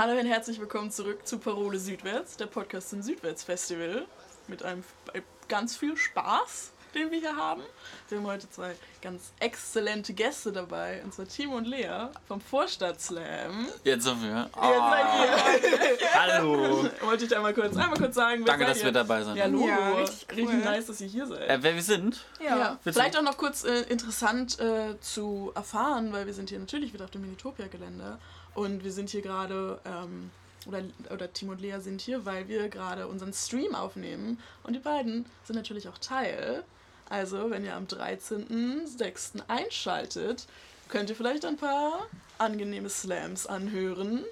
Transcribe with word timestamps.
Hallo 0.00 0.18
und 0.18 0.24
herzlich 0.24 0.58
willkommen 0.58 0.90
zurück 0.90 1.26
zu 1.26 1.36
Parole 1.36 1.78
Südwärts, 1.78 2.38
der 2.38 2.46
Podcast 2.46 2.88
zum 2.88 3.02
Südwärts 3.02 3.44
Festival 3.44 4.06
mit 4.48 4.62
einem 4.62 4.82
äh, 5.12 5.20
ganz 5.46 5.76
viel 5.76 5.94
Spaß, 5.94 6.70
den 6.94 7.10
wir 7.10 7.18
hier 7.18 7.36
haben. 7.36 7.60
Wir 8.08 8.16
haben 8.16 8.26
heute 8.26 8.48
zwei 8.48 8.74
ganz 9.02 9.34
exzellente 9.40 10.14
Gäste 10.14 10.52
dabei, 10.52 11.02
und 11.04 11.12
zwar 11.12 11.28
Timo 11.28 11.58
und 11.58 11.66
Lea 11.66 12.06
vom 12.26 12.40
Vorstadt 12.40 12.98
Slam. 12.98 13.66
Jetzt 13.84 14.04
sind 14.04 14.22
wir. 14.22 14.48
Jetzt 14.54 15.60
seid 15.60 16.00
ihr. 16.00 16.14
Hallo. 16.14 16.88
Wollte 17.02 17.26
ich 17.26 17.36
einmal 17.36 17.52
kurz, 17.52 17.76
einmal 17.76 17.98
kurz 17.98 18.14
sagen, 18.14 18.40
wer 18.40 18.46
Danke, 18.46 18.64
dass 18.64 18.78
ihr? 18.78 18.84
wir 18.84 18.92
dabei 18.92 19.22
sind. 19.22 19.36
Ja, 19.36 19.44
Logo. 19.48 19.68
Ja, 19.68 19.90
richtig, 19.98 20.30
richtig 20.30 20.48
cool. 20.48 20.64
nice, 20.64 20.86
dass 20.86 21.00
ihr 21.02 21.08
hier 21.08 21.26
seid. 21.26 21.46
Äh, 21.46 21.58
wer 21.60 21.74
wir 21.74 21.82
sind? 21.82 22.24
Ja, 22.42 22.78
Willst 22.84 22.98
vielleicht 22.98 23.18
auch 23.18 23.22
noch 23.22 23.36
kurz 23.36 23.64
äh, 23.64 23.82
interessant 23.82 24.58
äh, 24.60 24.98
zu 25.00 25.52
erfahren, 25.54 26.10
weil 26.14 26.24
wir 26.24 26.32
sind 26.32 26.48
hier 26.48 26.58
natürlich 26.58 26.94
wieder 26.94 27.04
auf 27.04 27.10
dem 27.10 27.20
Minitopia-Gelände 27.20 28.18
und 28.54 28.84
wir 28.84 28.92
sind 28.92 29.10
hier 29.10 29.22
gerade, 29.22 29.80
ähm, 29.84 30.30
oder, 30.66 30.82
oder 31.10 31.32
Timo 31.32 31.52
und 31.52 31.60
Lea 31.60 31.78
sind 31.80 32.00
hier, 32.00 32.24
weil 32.26 32.48
wir 32.48 32.68
gerade 32.68 33.06
unseren 33.06 33.32
Stream 33.32 33.74
aufnehmen 33.74 34.38
und 34.62 34.74
die 34.74 34.80
beiden 34.80 35.26
sind 35.44 35.56
natürlich 35.56 35.88
auch 35.88 35.98
Teil. 35.98 36.64
Also, 37.08 37.50
wenn 37.50 37.64
ihr 37.64 37.74
am 37.74 37.86
13.06. 37.86 39.42
einschaltet, 39.48 40.46
könnt 40.88 41.10
ihr 41.10 41.16
vielleicht 41.16 41.44
ein 41.44 41.56
paar 41.56 42.06
angenehme 42.38 42.88
Slams 42.88 43.46
anhören. 43.46 44.24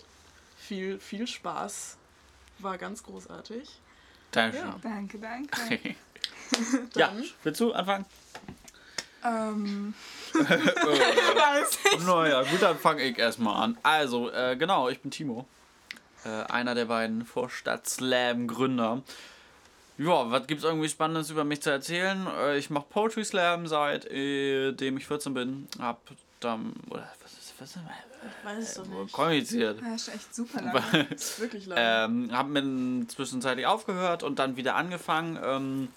Viel, 0.56 1.00
viel 1.00 1.27
Spaß. 1.27 1.96
War 2.60 2.78
ganz 2.78 3.02
großartig. 3.02 3.69
Dankeschön. 4.30 4.74
Danke, 4.82 5.19
danke. 5.19 5.96
Ja, 6.94 7.08
Dann 7.08 7.24
willst 7.42 7.60
du 7.60 7.72
anfangen? 7.72 8.06
Ähm, 9.24 9.95
naja, 12.06 12.42
gut, 12.42 12.62
dann 12.62 12.78
fange 12.78 13.02
ich 13.02 13.19
erstmal 13.19 13.62
an. 13.62 13.78
Also, 13.83 14.30
äh, 14.30 14.56
genau, 14.56 14.88
ich 14.88 15.00
bin 15.00 15.10
Timo. 15.10 15.47
Äh, 16.25 16.50
einer 16.50 16.75
der 16.75 16.86
beiden 16.86 17.25
Vorstadt-Slam-Gründer. 17.25 19.02
Ja, 19.98 20.30
was 20.30 20.47
gibt's 20.47 20.64
irgendwie 20.64 20.88
Spannendes 20.88 21.30
über 21.30 21.44
mich 21.44 21.60
zu 21.60 21.70
erzählen? 21.70 22.27
Äh, 22.38 22.58
ich 22.58 22.70
mache 22.70 22.86
Poetry 22.88 23.25
Slam 23.25 23.66
seitdem 23.66 24.97
ich 24.97 25.06
14 25.06 25.34
bin. 25.34 25.69
Hab 25.80 26.00
dann. 26.41 26.75
Oder 26.91 27.10
was 27.22 27.32
ist. 27.32 27.55
Was 27.58 27.70
ist 27.70 27.78
ich 27.78 28.44
weiß 28.44 28.69
es 28.69 28.75
doch 28.75 28.86
nicht. 28.86 29.12
kompliziert. 29.12 29.80
das 29.80 30.08
ist 30.08 30.14
echt 30.14 30.34
super 30.34 30.62
lange. 30.62 31.05
Das 31.10 31.10
ist 31.22 31.41
wirklich 31.41 31.66
lang. 31.66 31.78
Ähm, 31.80 32.30
hab 32.32 32.48
mit 32.48 33.10
zwischenzeitlich 33.10 33.66
aufgehört 33.66 34.22
und 34.22 34.38
dann 34.38 34.56
wieder 34.56 34.75
angefangen. 34.75 35.38
Ähm, 35.42 35.88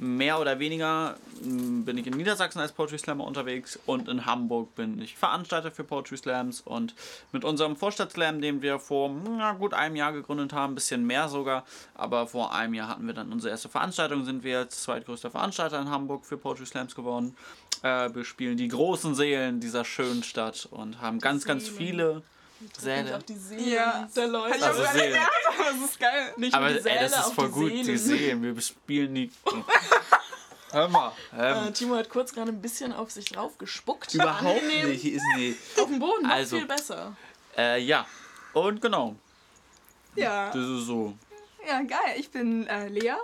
mehr 0.00 0.40
oder 0.40 0.58
weniger 0.58 1.16
m, 1.44 1.84
bin 1.84 1.98
ich 1.98 2.06
in 2.06 2.16
Niedersachsen 2.16 2.58
als 2.58 2.72
Poetry 2.72 2.98
Slammer 2.98 3.26
unterwegs 3.26 3.78
und 3.84 4.08
in 4.08 4.24
Hamburg 4.24 4.74
bin 4.74 5.00
ich 5.02 5.16
Veranstalter 5.16 5.70
für 5.70 5.84
Poetry 5.84 6.16
Slams 6.16 6.62
und 6.62 6.94
mit 7.32 7.44
unserem 7.44 7.76
Vorstadt 7.76 8.12
Slam, 8.12 8.40
den 8.40 8.62
wir 8.62 8.78
vor 8.78 9.10
na, 9.10 9.52
gut 9.52 9.74
einem 9.74 9.96
Jahr 9.96 10.12
gegründet 10.12 10.54
haben, 10.54 10.72
ein 10.72 10.74
bisschen 10.74 11.06
mehr 11.06 11.28
sogar, 11.28 11.66
aber 11.94 12.26
vor 12.26 12.54
einem 12.54 12.72
Jahr 12.72 12.88
hatten 12.88 13.06
wir 13.06 13.12
dann 13.12 13.30
unsere 13.30 13.50
erste 13.50 13.68
Veranstaltung, 13.68 14.24
sind 14.24 14.42
wir 14.42 14.60
jetzt 14.60 14.82
zweitgrößter 14.82 15.30
Veranstalter 15.30 15.78
in 15.78 15.90
Hamburg 15.90 16.24
für 16.24 16.38
Poetry 16.38 16.64
Slams 16.64 16.94
geworden. 16.94 17.36
Äh, 17.82 18.14
wir 18.14 18.24
spielen 18.24 18.56
die 18.56 18.68
großen 18.68 19.14
Seelen 19.14 19.60
dieser 19.60 19.84
schönen 19.84 20.22
Stadt 20.22 20.66
und 20.70 21.02
haben 21.02 21.18
ganz, 21.18 21.44
ganz 21.44 21.68
viele 21.68 22.22
Säle. 22.78 23.16
auch 23.16 23.22
die 23.22 23.34
Seelen 23.36 23.68
Ja. 23.70 24.08
der 24.14 24.26
Leute. 24.28 24.56
Ich 24.58 24.62
Also 24.64 24.84
Seelen. 24.92 25.12
gedacht, 25.12 25.30
das 25.58 25.90
ist 25.90 26.00
geil. 26.00 26.34
nicht 26.36 26.54
Aber 26.54 26.68
die 26.68 26.74
ey, 26.76 26.82
Säle, 26.82 27.00
das 27.08 27.26
ist 27.26 27.34
voll 27.34 27.46
die 27.48 27.52
gut, 27.52 27.68
Seelen. 27.70 27.86
die 27.86 27.96
Seelen. 27.96 28.42
Wir 28.42 28.60
spielen 28.62 29.14
die. 29.14 29.30
Hör 30.72 30.88
mal. 30.88 31.12
Ähm, 31.36 31.68
Äh, 31.68 31.72
Timo 31.72 31.96
hat 31.96 32.08
kurz 32.08 32.32
gerade 32.32 32.50
ein 32.52 32.62
bisschen 32.62 32.92
auf 32.92 33.10
sich 33.10 33.24
drauf 33.26 33.58
gespuckt. 33.58 34.14
überhaupt 34.14 34.62
nicht. 34.66 35.04
Ist 35.04 35.22
nicht. 35.36 35.58
Auf 35.78 35.86
dem 35.86 35.98
Boden, 35.98 36.22
noch 36.24 36.30
Also. 36.30 36.58
viel 36.58 36.66
besser. 36.66 37.16
Äh, 37.56 37.80
ja. 37.82 38.06
Und 38.52 38.80
genau. 38.80 39.16
Ja. 40.14 40.46
Das 40.48 40.56
ist 40.56 40.86
so. 40.86 41.14
ja, 41.66 41.82
geil. 41.82 42.14
Ich 42.16 42.30
bin 42.30 42.66
äh, 42.68 42.88
Lea. 42.88 43.14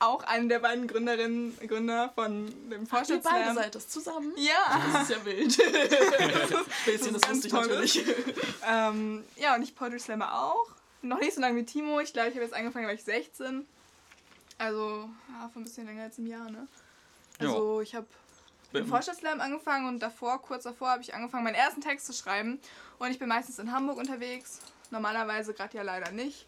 Auch 0.00 0.22
eine 0.24 0.48
der 0.48 0.58
beiden 0.58 0.86
Gründerinnen, 0.86 1.56
Gründer 1.66 2.10
von 2.14 2.46
dem 2.70 2.82
Ihr 2.82 3.20
beide 3.22 3.54
seid 3.54 3.74
das 3.74 3.88
zusammen? 3.88 4.32
Ja. 4.36 4.80
Das 4.92 5.02
ist 5.02 5.10
ja 5.16 5.24
wild. 5.24 5.52
Späßchen, 6.82 7.12
das, 7.12 7.22
Das 7.22 7.30
ist 7.30 7.30
wusste 7.30 7.46
ich 7.46 7.52
ganz 7.52 7.66
natürlich. 7.68 8.04
ähm, 8.66 9.24
ja, 9.36 9.54
und 9.54 9.62
ich 9.62 9.74
Poetry 9.74 10.00
Slammer 10.00 10.34
auch. 10.34 10.66
Noch 11.02 11.20
nicht 11.20 11.34
so 11.34 11.40
lange 11.40 11.56
wie 11.56 11.64
Timo. 11.64 12.00
Ich 12.00 12.12
glaube, 12.12 12.28
ich 12.30 12.34
habe 12.34 12.44
jetzt 12.44 12.54
angefangen, 12.54 12.84
da 12.84 12.88
war 12.88 12.94
ich 12.94 13.04
16. 13.04 13.66
Also, 14.58 15.08
ja, 15.28 15.48
vor 15.52 15.60
ein 15.60 15.64
bisschen 15.64 15.86
länger 15.86 16.04
als 16.04 16.18
im 16.18 16.26
Jahr, 16.26 16.50
ne? 16.50 16.66
Also, 17.38 17.80
ich 17.80 17.94
habe 17.94 18.06
im 18.72 18.86
Vorstadtslam 18.88 19.40
angefangen 19.40 19.86
und 19.88 20.00
davor, 20.00 20.40
kurz 20.42 20.64
davor, 20.64 20.90
habe 20.90 21.02
ich 21.02 21.14
angefangen, 21.14 21.44
meinen 21.44 21.54
ersten 21.54 21.80
Text 21.80 22.06
zu 22.06 22.12
schreiben. 22.12 22.58
Und 22.98 23.10
ich 23.10 23.18
bin 23.18 23.28
meistens 23.28 23.58
in 23.58 23.70
Hamburg 23.72 23.98
unterwegs. 23.98 24.58
Normalerweise 24.90 25.54
gerade 25.54 25.76
ja 25.76 25.82
leider 25.82 26.10
nicht. 26.12 26.46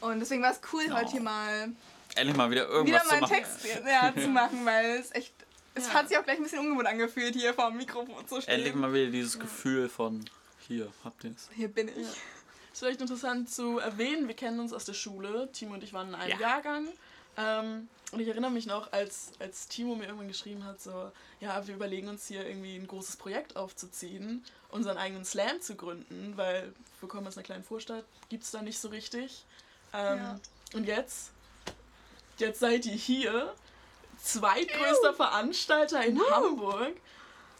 Und 0.00 0.20
deswegen 0.20 0.42
war 0.42 0.52
es 0.52 0.60
cool, 0.72 0.84
Oh. 0.90 0.94
heute 0.96 1.10
hier 1.10 1.20
mal 1.22 1.72
Endlich 2.18 2.36
mal 2.36 2.50
wieder 2.50 2.64
wieder 2.66 2.72
irgendwas 2.74 3.02
zu 3.04 3.08
meinen 3.10 3.20
machen. 3.22 3.34
Text 3.34 3.66
ja, 3.86 4.12
zu 4.22 4.28
machen, 4.28 4.64
weil 4.66 4.84
es 4.98 5.14
echt. 5.14 5.32
Es 5.74 5.86
Ja. 5.88 5.94
hat 5.94 6.08
sich 6.08 6.18
auch 6.18 6.24
gleich 6.24 6.36
ein 6.38 6.42
bisschen 6.42 6.58
ungewohnt 6.60 6.86
angefühlt, 6.88 7.34
hier 7.34 7.54
vor 7.54 7.68
dem 7.68 7.76
Mikrofon 7.78 8.26
zu 8.26 8.40
stehen. 8.40 8.54
Endlich 8.54 8.74
mal 8.74 8.92
wieder 8.92 9.10
dieses 9.10 9.38
Gefühl 9.38 9.88
von 9.88 10.24
hier, 10.66 10.90
habt 11.04 11.22
ihr 11.24 11.30
es. 11.30 11.48
Hier 11.54 11.68
bin 11.68 11.88
ich. 11.88 11.96
Ja. 11.96 12.02
Ist 12.72 12.80
vielleicht 12.80 13.00
interessant 13.00 13.50
zu 13.50 13.78
erwähnen, 13.78 14.28
wir 14.28 14.34
kennen 14.36 14.58
uns 14.60 14.72
aus 14.72 14.84
der 14.84 14.94
Schule. 14.94 15.50
Timo 15.52 15.74
und 15.74 15.82
ich 15.84 15.92
waren 15.92 16.08
in 16.08 16.14
einem 16.14 16.30
Ja. 16.32 16.38
Jahrgang. 16.40 16.88
Ähm, 17.36 17.88
und 18.10 18.20
ich 18.20 18.26
erinnere 18.28 18.50
mich 18.50 18.66
noch, 18.66 18.92
als, 18.92 19.30
als 19.38 19.68
Timo 19.68 19.94
mir 19.94 20.06
irgendwann 20.06 20.26
geschrieben 20.28 20.64
hat, 20.64 20.80
so, 20.80 21.12
ja, 21.40 21.64
wir 21.68 21.74
überlegen 21.76 22.08
uns 22.08 22.26
hier 22.26 22.44
irgendwie 22.46 22.74
ein 22.74 22.86
großes 22.88 23.16
Projekt 23.16 23.54
aufzuziehen, 23.56 24.44
unseren 24.70 24.96
eigenen 24.96 25.24
Slam 25.24 25.60
zu 25.60 25.76
gründen, 25.76 26.32
weil 26.36 26.72
wir 27.00 27.08
kommen 27.08 27.26
aus 27.28 27.36
einer 27.36 27.44
kleinen 27.44 27.62
Vorstadt, 27.64 28.04
gibt 28.28 28.42
es 28.44 28.50
da 28.50 28.62
nicht 28.62 28.78
so 28.80 28.88
richtig. 28.88 29.44
Ähm, 29.92 30.18
Ja. 30.18 30.40
Und 30.74 30.84
jetzt, 30.86 31.30
jetzt 32.40 32.60
seid 32.60 32.86
ihr 32.86 32.92
hier, 32.94 33.54
zweitgrößter 34.22 35.14
Veranstalter 35.14 36.04
in 36.04 36.20
Hamburg. 36.30 36.94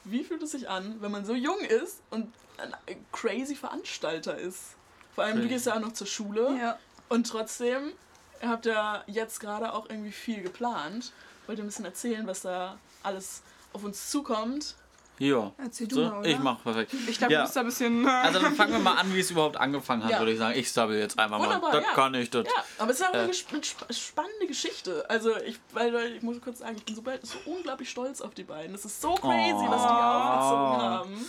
Wie 0.05 0.25
fühlt 0.25 0.43
es 0.43 0.53
sich 0.53 0.69
an, 0.69 0.97
wenn 1.01 1.11
man 1.11 1.25
so 1.25 1.35
jung 1.35 1.61
ist 1.61 2.01
und 2.11 2.33
ein 2.57 2.75
crazy 3.13 3.55
Veranstalter 3.55 4.37
ist? 4.39 4.75
Vor 5.15 5.25
allem, 5.25 5.35
du 5.37 5.41
Crazy. 5.43 5.55
gehst 5.55 5.67
ja 5.67 5.75
auch 5.77 5.81
noch 5.81 5.93
zur 5.93 6.07
Schule 6.07 6.57
Ja. 6.61 6.79
und 7.09 7.27
trotzdem 7.29 7.93
habt 8.41 8.67
ihr 8.67 9.03
jetzt 9.07 9.41
gerade 9.41 9.73
auch 9.73 9.89
irgendwie 9.91 10.13
viel 10.13 10.43
geplant. 10.43 11.13
Wollt 11.47 11.59
ihr 11.59 11.65
ein 11.65 11.69
bisschen 11.69 11.85
erzählen, 11.85 12.27
was 12.27 12.43
da 12.43 12.79
alles 13.03 13.43
auf 13.73 13.83
uns 13.85 14.11
zukommt? 14.11 14.77
Ja. 15.19 15.53
Erzähl 15.59 15.89
du 15.89 15.95
So, 15.97 16.03
mal, 16.03 16.19
oder? 16.21 16.29
ich 16.29 16.39
mach 16.39 16.63
perfekt. 16.63 16.95
Ich 17.09 17.19
glaube, 17.19 17.33
Ja. 17.33 17.41
du 17.41 17.45
bist 17.47 17.57
da 17.57 17.61
ein 17.61 17.67
bisschen. 17.67 18.07
äh, 18.07 18.09
Also 18.11 18.39
dann 18.41 18.55
fangen 18.55 18.73
wir 18.73 18.79
mal 18.79 18.95
an, 18.95 19.13
wie 19.15 19.21
es 19.21 19.31
überhaupt 19.33 19.57
angefangen 19.57 20.05
hat, 20.05 20.11
Ja. 20.13 20.19
würde 20.21 20.33
ich 20.33 20.39
sagen. 20.39 20.59
Ich 20.59 20.71
sabbel 20.73 20.99
jetzt 20.99 21.19
einfach 21.19 21.39
Wunderbar, 21.39 21.71
mal. 21.73 21.81
Das 21.81 21.85
ja. 21.85 21.93
kann 21.95 22.15
ich, 22.15 22.31
das. 22.31 22.47
Ja, 22.47 22.65
aber 22.79 22.91
es 22.93 23.01
ist 23.01 23.07
auch 23.07 23.15
Äh. 23.15 23.19
eine 23.19 23.31
sp 23.35 23.59
sp 23.61 23.83
spannende 23.91 24.47
Geschichte. 24.47 25.05
Also 25.09 25.37
ich, 25.39 25.59
weil 25.73 26.13
ich 26.17 26.23
muss 26.23 26.41
kurz 26.41 26.61
sagen, 26.61 26.77
ich 26.77 26.85
bin 26.85 26.95
so, 26.95 27.03
so 27.23 27.39
unglaublich 27.51 27.91
stolz 27.91 28.21
auf 28.21 28.35
die 28.35 28.45
beiden. 28.45 28.75
Es 28.75 28.85
ist 28.85 29.01
so 29.01 29.15
crazy, 29.15 29.53
was 29.69 29.83
die 29.83 29.89
Oh. 29.89 29.93
aufgezogen 29.93 30.83
haben. 30.83 31.27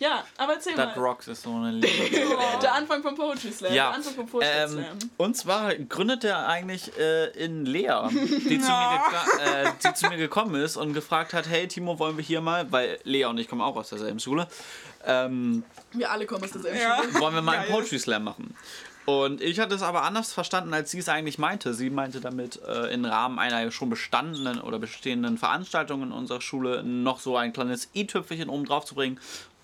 Ja, 0.00 0.22
aber 0.36 0.54
erzähl 0.54 0.74
Das 0.76 0.94
mal. 0.94 1.02
Rocks 1.04 1.26
ist 1.28 1.42
so 1.42 1.50
eine 1.50 1.72
Liebe. 1.72 1.88
Der 2.62 2.74
Anfang 2.74 3.02
vom 3.02 3.16
Poetry 3.16 3.50
Slam, 3.50 3.72
Ja, 3.74 3.88
der 3.88 3.94
Anfang 3.96 4.14
vom 4.14 4.28
Vorstadt 4.28 4.54
Ähm, 4.56 4.68
Slam. 4.70 4.98
und 5.16 5.36
zwar 5.36 5.74
gründet 5.74 6.22
er 6.24 6.46
eigentlich 6.46 6.96
äh, 6.98 7.26
in 7.30 7.66
Lea, 7.66 8.08
die, 8.10 8.60
zu 8.60 8.70
mir 8.70 9.00
gekla- 9.00 9.40
äh, 9.40 9.72
die 9.84 9.94
zu 9.94 10.08
mir 10.08 10.16
gekommen 10.16 10.54
ist 10.54 10.76
und 10.76 10.92
gefragt 10.94 11.32
hat, 11.34 11.48
hey 11.48 11.66
Timo, 11.66 11.98
wollen 11.98 12.16
wir 12.16 12.24
hier 12.24 12.40
mal, 12.40 12.70
weil 12.70 13.00
Lea 13.02 13.24
und 13.24 13.38
ich 13.38 13.48
kommen 13.48 13.60
auch 13.62 13.74
aus 13.76 13.88
derselben 13.88 14.20
Schule, 14.20 14.46
ähm, 15.04 15.64
Wir 15.92 16.10
alle 16.12 16.26
kommen 16.26 16.44
aus 16.44 16.52
derselben 16.52 16.78
Ja. 16.80 16.98
Schule. 17.02 17.20
wollen 17.20 17.34
wir 17.34 17.42
mal 17.42 17.58
einen. 17.58 17.70
Poetry 17.70 17.98
Slam 17.98 18.22
machen. 18.24 18.54
Und 19.04 19.40
ich 19.40 19.58
hatte 19.58 19.74
es 19.74 19.80
aber 19.82 20.02
anders 20.02 20.32
verstanden, 20.34 20.74
als 20.74 20.90
sie 20.90 20.98
es 20.98 21.08
eigentlich 21.08 21.38
meinte. 21.38 21.72
Sie 21.72 21.88
meinte 21.88 22.20
damit, 22.20 22.60
äh, 22.62 22.92
im 22.92 23.06
Rahmen 23.06 23.38
einer 23.38 23.70
schon 23.70 23.88
bestandenen 23.88 24.60
oder 24.60 24.78
bestehenden 24.78 25.38
Veranstaltung 25.38 26.02
in 26.02 26.12
unserer 26.12 26.42
Schule 26.42 26.82
noch 26.84 27.18
so 27.18 27.34
ein 27.36 27.54
kleines 27.54 27.88
i-Tüpfelchen 27.94 28.50
oben 28.50 28.66
drauf 28.66 28.84
zu 28.84 28.94
bringen 28.94 29.18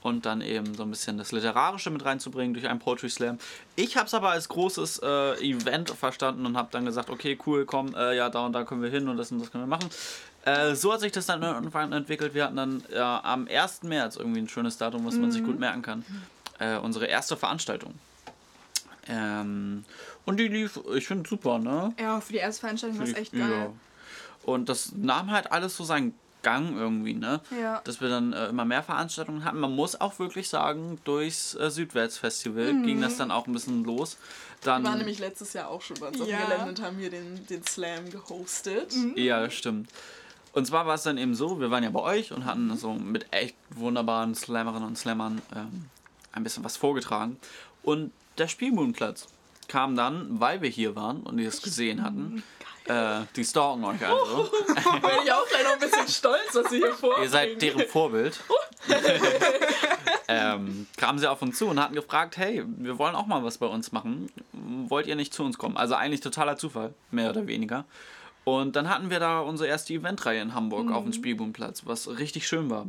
und 0.04 0.26
dann 0.26 0.42
eben 0.42 0.74
so 0.74 0.82
ein 0.82 0.90
bisschen 0.90 1.16
das 1.16 1.32
Literarische 1.32 1.88
mit 1.88 2.04
reinzubringen 2.04 2.52
durch 2.52 2.68
einen 2.68 2.78
Poetry 2.78 3.08
Slam. 3.08 3.38
Ich 3.74 3.96
habe 3.96 4.06
es 4.06 4.12
aber 4.12 4.28
als 4.28 4.50
großes 4.50 5.00
äh, 5.02 5.32
Event 5.42 5.88
verstanden 5.90 6.44
und 6.44 6.58
habe 6.58 6.68
dann 6.72 6.84
gesagt, 6.84 7.08
okay, 7.08 7.38
cool, 7.46 7.64
komm, 7.64 7.94
äh, 7.94 8.14
ja, 8.14 8.28
da 8.28 8.44
und 8.44 8.52
da 8.52 8.64
können 8.64 8.82
wir 8.82 8.90
hin 8.90 9.08
und 9.08 9.16
das 9.16 9.32
und 9.32 9.38
das 9.40 9.50
können 9.50 9.64
wir 9.64 9.68
machen. 9.78 9.88
Äh, 10.44 10.74
so 10.74 10.92
hat 10.92 11.00
sich 11.00 11.10
das 11.12 11.24
dann 11.24 11.42
irgendwann 11.42 11.90
entwickelt. 11.92 12.34
Wir 12.34 12.44
hatten 12.44 12.56
dann 12.56 12.84
äh, 12.92 12.98
am 12.98 13.48
1. 13.48 13.84
März 13.84 14.16
irgendwie 14.16 14.40
ein 14.42 14.48
schönes 14.48 14.76
Datum, 14.76 15.06
was 15.06 15.14
man 15.16 15.32
sich 15.32 15.42
gut 15.42 15.58
merken 15.58 15.80
kann. 15.80 16.04
Äh, 16.58 16.76
unsere 16.76 17.06
erste 17.06 17.38
Veranstaltung. 17.38 17.94
Ähm, 19.08 19.86
und 20.26 20.38
die 20.38 20.48
lief, 20.48 20.78
ich 20.94 21.06
finde 21.06 21.26
super, 21.26 21.58
ne? 21.58 21.94
Ja, 21.98 22.20
für 22.20 22.34
die 22.34 22.38
erste 22.40 22.60
Veranstaltung 22.60 22.98
war 22.98 23.06
es 23.06 23.14
echt 23.14 23.32
Ja. 23.32 23.48
geil. 23.48 23.70
Und 24.42 24.68
das 24.68 24.92
nahm 24.94 25.30
halt 25.30 25.50
alles 25.50 25.74
so 25.74 25.84
seinen 25.84 26.14
Gang 26.44 26.76
irgendwie, 26.76 27.14
ne? 27.14 27.41
Ja. 27.61 27.81
Dass 27.82 28.00
wir 28.00 28.08
dann 28.08 28.32
äh, 28.32 28.46
immer 28.46 28.64
mehr 28.64 28.85
Veranstaltungen 28.85 29.44
hatten. 29.44 29.58
Man 29.58 29.75
muss 29.75 30.00
auch 30.00 30.20
wirklich 30.20 30.49
sagen, 30.49 31.00
durchs 31.02 31.55
äh, 31.56 31.69
Südwärtsfestival 31.70 32.82
ging 32.85 33.00
das 33.00 33.17
dann 33.17 33.32
auch 33.32 33.49
ein 33.49 33.52
bisschen 33.52 33.82
los. 33.82 34.17
Dann, 34.62 34.82
Wir 34.85 34.91
waren 34.91 34.99
nämlich 34.99 35.19
letztes 35.19 35.52
Jahr 35.55 35.69
auch 35.69 35.82
schon 35.82 35.96
bei 35.99 36.06
uns 36.08 36.20
auf 36.20 36.29
Ja. 36.29 36.38
dem 36.38 36.46
Gelände 36.46 36.69
und 36.69 36.82
haben 36.82 36.96
hier 36.99 37.11
den, 37.11 37.44
den 37.49 37.64
Slam 37.64 38.08
gehostet. 38.11 38.94
Ja, 39.17 39.41
das 39.41 39.55
stimmt. 39.55 39.91
Und 40.52 40.67
zwar 40.67 40.87
war 40.87 40.94
es 40.94 41.02
dann 41.02 41.19
eben 41.19 41.35
so, 41.35 41.58
wir 41.58 41.70
waren 41.73 41.82
ja 41.82 41.91
bei 41.91 42.00
euch 42.00 42.31
und 42.31 42.44
hatten 42.44 42.76
so 42.76 42.93
mit 42.94 43.26
echt 43.32 43.56
wunderbaren 43.70 44.37
Slammerinnen 44.37 44.87
und 44.87 44.96
Slammern 44.96 45.43
ähm, 45.56 45.87
ein 46.32 46.44
bisschen 46.44 46.62
was 46.62 46.76
vorgetragen. 46.76 47.38
Und 47.82 48.12
der 48.38 48.46
Spielbudenplatz 48.49 49.26
kam 49.67 49.96
dann, 49.96 50.41
weil 50.41 50.62
wir 50.62 50.69
hier 50.70 50.94
waren 50.94 51.23
und 51.23 51.38
die 51.38 51.44
es 51.44 51.61
gesehen 51.62 52.02
hatten, 52.05 52.43
äh, 52.86 53.20
die 53.34 53.44
stalken 53.44 53.84
euch 53.84 54.06
also. 54.06 54.50
Bin 54.66 55.10
ich 55.25 55.32
auch 55.32 55.48
gleich 55.48 55.64
noch 55.64 55.72
ein 55.72 55.78
bisschen 55.78 56.08
stolz, 56.08 56.52
dass 56.52 56.70
sie 56.70 56.78
hier 56.78 56.92
vor. 56.92 57.19
Ihr 57.20 57.28
seid 57.28 57.60
deren 57.62 57.86
Vorbild. 57.86 58.40
ähm, 60.28 60.86
kamen 60.96 61.19
sie 61.19 61.31
auf 61.31 61.40
uns 61.40 61.58
zu 61.58 61.66
und 61.66 61.81
hatten 61.81 61.94
gefragt, 61.94 62.36
hey, 62.36 62.62
wir 62.66 62.98
wollen 62.98 63.14
auch 63.14 63.26
mal 63.26 63.42
was 63.42 63.58
bei 63.58 63.66
uns 63.66 63.92
machen. 63.92 64.31
Wollt 64.52 65.06
ihr 65.06 65.16
nicht 65.16 65.32
zu 65.32 65.44
uns 65.44 65.56
kommen? 65.56 65.76
Also 65.76 65.94
eigentlich 65.94 66.20
totaler 66.20 66.56
Zufall, 66.56 66.92
mehr 67.10 67.31
oder 67.31 67.46
weniger. 67.46 67.84
Und 68.44 68.76
dann 68.76 68.90
hatten 68.90 69.08
wir 69.08 69.20
da 69.20 69.40
unsere 69.40 69.69
erste 69.69 69.94
Eventreihe 69.94 70.42
in 70.42 70.54
Hamburg 70.54 70.86
mhm. 70.86 70.92
auf 70.92 71.04
dem 71.04 71.14
Spielbudenplatz, 71.14 71.86
was 71.86 72.19
richtig 72.19 72.46
schön 72.46 72.69
war. 72.69 72.86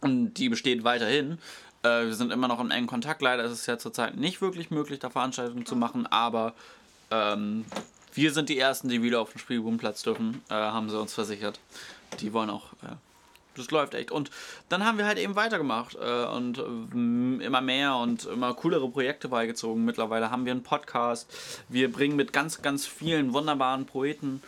Und 0.00 0.34
die 0.34 0.48
besteht 0.48 0.82
weiterhin. 0.82 1.38
Äh, 1.84 2.06
wir 2.06 2.14
sind 2.14 2.32
immer 2.32 2.48
noch 2.48 2.58
in 2.58 2.72
engen 2.72 2.88
Kontakt. 2.88 3.22
Leider 3.22 3.44
ist 3.44 3.52
es 3.52 3.66
ja 3.66 3.78
zurzeit 3.78 4.16
nicht 4.16 4.40
wirklich 4.40 4.72
möglich, 4.72 4.98
da 4.98 5.10
Veranstaltungen 5.10 5.64
zu 5.64 5.76
machen, 5.76 6.08
aber 6.08 6.54
ähm, 7.12 7.64
wir 8.14 8.32
sind 8.32 8.48
die 8.48 8.58
Ersten, 8.58 8.88
die 8.88 9.02
wieder 9.02 9.20
auf 9.20 9.32
dem 9.32 9.38
Spielbudenplatz 9.38 10.02
dürfen, 10.02 10.42
äh, 10.48 10.54
haben 10.54 10.90
sie 10.90 11.00
uns 11.00 11.14
versichert. 11.14 11.58
Die 12.20 12.32
wollen 12.32 12.50
auch. 12.50 12.72
Äh, 12.82 12.96
das 13.54 13.70
läuft 13.70 13.94
echt. 13.94 14.10
Und 14.10 14.30
dann 14.68 14.84
haben 14.84 14.98
wir 14.98 15.06
halt 15.06 15.18
eben 15.18 15.36
weitergemacht 15.36 15.94
äh, 15.94 16.24
und 16.24 16.58
äh, 16.58 17.44
immer 17.44 17.60
mehr 17.60 17.96
und 17.96 18.24
immer 18.24 18.54
coolere 18.54 18.88
Projekte 18.88 19.28
beigezogen. 19.28 19.84
Mittlerweile 19.84 20.30
haben 20.30 20.44
wir 20.46 20.52
einen 20.52 20.62
Podcast. 20.62 21.28
Wir 21.68 21.92
bringen 21.92 22.16
mit 22.16 22.32
ganz, 22.32 22.62
ganz 22.62 22.86
vielen 22.86 23.32
wunderbaren 23.34 23.84
Poeten 23.84 24.42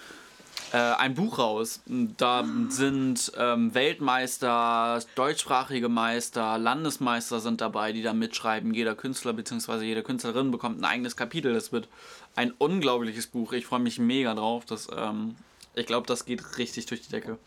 äh, 0.74 0.76
ein 0.76 1.14
Buch 1.14 1.38
raus. 1.38 1.80
Da 1.86 2.44
sind 2.68 3.30
ähm, 3.38 3.74
Weltmeister, 3.74 5.00
deutschsprachige 5.14 5.88
Meister, 5.88 6.58
Landesmeister 6.58 7.38
sind 7.38 7.60
dabei, 7.60 7.92
die 7.92 8.02
da 8.02 8.12
mitschreiben. 8.12 8.74
Jeder 8.74 8.96
Künstler 8.96 9.34
bzw. 9.34 9.84
jede 9.84 10.02
Künstlerin 10.02 10.50
bekommt 10.50 10.80
ein 10.80 10.84
eigenes 10.84 11.16
Kapitel. 11.16 11.54
Das 11.54 11.70
wird 11.70 11.86
ein 12.34 12.50
unglaubliches 12.58 13.28
Buch. 13.28 13.52
Ich 13.52 13.66
freue 13.66 13.78
mich 13.78 14.00
mega 14.00 14.34
drauf. 14.34 14.64
Das, 14.64 14.88
ähm, 14.94 15.36
ich 15.76 15.86
glaube, 15.86 16.08
das 16.08 16.24
geht 16.24 16.58
richtig 16.58 16.86
durch 16.86 17.02
die 17.02 17.10
Decke. 17.10 17.38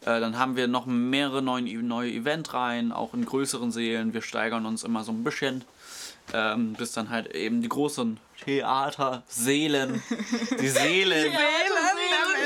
Äh, 0.00 0.20
dann 0.20 0.38
haben 0.38 0.56
wir 0.56 0.66
noch 0.66 0.86
mehrere 0.86 1.42
neue, 1.42 1.82
neue 1.82 2.10
Eventreihen, 2.10 2.90
auch 2.90 3.12
in 3.12 3.26
größeren 3.26 3.70
Seelen. 3.70 4.14
Wir 4.14 4.22
steigern 4.22 4.64
uns 4.64 4.82
immer 4.82 5.04
so 5.04 5.12
ein 5.12 5.24
bisschen. 5.24 5.62
Ähm, 6.32 6.72
bis 6.72 6.92
dann 6.92 7.10
halt 7.10 7.34
eben 7.34 7.60
die 7.60 7.68
großen 7.68 8.18
Theaterseelen, 8.44 10.02
die 10.60 10.68
Seelen, 10.68 11.32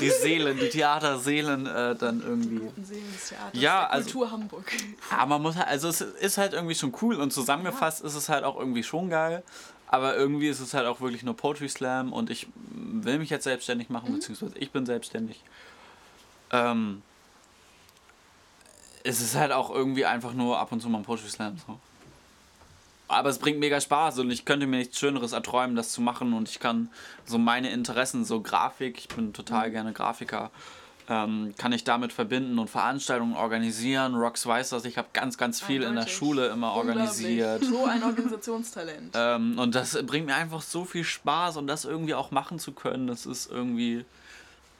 die 0.00 0.10
Seelen, 0.10 0.58
die 0.58 0.69
Theaterseelen 0.69 1.66
äh, 1.66 1.94
dann 1.94 2.22
irgendwie. 2.22 2.60
Seelen 2.82 3.12
des 3.12 3.28
Theaters, 3.28 3.60
ja, 3.60 3.87
also, 3.87 4.04
Kultur 4.04 4.31
Hamburg. 4.31 4.72
Aber 5.10 5.26
man 5.26 5.43
muss 5.43 5.56
halt, 5.56 5.69
also 5.69 5.88
es 5.88 6.00
ist 6.00 6.38
halt 6.38 6.52
irgendwie 6.52 6.75
schon 6.75 6.93
cool 7.02 7.16
und 7.16 7.32
zusammengefasst 7.32 8.00
ja. 8.00 8.06
ist 8.06 8.14
es 8.14 8.28
halt 8.28 8.44
auch 8.44 8.58
irgendwie 8.58 8.82
schon 8.82 9.10
geil. 9.10 9.43
Aber 9.88 10.16
irgendwie 10.16 10.48
ist 10.48 10.60
es 10.60 10.75
halt 10.75 10.87
auch 10.87 11.00
wirklich 11.00 11.22
nur 11.22 11.37
Poetry 11.37 11.69
Slam 11.69 12.12
und 12.12 12.31
ich 12.31 12.48
will 12.72 13.19
mich 13.19 13.31
jetzt 13.31 13.44
selbstständig 13.44 13.88
machen, 13.88 14.10
mhm. 14.10 14.14
beziehungsweise 14.16 14.58
ich 14.58 14.72
bin 14.72 14.84
selbstständig. 14.84 15.40
Ähm, 16.50 17.02
es 19.04 19.20
ist 19.20 19.37
halt 19.37 19.52
auch 19.52 19.70
irgendwie 19.70 20.04
einfach 20.04 20.32
nur 20.32 20.58
ab 20.58 20.72
und 20.72 20.81
zu 20.81 20.88
mal 20.88 20.99
ein 20.99 21.04
Poetry 21.04 21.28
Slam. 21.28 21.56
So. 21.64 21.78
Aber 23.08 23.29
es 23.29 23.38
bringt 23.38 23.61
mega 23.61 23.81
Spaß 23.81 24.19
und 24.19 24.31
ich 24.31 24.44
könnte 24.44 24.67
mir 24.67 24.79
nichts 24.79 24.99
Schöneres 24.99 25.32
erträumen, 25.32 25.76
das 25.76 25.93
zu 25.93 26.00
machen. 26.00 26.32
Und 26.32 26.49
ich 26.49 26.58
kann 26.58 26.88
so 27.25 27.38
meine 27.38 27.70
Interessen, 27.70 28.25
so 28.25 28.41
Grafik, 28.41 28.99
ich 28.99 29.08
bin 29.08 29.32
total 29.32 29.69
mhm. 29.69 29.73
gerne 29.73 29.93
Grafiker, 29.93 30.50
ähm, 31.08 31.55
kann 31.56 31.73
ich 31.73 31.85
damit 31.85 32.12
verbinden 32.12 32.58
und 32.58 32.69
Veranstaltungen 32.69 33.37
organisieren. 33.37 34.17
Rox 34.17 34.44
weiß 34.44 34.70
das, 34.70 34.85
ich 34.85 34.99
habe 34.99 35.08
ganz, 35.12 35.38
ganz 35.38 35.61
viel 35.61 35.85
Eindeutig. 35.85 35.88
in 35.88 36.05
der 36.05 36.11
Schule 36.11 36.49
immer 36.49 36.73
organisiert. 36.73 37.64
So 37.64 37.85
ein 37.85 38.03
Organisationstalent. 38.03 39.12
ähm, 39.14 39.59
und 39.59 39.76
das 39.76 39.97
bringt 40.05 40.26
mir 40.26 40.35
einfach 40.35 40.62
so 40.62 40.85
viel 40.85 41.05
Spaß 41.05 41.59
und 41.59 41.69
das 41.69 41.85
irgendwie 41.85 42.14
auch 42.14 42.32
machen 42.32 42.59
zu 42.59 42.73
können, 42.73 43.06
das 43.06 43.25
ist 43.25 43.49
irgendwie 43.49 44.05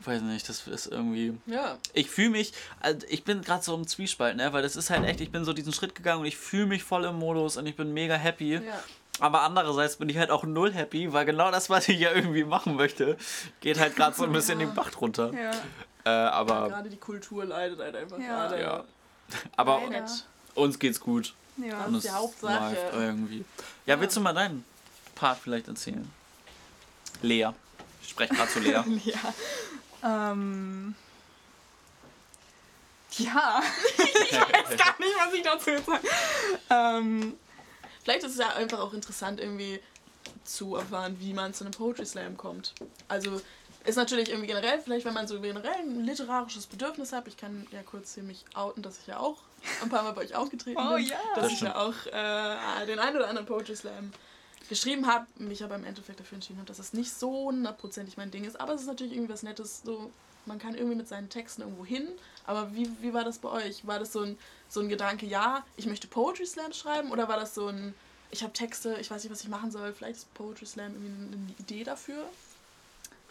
weiß 0.07 0.23
nicht, 0.23 0.49
das 0.49 0.67
ist 0.67 0.87
irgendwie. 0.87 1.37
Ja. 1.47 1.79
Ich 1.93 2.11
fühle 2.11 2.31
mich, 2.31 2.53
also 2.81 3.07
ich 3.09 3.25
bin 3.25 3.43
gerade 3.43 3.63
so 3.63 3.75
im 3.75 3.87
Zwiespalt, 3.87 4.37
ne? 4.37 4.53
Weil 4.53 4.63
das 4.63 4.77
ist 4.77 4.91
halt 4.91 5.05
echt, 5.05 5.21
ich 5.21 5.31
bin 5.31 5.45
so 5.45 5.53
diesen 5.53 5.73
Schritt 5.73 5.95
gegangen 5.95 6.21
und 6.21 6.27
ich 6.27 6.37
fühle 6.37 6.67
mich 6.67 6.83
voll 6.85 7.05
im 7.05 7.19
Modus 7.19 7.57
und 7.57 7.67
ich 7.67 7.77
bin 7.77 7.93
mega 7.93 8.15
happy. 8.15 8.55
Ja. 8.55 8.61
Aber 9.19 9.43
andererseits 9.43 9.97
bin 9.97 10.09
ich 10.09 10.19
halt 10.19 10.31
auch 10.31 10.45
null 10.45 10.73
happy, 10.73 11.13
weil 11.13 11.25
genau 11.25 11.51
das, 11.51 11.71
was 11.71 11.89
ich 11.89 11.99
ja 11.99 12.13
irgendwie 12.13 12.45
machen 12.45 12.77
möchte, 12.77 13.17
geht 13.61 13.79
halt 13.79 13.97
gerade 13.97 14.15
so 14.15 14.25
ein 14.25 14.33
bisschen 14.33 14.61
ja. 14.61 14.67
den 14.67 14.75
Bach 14.75 14.91
runter. 15.01 15.33
Ja. 15.33 15.51
Äh, 16.05 16.09
aber. 16.29 16.55
Ja, 16.55 16.69
gerade 16.69 16.91
die 16.91 16.99
Kultur 16.99 17.45
leidet 17.45 17.81
halt 17.81 17.97
einfach 17.97 18.19
ja. 18.19 18.27
gerade. 18.27 18.61
Ja. 18.61 18.85
Aber 19.57 19.81
Leider. 19.89 20.07
uns 20.55 20.79
geht's 20.79 21.01
gut. 21.01 21.35
Ja, 21.57 21.87
das 21.87 21.97
ist 21.97 22.05
die 22.05 22.11
Hauptsache. 22.11 22.77
irgendwie. 22.93 23.45
Ja, 23.87 23.99
willst 23.99 24.17
du 24.17 24.21
mal 24.21 24.35
deinen 24.35 24.65
Part 25.15 25.39
vielleicht 25.39 25.69
erzählen? 25.69 26.09
Lea. 27.23 27.49
Ich 28.03 28.11
spreche 28.11 28.35
gerade 28.35 28.51
zu 28.51 28.61
Lea. 28.61 28.73
ja. 29.05 29.19
Ähm. 30.03 30.95
Ja, 33.19 33.63
ich 33.99 34.33
weiß 34.33 34.77
gar 34.77 34.99
nicht, 34.99 35.15
was 35.19 35.33
ich 35.33 35.43
dazu 35.43 35.71
jetzt 35.71 35.87
sage. 35.87 36.07
Ähm, 36.69 37.39
Vielleicht 38.07 38.23
ist 38.23 38.35
es 38.35 38.39
ja 38.39 38.51
einfach 38.51 38.79
auch 38.79 38.93
interessant, 38.93 39.41
irgendwie 39.41 39.81
zu 40.45 40.77
erfahren, 40.77 41.17
wie 41.19 41.35
man 41.35 41.53
zu 41.53 41.65
einem 41.65 41.73
Poetry 41.73 42.07
Slam 42.07 42.37
kommt. 42.37 42.73
Also 43.09 43.41
ist 43.85 43.97
natürlich 43.97 44.29
irgendwie 44.29 44.47
generell, 44.47 44.81
vielleicht 44.81 45.05
wenn 45.05 45.13
man 45.13 45.27
so 45.27 45.41
generell 45.41 45.75
ein 45.81 46.05
literarisches 46.05 46.69
Bedürfnis 46.69 47.13
hat, 47.13 47.27
ich 47.27 47.37
kann 47.37 47.67
ja 47.73 47.83
kurz 47.83 48.15
hier 48.15 48.23
mich 48.23 48.45
outen, 48.55 48.81
dass 48.81 49.01
ich 49.01 49.09
ja 49.09 49.19
auch 49.19 49.39
ein 49.83 49.89
paar 49.89 50.05
Mal 50.05 50.13
bei 50.13 50.21
euch 50.21 50.37
aufgetreten 50.37 50.81
oh, 50.81 50.95
bin. 50.95 51.07
Ja. 51.07 51.17
Dass 51.35 51.43
das 51.43 51.51
ich 51.51 51.57
stimmt. 51.57 51.75
ja 51.75 51.81
auch 51.81 52.07
äh, 52.07 52.87
den 52.87 53.01
einen 53.01 53.17
oder 53.17 53.27
anderen 53.27 53.45
Poetry 53.45 53.75
Slam 53.75 54.13
geschrieben 54.69 55.07
habe, 55.07 55.27
mich 55.39 55.63
aber 55.63 55.75
im 55.75 55.85
Endeffekt 55.85 56.21
dafür 56.21 56.37
entschieden 56.37 56.59
habe, 56.59 56.69
dass 56.69 56.79
es 56.79 56.93
nicht 56.93 57.13
so 57.13 57.47
hundertprozentig 57.47 58.17
mein 58.17 58.31
Ding 58.31 58.45
ist. 58.45 58.61
Aber 58.61 58.75
es 58.75 58.83
ist 58.83 58.87
natürlich 58.87 59.13
irgendwie 59.13 59.33
was 59.33 59.43
Nettes, 59.43 59.83
so 59.85 60.11
man 60.47 60.59
kann 60.59 60.75
irgendwie 60.75 60.97
mit 60.97 61.09
seinen 61.09 61.29
Texten 61.29 61.63
irgendwo 61.63 61.85
hin. 61.85 62.07
Aber 62.47 62.75
wie, 62.75 62.89
wie 63.01 63.13
war 63.13 63.25
das 63.25 63.39
bei 63.39 63.49
euch? 63.49 63.87
War 63.87 63.99
das 63.99 64.13
so 64.13 64.21
ein, 64.21 64.39
so 64.69 64.81
ein 64.81 64.89
Gedanke, 64.89 65.27
ja, 65.27 65.65
ich 65.77 65.87
möchte 65.87 66.07
Poetry 66.07 66.47
Slam 66.47 66.73
schreiben? 66.73 67.11
Oder 67.11 67.29
war 67.29 67.39
das 67.39 67.55
so 67.55 67.69
ein, 67.69 67.95
ich 68.31 68.43
habe 68.43 68.53
Texte, 68.53 68.97
ich 69.01 69.11
weiß 69.11 69.23
nicht, 69.25 69.33
was 69.33 69.43
ich 69.43 69.49
machen 69.49 69.71
soll, 69.71 69.93
vielleicht 69.93 70.19
ist 70.19 70.35
Poetry 70.35 70.67
Slam 70.67 70.93
irgendwie 70.93 71.37
eine 71.37 71.55
Idee 71.59 71.85
dafür? 71.85 72.23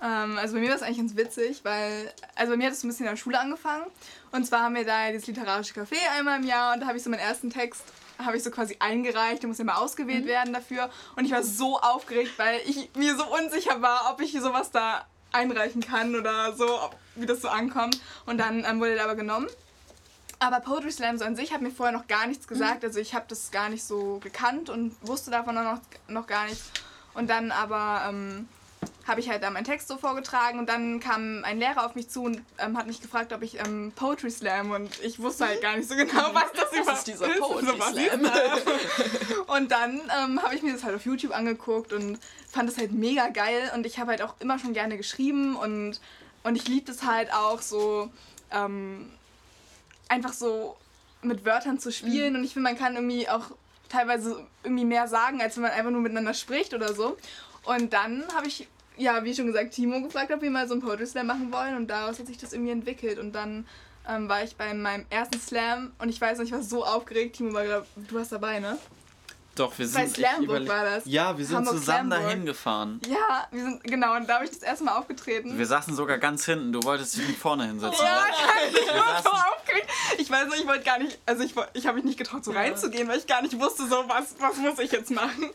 Ähm, 0.01 0.37
also 0.37 0.55
bei 0.55 0.59
mir 0.59 0.69
war 0.69 0.75
es 0.75 0.81
eigentlich 0.81 0.97
ganz 0.97 1.15
witzig, 1.15 1.61
weil, 1.63 2.13
also 2.35 2.51
bei 2.51 2.57
mir 2.57 2.65
hat 2.67 2.73
es 2.73 2.83
ein 2.83 2.89
bisschen 2.89 3.05
in 3.05 3.11
der 3.11 3.17
Schule 3.17 3.39
angefangen. 3.39 3.85
Und 4.31 4.45
zwar 4.45 4.61
haben 4.61 4.75
wir 4.75 4.85
da 4.85 5.11
das 5.11 5.25
literarische 5.27 5.73
Café 5.73 5.97
einmal 6.17 6.39
im 6.39 6.45
Jahr 6.45 6.73
und 6.73 6.81
da 6.81 6.87
habe 6.87 6.97
ich 6.97 7.03
so 7.03 7.09
meinen 7.09 7.19
ersten 7.19 7.49
Text 7.49 7.83
habe 8.23 8.37
ich 8.37 8.43
so 8.43 8.51
quasi 8.51 8.77
eingereicht, 8.79 9.41
der 9.41 9.49
muss 9.49 9.57
ja 9.57 9.65
mal 9.65 9.75
ausgewählt 9.75 10.23
mhm. 10.23 10.29
werden 10.29 10.53
dafür. 10.53 10.89
Und 11.15 11.25
ich 11.25 11.31
war 11.31 11.43
so 11.43 11.79
aufgeregt, 11.79 12.31
weil 12.37 12.61
ich 12.65 12.89
mir 12.95 13.15
so 13.15 13.25
unsicher 13.25 13.81
war, 13.81 14.11
ob 14.11 14.21
ich 14.21 14.31
sowas 14.33 14.71
da 14.71 15.05
einreichen 15.31 15.81
kann 15.81 16.15
oder 16.15 16.53
so, 16.53 16.67
wie 17.15 17.25
das 17.25 17.41
so 17.41 17.49
ankommt. 17.49 17.99
Und 18.25 18.37
dann 18.37 18.63
ähm, 18.65 18.79
wurde 18.79 18.95
der 18.95 19.03
aber 19.03 19.15
genommen. 19.15 19.47
Aber 20.39 20.59
Poetry 20.59 20.91
Slam 20.91 21.17
so 21.17 21.25
an 21.25 21.35
sich 21.35 21.53
hat 21.53 21.61
mir 21.61 21.71
vorher 21.71 21.97
noch 21.97 22.07
gar 22.07 22.27
nichts 22.27 22.47
gesagt. 22.47 22.83
Mhm. 22.83 22.87
Also 22.87 22.99
ich 22.99 23.13
habe 23.13 23.25
das 23.27 23.51
gar 23.51 23.69
nicht 23.69 23.83
so 23.83 24.19
gekannt 24.19 24.69
und 24.69 24.95
wusste 25.01 25.31
davon 25.31 25.55
noch, 25.55 25.79
noch 26.07 26.27
gar 26.27 26.45
nichts. 26.45 26.71
Und 27.13 27.29
dann 27.29 27.51
aber 27.51 28.09
ähm, 28.09 28.47
habe 29.07 29.19
ich 29.19 29.29
halt 29.29 29.43
da 29.43 29.49
meinen 29.49 29.65
Text 29.65 29.87
so 29.87 29.97
vorgetragen 29.97 30.59
und 30.59 30.67
dann 30.67 30.99
kam 30.99 31.43
ein 31.43 31.59
Lehrer 31.59 31.85
auf 31.85 31.95
mich 31.95 32.09
zu 32.09 32.23
und 32.23 32.41
ähm, 32.59 32.77
hat 32.77 32.87
mich 32.87 33.01
gefragt, 33.01 33.33
ob 33.33 33.41
ich 33.41 33.59
ähm, 33.59 33.91
Poetry 33.95 34.31
Slam 34.31 34.71
und 34.71 34.99
ich 35.01 35.19
wusste 35.19 35.45
halt 35.47 35.61
gar 35.61 35.75
nicht 35.75 35.87
so 35.87 35.95
genau, 35.95 36.33
was 36.33 36.51
das 36.53 36.71
was 36.71 36.79
überhaupt 36.79 36.97
ist. 36.97 37.07
Dieser 37.07 37.33
ist. 37.33 37.39
Poetry 37.39 37.81
Slam. 37.81 38.31
und 39.47 39.71
dann 39.71 40.01
ähm, 40.23 40.41
habe 40.41 40.55
ich 40.55 40.63
mir 40.63 40.73
das 40.73 40.83
halt 40.83 40.95
auf 40.95 41.05
YouTube 41.05 41.35
angeguckt 41.35 41.93
und 41.93 42.19
fand 42.49 42.69
das 42.69 42.77
halt 42.77 42.91
mega 42.91 43.29
geil 43.29 43.71
und 43.75 43.85
ich 43.85 43.99
habe 43.99 44.11
halt 44.11 44.21
auch 44.21 44.35
immer 44.39 44.59
schon 44.59 44.73
gerne 44.73 44.97
geschrieben 44.97 45.55
und, 45.55 45.99
und 46.43 46.55
ich 46.55 46.67
liebe 46.67 46.85
das 46.85 47.03
halt 47.03 47.33
auch 47.33 47.61
so 47.61 48.09
ähm, 48.51 49.11
einfach 50.07 50.33
so 50.33 50.77
mit 51.21 51.45
Wörtern 51.45 51.79
zu 51.79 51.91
spielen 51.91 52.33
mhm. 52.33 52.39
und 52.39 52.45
ich 52.45 52.53
finde, 52.53 52.69
man 52.69 52.77
kann 52.77 52.95
irgendwie 52.95 53.27
auch 53.29 53.51
teilweise 53.89 54.45
irgendwie 54.63 54.85
mehr 54.85 55.07
sagen, 55.07 55.41
als 55.41 55.55
wenn 55.55 55.63
man 55.63 55.71
einfach 55.71 55.91
nur 55.91 56.01
miteinander 56.01 56.33
spricht 56.33 56.73
oder 56.73 56.93
so. 56.93 57.17
Und 57.63 57.93
dann 57.93 58.23
habe 58.35 58.47
ich 58.47 58.67
ja, 58.97 59.23
wie 59.23 59.33
schon 59.33 59.47
gesagt, 59.47 59.73
Timo 59.73 60.01
gefragt, 60.01 60.31
ob 60.31 60.41
wir 60.41 60.51
mal 60.51 60.67
so 60.67 60.73
einen 60.73 60.81
Poetry 60.81 61.05
Slam 61.05 61.27
machen 61.27 61.51
wollen 61.51 61.75
und 61.75 61.87
daraus 61.87 62.19
hat 62.19 62.27
sich 62.27 62.37
das 62.37 62.53
irgendwie 62.53 62.71
entwickelt 62.71 63.19
und 63.19 63.33
dann 63.33 63.65
ähm, 64.07 64.29
war 64.29 64.43
ich 64.43 64.55
bei 64.55 64.73
meinem 64.73 65.05
ersten 65.09 65.39
Slam 65.39 65.93
und 65.99 66.09
ich 66.09 66.19
weiß 66.19 66.37
noch, 66.37 66.45
ich 66.45 66.51
war 66.51 66.61
so 66.61 66.85
aufgeregt. 66.85 67.37
Timo 67.37 67.53
war 67.53 67.63
gerade, 67.63 67.85
du 67.95 68.15
warst 68.15 68.31
dabei, 68.31 68.59
ne? 68.59 68.77
Doch, 69.55 69.77
wir 69.79 69.87
sind. 69.87 70.01
Bei 70.01 70.07
Slamburg 70.09 70.67
war 70.67 70.83
das. 70.83 71.05
Ja, 71.05 71.37
wir 71.37 71.45
sind 71.45 71.55
Hamburg 71.55 71.75
zusammen 71.75 72.09
Slamburg. 72.09 72.29
dahin 72.29 72.45
gefahren. 72.45 73.01
Ja, 73.07 73.47
wir 73.51 73.63
sind, 73.63 73.83
genau, 73.85 74.15
und 74.15 74.27
da 74.27 74.35
habe 74.35 74.45
ich 74.45 74.51
das 74.51 74.61
erste 74.61 74.83
Mal 74.83 74.97
aufgetreten. 74.97 75.57
Wir 75.57 75.65
saßen 75.65 75.95
sogar 75.95 76.17
ganz 76.17 76.45
hinten, 76.45 76.73
du 76.73 76.83
wolltest 76.83 77.17
dich 77.17 77.37
vorne 77.37 77.65
hinsetzen. 77.65 78.05
Ja, 78.05 78.25
ich 78.69 78.87
war 78.87 79.23
so 79.23 79.29
aufgeregt. 79.29 79.89
Ich 80.17 80.29
weiß 80.29 80.47
nicht, 80.47 80.59
ich 80.59 80.67
wollte 80.67 80.83
gar 80.83 80.99
nicht, 80.99 81.17
also 81.25 81.43
ich, 81.43 81.55
ich 81.73 81.87
habe 81.87 81.95
mich 81.95 82.05
nicht 82.05 82.17
getraut, 82.17 82.43
so 82.43 82.51
reinzugehen, 82.51 83.07
weil 83.07 83.17
ich 83.17 83.27
gar 83.27 83.41
nicht 83.41 83.57
wusste, 83.57 83.87
so, 83.87 84.03
was, 84.07 84.35
was 84.39 84.57
muss 84.57 84.77
ich 84.79 84.91
jetzt 84.91 85.11
machen. 85.11 85.49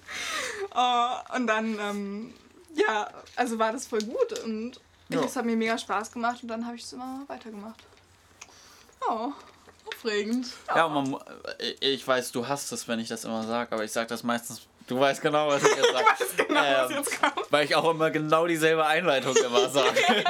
Uh, 0.75 1.35
und 1.37 1.47
dann, 1.47 1.79
ähm, 1.79 2.35
ja, 2.75 3.11
also 3.37 3.59
war 3.59 3.73
das 3.73 3.87
voll 3.87 4.03
gut 4.03 4.39
und 4.45 4.81
ja. 5.09 5.23
es 5.23 5.37
hat 5.37 5.45
mir 5.45 5.57
mega 5.57 5.77
Spaß 5.77 6.13
gemacht 6.13 6.43
und 6.43 6.49
dann 6.49 6.67
habe 6.67 6.77
ich 6.77 6.83
es 6.83 6.93
immer 6.93 7.23
weitergemacht. 7.27 7.83
Oh. 9.09 9.33
Aufregend. 9.87 10.47
Ja, 10.69 10.89
man, 10.89 11.17
ich 11.81 12.07
weiß, 12.07 12.33
du 12.33 12.47
hast 12.47 12.71
es, 12.71 12.87
wenn 12.87 13.01
ich 13.01 13.09
das 13.09 13.25
immer 13.25 13.43
sage, 13.45 13.73
aber 13.73 13.83
ich 13.83 13.91
sage 13.91 14.09
das 14.09 14.23
meistens 14.23 14.63
Du 14.91 14.99
weißt 14.99 15.23
genau, 15.23 15.47
was 15.47 15.63
ich 15.63 15.69
jetzt 15.69 15.93
sage. 15.93 16.49
genau, 16.49 16.89
ähm, 16.91 17.05
weil 17.51 17.65
ich 17.65 17.77
auch 17.77 17.89
immer 17.89 18.11
genau 18.11 18.49
dieselbe 18.49 18.85
Einleitung 18.85 19.37
immer 19.37 19.69
sage. 19.69 20.01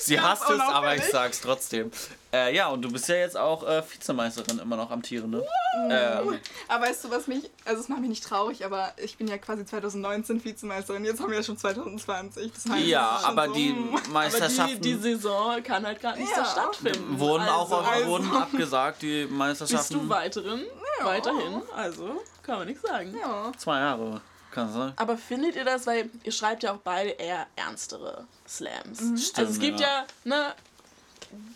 Sie 0.00 0.20
hasst 0.20 0.50
es, 0.50 0.58
aber 0.58 0.96
ich 0.96 1.04
sag's 1.04 1.40
trotzdem. 1.40 1.92
Äh, 2.32 2.54
ja, 2.54 2.68
und 2.68 2.82
du 2.82 2.92
bist 2.92 3.08
ja 3.08 3.16
jetzt 3.16 3.36
auch 3.36 3.66
äh, 3.66 3.82
Vizemeisterin 3.82 4.60
immer 4.60 4.76
noch 4.76 4.90
am 4.90 5.02
Tieren, 5.02 5.30
ne? 5.30 5.44
Ähm, 5.88 6.38
aber 6.68 6.86
weißt 6.86 7.04
du, 7.04 7.10
was 7.10 7.26
mich, 7.26 7.50
also 7.64 7.80
es 7.80 7.88
macht 7.88 8.00
mich 8.00 8.10
nicht 8.10 8.24
traurig, 8.24 8.64
aber 8.64 8.92
ich 9.02 9.16
bin 9.16 9.26
ja 9.26 9.36
quasi 9.38 9.66
2019 9.66 10.44
Vizemeisterin, 10.44 11.04
jetzt 11.04 11.20
haben 11.20 11.30
wir 11.30 11.38
ja 11.38 11.42
schon 11.42 11.56
2020. 11.56 12.52
Das 12.52 12.72
heißt, 12.72 12.86
ja, 12.86 13.20
aber 13.24 13.46
so, 13.46 13.54
die 13.54 13.72
Meisterschaften... 14.12 14.60
Aber 14.60 14.74
die, 14.74 14.94
die, 14.94 15.00
Saison 15.00 15.62
kann 15.62 15.84
halt 15.84 16.00
gar 16.00 16.16
nicht 16.16 16.30
ja. 16.30 16.44
so 16.44 16.50
stattfinden. 16.50 17.18
Wurden 17.18 17.42
also, 17.42 17.54
auch 17.54 17.90
also. 17.90 18.06
wurden 18.06 18.30
abgesagt, 18.32 19.02
die 19.02 19.26
Meisterschaften. 19.26 19.94
Bist 19.94 20.04
du 20.04 20.08
weiteren? 20.08 20.64
Ja. 21.00 21.06
Weiterhin, 21.06 21.62
also 21.74 22.22
kann 22.42 22.58
man 22.58 22.68
nichts 22.68 22.82
sagen. 22.82 23.14
Ja. 23.20 23.52
Zwei 23.56 23.80
Jahre. 23.80 24.20
Kann 24.50 24.72
sein. 24.72 24.92
Aber 24.96 25.16
findet 25.16 25.54
ihr 25.54 25.64
das, 25.64 25.86
weil 25.86 26.10
ihr 26.24 26.32
schreibt 26.32 26.64
ja 26.64 26.72
auch 26.72 26.78
beide 26.78 27.10
eher 27.10 27.46
ernstere 27.54 28.26
Slams. 28.48 29.00
Mhm. 29.00 29.16
Stimmt, 29.16 29.38
also 29.38 29.52
es 29.52 29.60
gibt 29.60 29.80
ja, 29.80 29.86
ja 29.86 30.06
ne, 30.24 30.54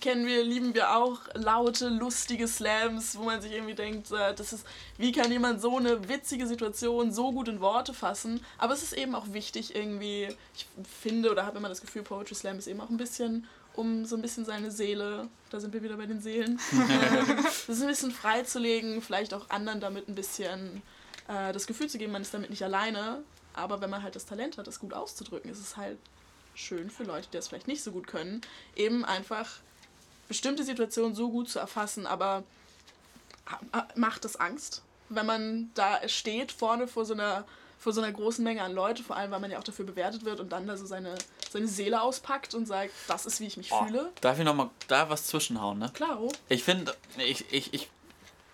kennen 0.00 0.26
wir, 0.26 0.44
lieben 0.44 0.74
wir 0.74 0.96
auch 0.96 1.20
laute, 1.34 1.88
lustige 1.88 2.46
Slams, 2.46 3.16
wo 3.16 3.24
man 3.24 3.40
sich 3.40 3.52
irgendwie 3.52 3.74
denkt, 3.74 4.10
äh, 4.12 4.34
das 4.34 4.52
ist, 4.52 4.66
wie 4.98 5.12
kann 5.12 5.30
jemand 5.30 5.60
so 5.60 5.76
eine 5.76 6.08
witzige 6.08 6.46
Situation 6.46 7.12
so 7.12 7.32
gut 7.32 7.48
in 7.48 7.60
Worte 7.60 7.94
fassen? 7.94 8.44
Aber 8.58 8.74
es 8.74 8.82
ist 8.82 8.92
eben 8.92 9.14
auch 9.14 9.32
wichtig 9.32 9.74
irgendwie, 9.74 10.28
ich 10.54 10.66
finde 11.00 11.30
oder 11.30 11.46
habe 11.46 11.58
immer 11.58 11.68
das 11.68 11.80
Gefühl, 11.80 12.02
Poetry 12.02 12.34
Slam 12.34 12.58
ist 12.58 12.66
eben 12.66 12.80
auch 12.80 12.90
ein 12.90 12.96
bisschen 12.96 13.46
um 13.76 14.04
so 14.04 14.14
ein 14.14 14.22
bisschen 14.22 14.44
seine 14.44 14.70
Seele, 14.70 15.28
da 15.50 15.58
sind 15.58 15.72
wir 15.74 15.82
wieder 15.82 15.96
bei 15.96 16.06
den 16.06 16.20
Seelen, 16.20 16.60
das 17.66 17.80
ein 17.80 17.88
bisschen 17.88 18.12
freizulegen, 18.12 19.02
vielleicht 19.02 19.34
auch 19.34 19.50
anderen 19.50 19.80
damit 19.80 20.08
ein 20.08 20.14
bisschen 20.14 20.82
äh, 21.28 21.52
das 21.52 21.66
Gefühl 21.66 21.88
zu 21.88 21.98
geben, 21.98 22.12
man 22.12 22.22
ist 22.22 22.32
damit 22.32 22.50
nicht 22.50 22.62
alleine. 22.62 23.24
Aber 23.54 23.80
wenn 23.80 23.90
man 23.90 24.02
halt 24.02 24.16
das 24.16 24.26
Talent 24.26 24.58
hat, 24.58 24.66
das 24.66 24.80
gut 24.80 24.92
auszudrücken, 24.92 25.50
ist 25.50 25.60
es 25.60 25.76
halt 25.76 25.98
schön 26.54 26.90
für 26.90 27.04
Leute, 27.04 27.28
die 27.32 27.36
das 27.36 27.48
vielleicht 27.48 27.68
nicht 27.68 27.82
so 27.82 27.92
gut 27.92 28.06
können, 28.06 28.40
eben 28.76 29.04
einfach 29.04 29.48
bestimmte 30.28 30.64
Situationen 30.64 31.14
so 31.14 31.30
gut 31.30 31.48
zu 31.48 31.58
erfassen, 31.58 32.06
aber 32.06 32.44
macht 33.94 34.24
es 34.24 34.36
Angst, 34.36 34.82
wenn 35.08 35.26
man 35.26 35.70
da 35.74 36.08
steht 36.08 36.52
vorne 36.52 36.88
vor 36.88 37.04
so 37.04 37.14
einer 37.14 37.44
vor 37.84 37.92
so 37.92 38.00
einer 38.00 38.12
großen 38.12 38.42
Menge 38.42 38.62
an 38.62 38.72
Leute, 38.72 39.02
vor 39.02 39.14
allem 39.14 39.30
weil 39.30 39.40
man 39.40 39.50
ja 39.50 39.58
auch 39.58 39.64
dafür 39.64 39.84
bewertet 39.84 40.24
wird 40.24 40.40
und 40.40 40.50
dann 40.50 40.66
da 40.66 40.74
so 40.74 40.86
seine, 40.86 41.16
seine 41.50 41.68
Seele 41.68 42.00
auspackt 42.00 42.54
und 42.54 42.64
sagt, 42.64 42.92
das 43.08 43.26
ist 43.26 43.40
wie 43.40 43.46
ich 43.46 43.58
mich 43.58 43.70
oh, 43.72 43.84
fühle. 43.84 44.10
Darf 44.22 44.38
ich 44.38 44.44
nochmal 44.46 44.70
da 44.88 45.10
was 45.10 45.26
zwischenhauen, 45.26 45.78
ne? 45.78 45.90
Klaro. 45.92 46.32
Ich 46.48 46.64
finde, 46.64 46.96
ich, 47.18 47.44
ich, 47.52 47.74
ich 47.74 47.90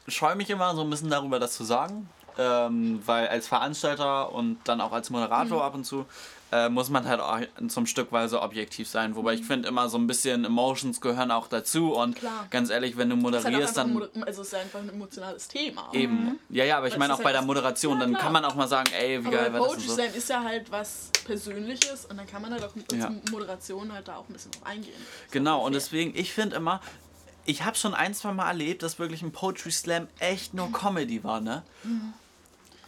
scheue 0.09 0.35
mich 0.35 0.51
immer 0.51 0.75
so 0.75 0.83
ein 0.83 0.91
bisschen 0.91 1.11
darüber, 1.11 1.39
das 1.39 1.55
zu 1.55 1.63
sagen, 1.63 2.11
ähm, 2.39 3.03
weil 3.07 3.29
als 3.29 3.47
Veranstalter 3.47 4.33
und 4.33 4.59
dann 4.65 4.81
auch 4.81 4.91
als 4.91 5.11
Moderator 5.11 5.59
mhm. 5.59 5.65
ab 5.65 5.75
und 5.75 5.85
zu 5.85 6.07
äh, 6.53 6.69
muss 6.69 6.91
man 6.91 7.07
halt 7.07 7.21
auch 7.21 7.39
zum 7.69 7.87
Stückweise 7.87 8.43
objektiv 8.43 8.89
sein. 8.89 9.15
Wobei 9.15 9.35
ich 9.35 9.45
finde 9.45 9.69
immer 9.69 9.89
so 9.89 9.99
ein 9.99 10.07
bisschen 10.07 10.45
Emotions 10.45 11.01
gehören 11.01 11.31
auch 11.31 11.47
dazu 11.49 11.95
und 11.95 12.17
Klar. 12.17 12.47
ganz 12.51 12.71
ehrlich, 12.71 12.97
wenn 12.97 13.09
du 13.09 13.17
moderierst, 13.17 13.77
halt 13.77 13.89
dann. 13.95 14.23
Also 14.23 14.43
es 14.43 14.49
ist 14.49 14.55
einfach 14.55 14.81
ein 14.81 14.89
emotionales 14.89 15.49
Thema. 15.49 15.89
Eben. 15.93 16.25
Mhm. 16.25 16.39
Ja, 16.49 16.65
ja, 16.65 16.79
aber 16.79 16.89
ich 16.89 16.97
meine 16.99 17.13
auch 17.13 17.19
halt 17.19 17.25
bei 17.25 17.33
der 17.33 17.43
Moderation, 17.43 17.99
ja, 17.99 18.07
dann 18.07 18.15
kann 18.15 18.33
man 18.33 18.45
auch 18.45 18.55
mal 18.55 18.69
sagen, 18.69 18.91
ey, 18.93 19.23
wie 19.23 19.29
aber 19.29 19.37
geil 19.37 19.53
war 19.53 19.75
das. 19.75 19.85
So. 19.85 19.95
sein 19.95 20.13
ist 20.13 20.29
ja 20.29 20.43
halt 20.43 20.71
was 20.71 21.11
Persönliches 21.25 22.07
und 22.07 22.17
dann 22.17 22.27
kann 22.27 22.43
man 22.43 22.53
halt 22.53 22.65
auch 22.65 22.75
mit 22.75 22.93
ja. 22.93 23.13
Moderation 23.31 23.93
halt 23.93 24.09
da 24.09 24.17
auch 24.17 24.29
ein 24.29 24.33
bisschen 24.33 24.51
drauf 24.53 24.67
eingehen. 24.67 25.01
Genau, 25.31 25.65
und 25.65 25.75
deswegen, 25.75 26.17
ich 26.17 26.33
finde 26.33 26.57
immer, 26.57 26.81
ich 27.45 27.65
habe 27.65 27.77
schon 27.77 27.95
ein, 27.95 28.15
zwei 28.15 28.33
Mal 28.33 28.49
erlebt, 28.49 28.83
dass 28.83 28.99
wirklich 28.99 29.23
ein 29.23 29.33
Poetry 29.33 29.71
Slam 29.71 30.09
echt 30.19 30.55
nur 30.55 30.73
Comedy 30.73 31.23
war, 31.23 31.41
ne? 31.41 31.63
Mhm 31.85 32.13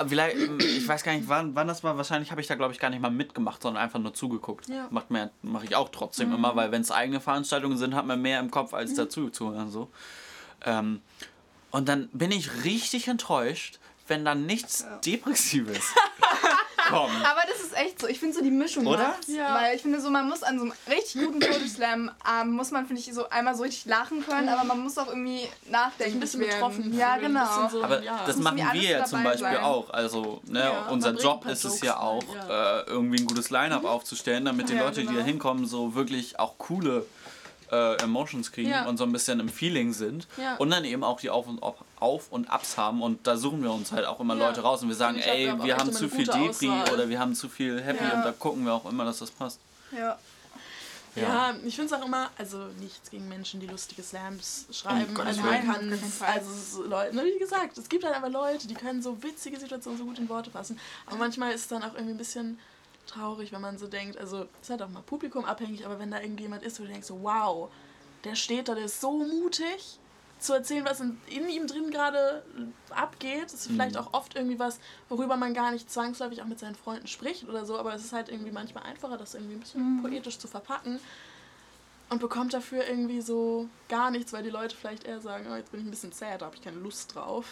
vielleicht, 0.08 0.36
ich 0.36 0.86
weiß 0.86 1.02
gar 1.02 1.12
nicht, 1.12 1.28
wann, 1.28 1.54
wann 1.54 1.66
das 1.66 1.82
war. 1.84 1.96
Wahrscheinlich 1.96 2.30
habe 2.30 2.40
ich 2.40 2.46
da, 2.46 2.54
glaube 2.54 2.72
ich, 2.72 2.78
gar 2.78 2.90
nicht 2.90 3.00
mal 3.00 3.10
mitgemacht, 3.10 3.62
sondern 3.62 3.82
einfach 3.82 3.98
nur 3.98 4.14
zugeguckt. 4.14 4.68
Ja. 4.68 4.86
Macht 4.90 5.10
mir, 5.10 5.30
mache 5.42 5.64
ich 5.64 5.76
auch 5.76 5.88
trotzdem 5.90 6.28
mhm. 6.28 6.36
immer, 6.36 6.56
weil 6.56 6.72
wenn 6.72 6.82
es 6.82 6.90
eigene 6.90 7.20
Veranstaltungen 7.20 7.78
sind, 7.78 7.94
hat 7.94 8.06
man 8.06 8.20
mehr 8.20 8.40
im 8.40 8.50
Kopf 8.50 8.74
als 8.74 8.92
mhm. 8.92 8.96
dazu 8.96 9.30
zu 9.30 9.52
hören. 9.52 9.70
So. 9.70 9.90
Ähm, 10.64 11.00
und 11.70 11.88
dann 11.88 12.08
bin 12.12 12.30
ich 12.30 12.64
richtig 12.64 13.08
enttäuscht, 13.08 13.78
wenn 14.06 14.24
dann 14.24 14.46
nichts 14.46 14.80
ja. 14.80 14.96
Depressives 14.98 15.94
kommt. 16.92 17.14
Aber 17.24 17.40
das 17.48 17.60
ist 17.60 17.76
echt 17.76 18.00
so. 18.00 18.06
Ich 18.06 18.18
finde 18.18 18.36
so 18.36 18.42
die 18.42 18.50
Mischung 18.50 18.86
Oder? 18.86 19.14
Ja. 19.26 19.54
Weil 19.54 19.76
ich 19.76 19.82
finde 19.82 20.00
so, 20.00 20.10
man 20.10 20.28
muss 20.28 20.42
an 20.42 20.58
so 20.58 20.64
einem 20.64 20.72
richtig 20.88 21.22
guten 21.22 21.40
Poetry 21.40 21.68
Slam, 21.68 22.10
ähm, 22.28 22.50
muss 22.52 22.70
man, 22.70 22.86
finde 22.86 23.00
ich, 23.00 23.12
so 23.12 23.28
einmal 23.28 23.54
so 23.54 23.62
richtig 23.62 23.86
lachen 23.86 24.24
können, 24.24 24.48
aber 24.48 24.64
man 24.64 24.80
muss 24.80 24.98
auch 24.98 25.08
irgendwie 25.08 25.48
nachdenken. 25.70 26.16
Ein 26.16 26.20
bisschen 26.20 26.40
werden. 26.40 26.54
betroffen. 26.54 26.96
Ja, 26.96 27.16
genau. 27.16 27.68
So, 27.68 27.82
aber 27.82 28.02
ja. 28.02 28.20
das 28.26 28.36
machen 28.36 28.58
wir 28.58 28.82
ja 28.82 29.04
zum 29.04 29.22
Beispiel 29.22 29.52
sein. 29.52 29.62
auch. 29.62 29.90
Also, 29.90 30.40
ne, 30.44 30.60
ja, 30.60 30.88
unser 30.90 31.12
Job 31.12 31.46
ist 31.46 31.64
es 31.64 31.80
ja 31.80 31.98
auch, 31.98 32.22
äh, 32.22 32.82
irgendwie 32.86 33.20
ein 33.20 33.26
gutes 33.26 33.50
Line-Up 33.50 33.82
mhm. 33.82 33.88
aufzustellen, 33.88 34.44
damit 34.44 34.68
die 34.68 34.74
Leute, 34.74 35.00
genau. 35.00 35.12
die 35.12 35.18
da 35.18 35.24
hinkommen, 35.24 35.66
so 35.66 35.94
wirklich 35.94 36.38
auch 36.38 36.58
coole 36.58 37.06
äh, 37.72 38.02
Emotions 38.02 38.52
kriegen 38.52 38.70
ja. 38.70 38.86
und 38.86 38.98
so 38.98 39.04
ein 39.04 39.12
bisschen 39.12 39.40
im 39.40 39.48
Feeling 39.48 39.92
sind 39.92 40.28
ja. 40.36 40.56
und 40.56 40.70
dann 40.70 40.84
eben 40.84 41.02
auch 41.02 41.20
die 41.20 41.30
Auf- 41.30 41.48
und, 41.48 41.62
Auf 42.02 42.30
und 42.30 42.52
Ups 42.52 42.76
haben 42.76 43.00
und 43.00 43.26
da 43.26 43.36
suchen 43.36 43.62
wir 43.62 43.72
uns 43.72 43.92
halt 43.92 44.06
auch 44.06 44.18
immer 44.20 44.36
ja. 44.36 44.48
Leute 44.48 44.60
raus 44.60 44.82
und 44.82 44.88
wir 44.88 44.96
sagen, 44.96 45.18
ey, 45.18 45.46
hab 45.46 45.64
wir 45.64 45.76
haben 45.76 45.92
zu 45.92 46.08
viel 46.08 46.26
Depri 46.26 46.68
Auswahl. 46.68 46.92
oder 46.92 47.08
wir 47.08 47.18
haben 47.18 47.34
zu 47.34 47.48
viel 47.48 47.80
Happy 47.80 48.04
und 48.04 48.24
da 48.24 48.32
gucken 48.32 48.64
wir 48.64 48.74
auch 48.74 48.84
immer, 48.90 49.04
dass 49.04 49.20
das 49.20 49.30
passt. 49.30 49.60
Ja. 49.96 50.18
Ja, 51.14 51.54
ich 51.64 51.76
finde 51.76 51.94
es 51.94 52.00
auch 52.00 52.06
immer, 52.06 52.30
also 52.38 52.56
nichts 52.80 53.10
gegen 53.10 53.28
Menschen, 53.28 53.60
die 53.60 53.66
lustige 53.66 54.02
Slams 54.02 54.66
schreiben. 54.72 55.14
Oh 55.18 55.20
also 55.20 55.42
man 55.42 55.62
kann, 55.62 56.00
also 56.20 56.50
so 56.54 56.88
Leute, 56.88 57.14
ne, 57.14 57.24
wie 57.24 57.38
gesagt, 57.38 57.76
es 57.76 57.86
gibt 57.88 58.02
halt 58.04 58.14
einfach 58.14 58.30
Leute, 58.30 58.66
die 58.66 58.74
können 58.74 59.02
so 59.02 59.22
witzige 59.22 59.60
Situationen 59.60 59.98
so 59.98 60.06
gut 60.06 60.18
in 60.18 60.28
Worte 60.30 60.50
fassen. 60.50 60.80
Aber 61.04 61.16
manchmal 61.16 61.52
ist 61.52 61.62
es 61.62 61.68
dann 61.68 61.82
auch 61.82 61.92
irgendwie 61.92 62.14
ein 62.14 62.18
bisschen 62.18 62.58
traurig, 63.06 63.52
wenn 63.52 63.60
man 63.60 63.76
so 63.76 63.88
denkt, 63.88 64.16
also 64.16 64.38
es 64.38 64.62
ist 64.62 64.70
halt 64.70 64.80
auch 64.80 64.88
mal 64.88 65.02
publikumabhängig, 65.02 65.84
aber 65.84 65.98
wenn 65.98 66.10
da 66.10 66.18
irgendjemand 66.18 66.62
ist, 66.62 66.80
wo 66.80 66.84
du 66.84 66.88
denkst 66.88 67.08
so, 67.08 67.22
wow, 67.22 67.70
der 68.24 68.34
steht 68.34 68.68
da, 68.68 68.74
der 68.74 68.86
ist 68.86 69.00
so 69.00 69.12
mutig 69.12 69.98
zu 70.42 70.52
erzählen, 70.52 70.84
was 70.84 71.00
in, 71.00 71.18
in 71.28 71.48
ihm 71.48 71.66
drin 71.66 71.90
gerade 71.90 72.42
abgeht. 72.90 73.44
Das 73.44 73.54
ist 73.54 73.70
mhm. 73.70 73.74
vielleicht 73.74 73.96
auch 73.96 74.12
oft 74.12 74.34
irgendwie 74.34 74.58
was, 74.58 74.80
worüber 75.08 75.36
man 75.36 75.54
gar 75.54 75.70
nicht 75.70 75.90
zwangsläufig 75.90 76.42
auch 76.42 76.46
mit 76.46 76.58
seinen 76.58 76.74
Freunden 76.74 77.06
spricht 77.06 77.48
oder 77.48 77.64
so, 77.64 77.78
aber 77.78 77.94
es 77.94 78.04
ist 78.04 78.12
halt 78.12 78.28
irgendwie 78.28 78.52
manchmal 78.52 78.84
einfacher, 78.84 79.16
das 79.16 79.34
irgendwie 79.34 79.54
ein 79.54 79.60
bisschen 79.60 79.96
mhm. 79.96 80.02
poetisch 80.02 80.38
zu 80.38 80.48
verpacken 80.48 81.00
und 82.10 82.20
bekommt 82.20 82.52
dafür 82.52 82.86
irgendwie 82.86 83.22
so 83.22 83.68
gar 83.88 84.10
nichts, 84.10 84.32
weil 84.32 84.42
die 84.42 84.50
Leute 84.50 84.76
vielleicht 84.76 85.04
eher 85.04 85.20
sagen, 85.20 85.46
oh, 85.50 85.56
jetzt 85.56 85.70
bin 85.70 85.80
ich 85.80 85.86
ein 85.86 85.90
bisschen 85.90 86.12
sad, 86.12 86.42
da 86.42 86.46
habe 86.46 86.56
ich 86.56 86.62
keine 86.62 86.78
Lust 86.78 87.14
drauf. 87.14 87.46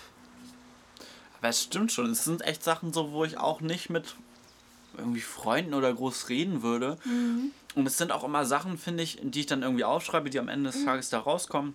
Aber 1.38 1.48
es 1.48 1.62
stimmt 1.62 1.92
schon, 1.92 2.10
es 2.10 2.24
sind 2.24 2.42
echt 2.42 2.62
Sachen 2.62 2.92
so, 2.92 3.12
wo 3.12 3.24
ich 3.24 3.38
auch 3.38 3.62
nicht 3.62 3.88
mit 3.88 4.16
irgendwie 4.98 5.20
Freunden 5.20 5.72
oder 5.72 5.92
groß 5.92 6.28
reden 6.28 6.62
würde. 6.62 6.98
Mhm. 7.04 7.52
Und 7.74 7.86
es 7.86 7.96
sind 7.96 8.12
auch 8.12 8.24
immer 8.24 8.44
Sachen, 8.44 8.76
finde 8.76 9.02
ich, 9.02 9.18
die 9.22 9.40
ich 9.40 9.46
dann 9.46 9.62
irgendwie 9.62 9.84
aufschreibe, 9.84 10.28
die 10.28 10.38
am 10.38 10.48
Ende 10.48 10.70
des 10.70 10.80
mhm. 10.80 10.86
Tages 10.86 11.08
da 11.08 11.20
rauskommen, 11.20 11.74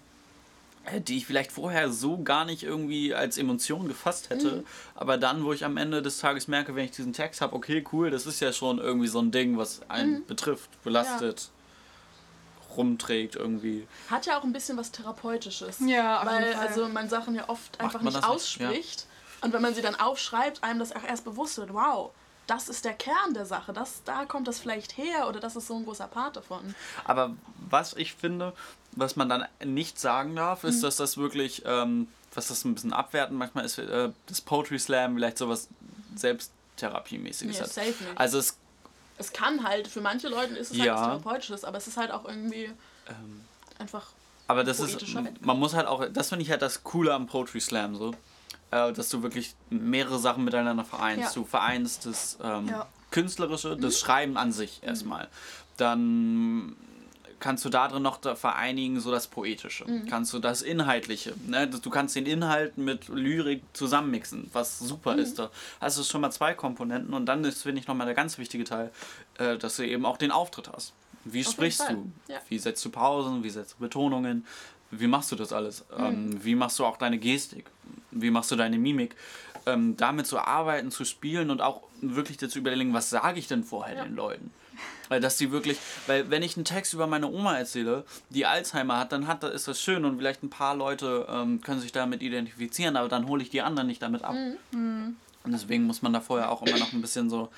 die 1.08 1.18
ich 1.18 1.26
vielleicht 1.26 1.52
vorher 1.52 1.92
so 1.92 2.22
gar 2.22 2.46
nicht 2.46 2.64
irgendwie 2.64 3.14
als 3.14 3.38
Emotion 3.38 3.88
gefasst 3.88 4.30
hätte. 4.30 4.58
Mhm. 4.58 4.66
Aber 4.96 5.18
dann, 5.18 5.44
wo 5.44 5.54
ich 5.54 5.66
am 5.66 5.78
Ende 5.78 6.02
des 6.02 6.20
Tages 6.20 6.48
merke, 6.48 6.76
wenn 6.76 6.86
ich 6.86 6.92
diesen 6.92 7.14
Text 7.14 7.42
habe, 7.42 7.56
okay, 7.56 7.84
cool, 7.92 8.10
das 8.10 8.26
ist 8.26 8.40
ja 8.40 8.54
schon 8.54 8.80
irgendwie 8.80 9.08
so 9.08 9.20
ein 9.20 9.32
Ding, 9.32 9.58
was 9.58 9.82
einen 9.90 10.20
mhm. 10.20 10.26
betrifft, 10.26 10.84
belastet. 10.84 11.42
Ja 11.42 11.56
rumträgt 12.78 13.38
irgendwie. 13.38 13.88
Hat 14.10 14.26
ja 14.26 14.38
auch 14.38 14.44
ein 14.44 14.52
bisschen 14.52 14.76
was 14.78 14.92
Therapeutisches. 14.92 15.80
Ja, 15.80 16.26
weil 16.26 16.54
also 16.56 16.90
man 16.90 17.08
Sachen 17.08 17.34
ja 17.36 17.48
oft 17.48 17.80
einfach 17.80 18.02
nicht 18.02 18.22
ausspricht. 18.22 19.02
Ja. 19.02 19.46
Und 19.46 19.54
wenn 19.54 19.62
man 19.62 19.74
sie 19.74 19.82
dann 19.82 19.96
aufschreibt, 19.96 20.64
einem 20.64 20.80
das 20.80 20.96
auch 20.96 21.04
erst 21.04 21.24
bewusst 21.24 21.58
wird, 21.58 21.74
wow, 21.74 22.12
das 22.48 22.70
ist 22.70 22.86
der 22.86 22.94
Kern 22.94 23.34
der 23.34 23.46
Sache. 23.46 23.74
Das, 23.74 24.04
da 24.06 24.26
kommt 24.26 24.48
das 24.48 24.60
vielleicht 24.60 24.98
her 24.98 25.28
oder 25.28 25.40
das 25.40 25.56
ist 25.56 25.68
so 25.68 25.76
ein 25.76 25.86
großer 25.86 26.08
Part 26.08 26.36
davon. 26.36 26.76
Aber 27.04 27.32
was 27.70 27.94
ich 27.94 28.14
finde, 28.14 28.54
was 28.92 29.16
man 29.16 29.30
dann 29.30 29.46
nicht 29.64 30.00
sagen 30.00 30.36
darf, 30.36 30.64
ist, 30.64 30.78
mhm. 30.78 30.82
dass 30.84 30.98
das 30.98 31.18
wirklich, 31.18 31.64
ähm, 31.66 32.08
was 32.34 32.48
das 32.48 32.64
ein 32.66 32.76
bisschen 32.76 32.94
abwerten 32.94 33.38
manchmal 33.38 33.66
ist, 33.66 33.78
äh, 33.78 34.12
das 34.28 34.42
Poetry 34.42 34.80
Slam 34.80 35.16
vielleicht 35.16 35.38
sowas 35.38 35.68
Selbsttherapiemäßiges 36.16 37.58
nee, 37.58 37.64
hat. 37.64 37.72
Safe 37.72 37.88
nicht. 37.88 38.18
Also 38.20 38.40
es, 38.40 38.58
es 39.18 39.34
kann 39.34 39.68
halt, 39.68 39.88
für 39.88 40.02
manche 40.02 40.28
Leute 40.28 40.56
ist 40.56 40.72
es 40.72 40.78
halt 40.78 40.88
ja. 40.88 40.94
halt 40.96 41.02
was 41.02 41.08
Therapeutisches, 41.08 41.64
aber 41.64 41.78
es 41.78 41.88
ist 41.88 41.98
halt 41.98 42.12
auch 42.12 42.26
irgendwie 42.26 42.66
ähm, 43.08 43.46
einfach. 43.80 44.08
Aber 44.48 44.64
das 44.64 44.80
ist, 44.80 45.16
man 45.42 45.58
muss 45.58 45.74
halt 45.74 45.88
auch, 45.88 46.06
das 46.12 46.30
finde 46.30 46.44
ich 46.44 46.52
halt 46.52 46.62
das 46.62 46.84
Coole 46.84 47.14
am 47.14 47.26
Poetry 47.26 47.60
Slam 47.60 47.96
so 47.96 48.14
äh, 48.72 48.92
dass 48.94 49.10
du 49.10 49.24
wirklich 49.24 49.56
mehrere 49.70 50.20
Sachen 50.20 50.44
miteinander 50.44 50.84
vereinst. 50.84 51.36
Ja. 51.36 51.42
Du 51.42 51.46
vereinst 51.46 52.06
das 52.06 52.38
ähm, 52.44 52.68
ja. 52.68 52.88
Künstlerische, 53.12 53.78
das 53.78 53.96
mhm. 53.96 54.06
Schreiben 54.06 54.38
an 54.38 54.52
sich 54.52 54.82
mhm. 54.82 54.90
erstmal. 54.90 55.28
Dann 55.78 56.76
kannst 57.40 57.64
du 57.66 57.70
da 57.70 57.88
drin 57.88 58.02
noch 58.02 58.18
da 58.18 58.36
vereinigen, 58.36 59.00
so 59.00 59.12
das 59.12 59.28
Poetische. 59.28 59.86
Mhm. 59.86 60.08
Kannst 60.08 60.34
du 60.34 60.40
das 60.40 60.62
Inhaltliche. 60.62 61.34
Ne? 61.48 61.68
Du 61.68 61.90
kannst 61.90 62.16
den 62.16 62.26
Inhalt 62.26 62.78
mit 62.78 63.08
Lyrik 63.08 63.62
zusammenmixen, 63.74 64.50
was 64.54 64.80
super 64.80 65.14
mhm. 65.14 65.20
ist. 65.20 65.40
Da 65.40 65.52
hast 65.80 65.98
du 65.98 66.04
schon 66.04 66.22
mal 66.22 66.32
zwei 66.32 66.54
Komponenten 66.54 67.14
und 67.14 67.26
dann 67.26 67.44
ist, 67.44 67.64
finde 67.64 67.82
ich, 67.82 67.88
nochmal 67.88 68.06
der 68.06 68.16
ganz 68.16 68.38
wichtige 68.38 68.64
Teil, 68.64 68.92
äh, 69.38 69.58
dass 69.58 69.76
du 69.76 69.86
eben 69.86 70.06
auch 70.06 70.18
den 70.18 70.32
Auftritt 70.32 70.72
hast. 70.74 70.94
Wie 71.24 71.46
Auf 71.46 71.54
sprichst 71.54 71.82
du? 71.90 72.12
Ja. 72.28 72.40
Wie 72.50 72.60
setzt 72.60 72.86
du 72.86 72.90
Pausen? 72.92 73.44
Wie 73.44 73.50
setzt 73.50 73.74
du 73.74 73.78
Betonungen? 73.80 74.46
Wie 74.92 75.08
machst 75.08 75.32
du 75.32 75.36
das 75.36 75.52
alles? 75.54 75.86
Mhm. 75.98 76.06
Ähm, 76.06 76.44
wie 76.46 76.56
machst 76.56 76.80
du 76.80 76.86
auch 76.86 76.98
deine 76.98 77.18
Gestik? 77.18 77.66
Wie 78.12 78.30
machst 78.32 78.52
du 78.52 78.56
deine 78.56 78.78
Mimik? 78.78 79.16
ähm, 79.68 79.98
damit 79.98 80.28
zu 80.28 80.38
arbeiten, 80.38 80.92
zu 80.92 81.06
spielen 81.06 81.50
und 81.50 81.60
auch 81.60 81.82
wirklich 82.00 82.38
dazu 82.38 82.60
überlegen, 82.60 82.94
was 82.94 83.10
sage 83.10 83.40
ich 83.40 83.48
denn 83.48 83.64
vorher 83.64 83.96
Ja. 83.96 84.04
den 84.04 84.16
Leuten. 84.16 84.52
Weil 85.10 85.20
dass 85.22 85.38
die 85.38 85.52
wirklich, 85.52 85.80
weil 86.06 86.30
wenn 86.30 86.44
ich 86.44 86.56
einen 86.56 86.66
Text 86.66 86.94
über 86.94 87.08
meine 87.08 87.28
Oma 87.32 87.58
erzähle, 87.58 88.06
die 88.30 88.46
Alzheimer 88.46 89.00
hat, 89.00 89.12
dann 89.12 89.26
hat, 89.26 89.44
ist 89.44 89.68
das 89.68 89.82
schön 89.82 90.06
und 90.06 90.18
vielleicht 90.20 90.44
ein 90.44 90.52
paar 90.52 90.76
Leute 90.76 91.26
ähm, 91.30 91.62
können 91.62 91.80
sich 91.82 91.92
damit 91.92 92.22
identifizieren, 92.22 92.96
aber 92.96 93.10
dann 93.10 93.28
hole 93.28 93.42
ich 93.42 93.50
die 93.50 93.64
anderen 93.64 93.88
nicht 93.88 94.04
damit 94.04 94.24
ab. 94.24 94.36
Mhm. 94.72 95.16
Und 95.44 95.52
deswegen 95.52 95.86
muss 95.86 96.04
man 96.04 96.14
da 96.14 96.22
vorher 96.22 96.52
auch 96.52 96.62
immer 96.62 96.78
noch 96.78 96.94
ein 96.94 97.02
bisschen 97.02 97.32
so 97.32 97.50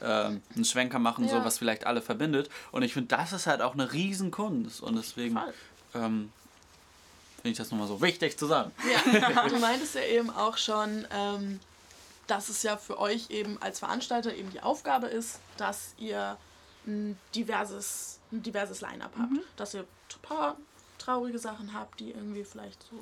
ähm, 0.00 0.42
einen 0.54 0.64
Schwenker 0.64 1.00
machen, 1.00 1.28
so 1.28 1.36
Ja. 1.36 1.44
was 1.44 1.58
vielleicht 1.58 1.88
alle 1.88 2.02
verbindet. 2.02 2.50
Und 2.70 2.82
ich 2.84 2.92
finde, 2.92 3.08
das 3.16 3.32
ist 3.32 3.48
halt 3.48 3.62
auch 3.62 3.74
eine 3.74 3.92
Riesenkunst. 3.92 4.80
Und 4.80 4.94
deswegen 4.96 5.36
Voll. 5.36 5.54
ähm, 6.02 6.30
finde 7.42 7.50
ich 7.50 7.56
das 7.58 7.70
nochmal 7.70 7.88
so 7.88 8.00
wichtig 8.00 8.38
zu 8.38 8.46
sagen. 8.46 8.72
Ja, 9.12 9.48
du 9.48 9.58
meintest 9.58 9.94
ja 9.94 10.02
eben 10.02 10.30
auch 10.30 10.56
schon, 10.56 11.06
ähm, 11.12 11.60
dass 12.26 12.48
es 12.48 12.62
ja 12.62 12.76
für 12.76 12.98
euch 12.98 13.30
eben 13.30 13.60
als 13.62 13.78
Veranstalter 13.78 14.34
eben 14.34 14.50
die 14.50 14.60
Aufgabe 14.60 15.06
ist, 15.06 15.38
dass 15.56 15.94
ihr 15.98 16.36
ein 16.86 17.18
diverses, 17.34 18.18
ein 18.32 18.42
diverses 18.42 18.80
Line-up 18.80 19.12
habt. 19.18 19.32
Dass 19.56 19.74
ihr 19.74 19.80
ein 19.82 20.22
paar 20.22 20.56
traurige 20.98 21.38
Sachen 21.38 21.72
habt, 21.72 22.00
die 22.00 22.10
irgendwie 22.10 22.44
vielleicht 22.44 22.82
so 22.90 22.96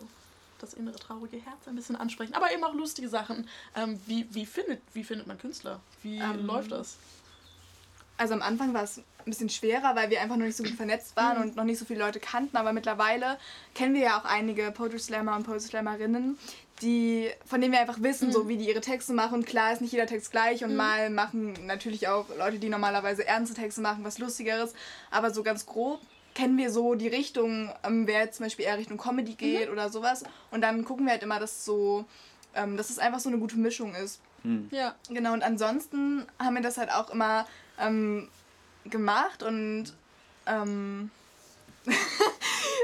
das 0.58 0.74
innere 0.74 0.96
traurige 0.96 1.36
Herz 1.36 1.66
ein 1.66 1.76
bisschen 1.76 1.96
ansprechen, 1.96 2.34
aber 2.34 2.50
eben 2.52 2.64
auch 2.64 2.72
lustige 2.74 3.08
Sachen. 3.08 3.48
Ähm, 3.74 4.00
wie, 4.06 4.26
wie, 4.34 4.46
findet, 4.46 4.80
wie 4.94 5.04
findet 5.04 5.26
man 5.26 5.38
Künstler? 5.38 5.80
Wie 6.02 6.18
Ähm, 6.18 6.46
läuft 6.46 6.72
das? 6.72 6.96
Also 8.18 8.34
am 8.34 8.42
Anfang 8.42 8.74
war 8.74 8.82
es 8.82 8.98
ein 8.98 9.04
bisschen 9.24 9.48
schwerer, 9.48 9.96
weil 9.96 10.10
wir 10.10 10.20
einfach 10.20 10.36
noch 10.36 10.46
nicht 10.46 10.56
so 10.56 10.62
gut 10.62 10.74
vernetzt 10.74 11.16
waren 11.16 11.42
und 11.42 11.56
noch 11.56 11.64
nicht 11.64 11.78
so 11.78 11.84
viele 11.84 12.00
Leute 12.00 12.20
kannten. 12.20 12.56
Aber 12.56 12.72
mittlerweile 12.72 13.38
kennen 13.74 13.94
wir 13.94 14.02
ja 14.02 14.20
auch 14.20 14.24
einige 14.24 14.70
Poetry 14.70 14.98
Slammer 14.98 15.36
und 15.36 15.42
Poetry 15.42 15.68
Slammerinnen, 15.68 16.38
die, 16.80 17.28
von 17.44 17.60
denen 17.60 17.72
wir 17.72 17.80
einfach 17.80 18.02
wissen, 18.02 18.30
so 18.32 18.48
wie 18.48 18.56
die 18.56 18.68
ihre 18.68 18.80
Texte 18.80 19.12
machen. 19.12 19.44
Klar 19.44 19.72
ist 19.72 19.80
nicht 19.80 19.92
jeder 19.92 20.06
Text 20.06 20.30
gleich 20.30 20.64
und 20.64 20.76
mal 20.76 21.10
machen 21.10 21.54
natürlich 21.66 22.08
auch 22.08 22.26
Leute, 22.38 22.58
die 22.58 22.68
normalerweise 22.68 23.26
ernste 23.26 23.54
Texte 23.54 23.80
machen, 23.80 24.04
was 24.04 24.18
Lustigeres. 24.18 24.74
Aber 25.10 25.30
so 25.30 25.42
ganz 25.42 25.66
grob 25.66 26.00
kennen 26.34 26.58
wir 26.58 26.70
so 26.70 26.94
die 26.94 27.08
Richtung, 27.08 27.72
ähm, 27.82 28.06
wer 28.06 28.20
jetzt 28.20 28.36
zum 28.36 28.46
Beispiel 28.46 28.66
eher 28.66 28.76
Richtung 28.76 28.98
Comedy 28.98 29.34
geht 29.34 29.70
oder 29.70 29.88
sowas. 29.88 30.22
Und 30.50 30.60
dann 30.60 30.84
gucken 30.84 31.06
wir 31.06 31.12
halt 31.12 31.22
immer, 31.22 31.40
dass 31.40 31.64
so, 31.64 32.04
ähm, 32.54 32.76
dass 32.76 32.90
es 32.90 32.98
einfach 32.98 33.20
so 33.20 33.30
eine 33.30 33.38
gute 33.38 33.56
Mischung 33.56 33.94
ist. 33.94 34.20
Ja. 34.70 34.94
Genau, 35.08 35.32
und 35.32 35.42
ansonsten 35.42 36.24
haben 36.38 36.54
wir 36.54 36.62
das 36.62 36.78
halt 36.78 36.92
auch 36.92 37.10
immer 37.10 37.46
ähm, 37.78 38.28
gemacht 38.84 39.42
und 39.42 39.92
ähm, 40.46 41.10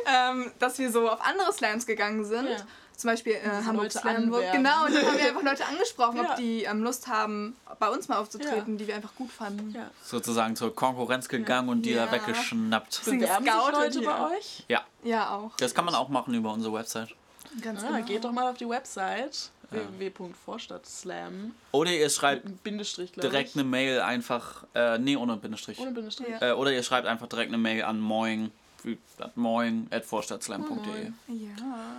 ähm, 0.06 0.50
dass 0.58 0.78
wir 0.78 0.90
so 0.90 1.08
auf 1.10 1.20
andere 1.24 1.52
Slams 1.52 1.86
gegangen 1.86 2.24
sind. 2.24 2.48
Ja. 2.48 2.56
Zum 2.96 3.08
Beispiel 3.10 3.32
äh, 3.32 3.40
Diese 3.42 3.66
Hamburg 3.66 3.84
Leute 3.84 3.98
Slamburg. 3.98 4.44
anwerben. 4.44 4.62
Genau, 4.62 4.84
und 4.86 4.94
dann 4.94 5.06
haben 5.06 5.18
wir 5.18 5.24
einfach 5.28 5.42
Leute 5.42 5.66
angesprochen, 5.66 6.16
Ja. 6.18 6.30
ob 6.30 6.36
die 6.36 6.62
ähm, 6.64 6.82
Lust 6.84 7.08
haben, 7.08 7.56
bei 7.80 7.88
uns 7.88 8.06
mal 8.08 8.18
aufzutreten, 8.18 8.78
die 8.78 8.86
wir 8.86 8.94
einfach 8.94 9.14
gut 9.16 9.30
fanden. 9.32 9.72
ja. 9.72 9.90
Sozusagen 10.04 10.54
zur 10.54 10.74
Konkurrenz 10.74 11.28
gegangen 11.28 11.68
und 11.68 11.82
die 11.82 11.92
Ja. 11.92 12.06
da 12.06 12.12
weggeschnappt. 12.12 13.04
Bewerben 13.04 13.44
sich 13.44 13.54
Leute 13.72 13.98
hier. 14.00 14.08
bei 14.08 14.36
euch? 14.36 14.64
Ja, 14.68 14.82
Ja, 15.02 15.30
auch. 15.34 15.56
das 15.56 15.74
kann 15.74 15.84
man 15.84 15.94
auch 15.94 16.10
machen 16.10 16.32
über 16.34 16.52
unsere 16.52 16.74
Website. 16.74 17.08
Ganz 17.60 17.82
Ah, 17.82 17.88
genau. 17.88 18.04
Geht 18.06 18.24
doch 18.24 18.32
mal 18.32 18.48
auf 18.50 18.56
die 18.58 18.68
Website 18.68 19.50
www.vorstadtslam. 19.72 21.52
Oder 21.72 21.92
ihr 21.92 22.10
schreibt 22.10 22.46
direkt 22.66 23.50
ich. 23.50 23.56
eine 23.56 23.64
Mail 23.64 24.00
einfach, 24.00 24.64
äh, 24.74 24.98
nee, 24.98 25.16
ohne 25.16 25.36
Bindestrich. 25.36 25.78
Ohne 25.78 25.92
Bindestrich. 25.92 26.28
Ja. 26.28 26.50
Äh, 26.50 26.52
oder 26.52 26.72
ihr 26.72 26.82
schreibt 26.82 27.06
einfach 27.06 27.28
direkt 27.28 27.48
eine 27.48 27.58
Mail 27.58 27.82
an 27.84 28.00
moin, 28.00 28.50
wie- 28.84 28.98
at 29.18 29.36
moin 29.36 29.86
at 29.90 30.04
vorstadtslam.de. 30.04 31.12
Ja. 31.28 31.48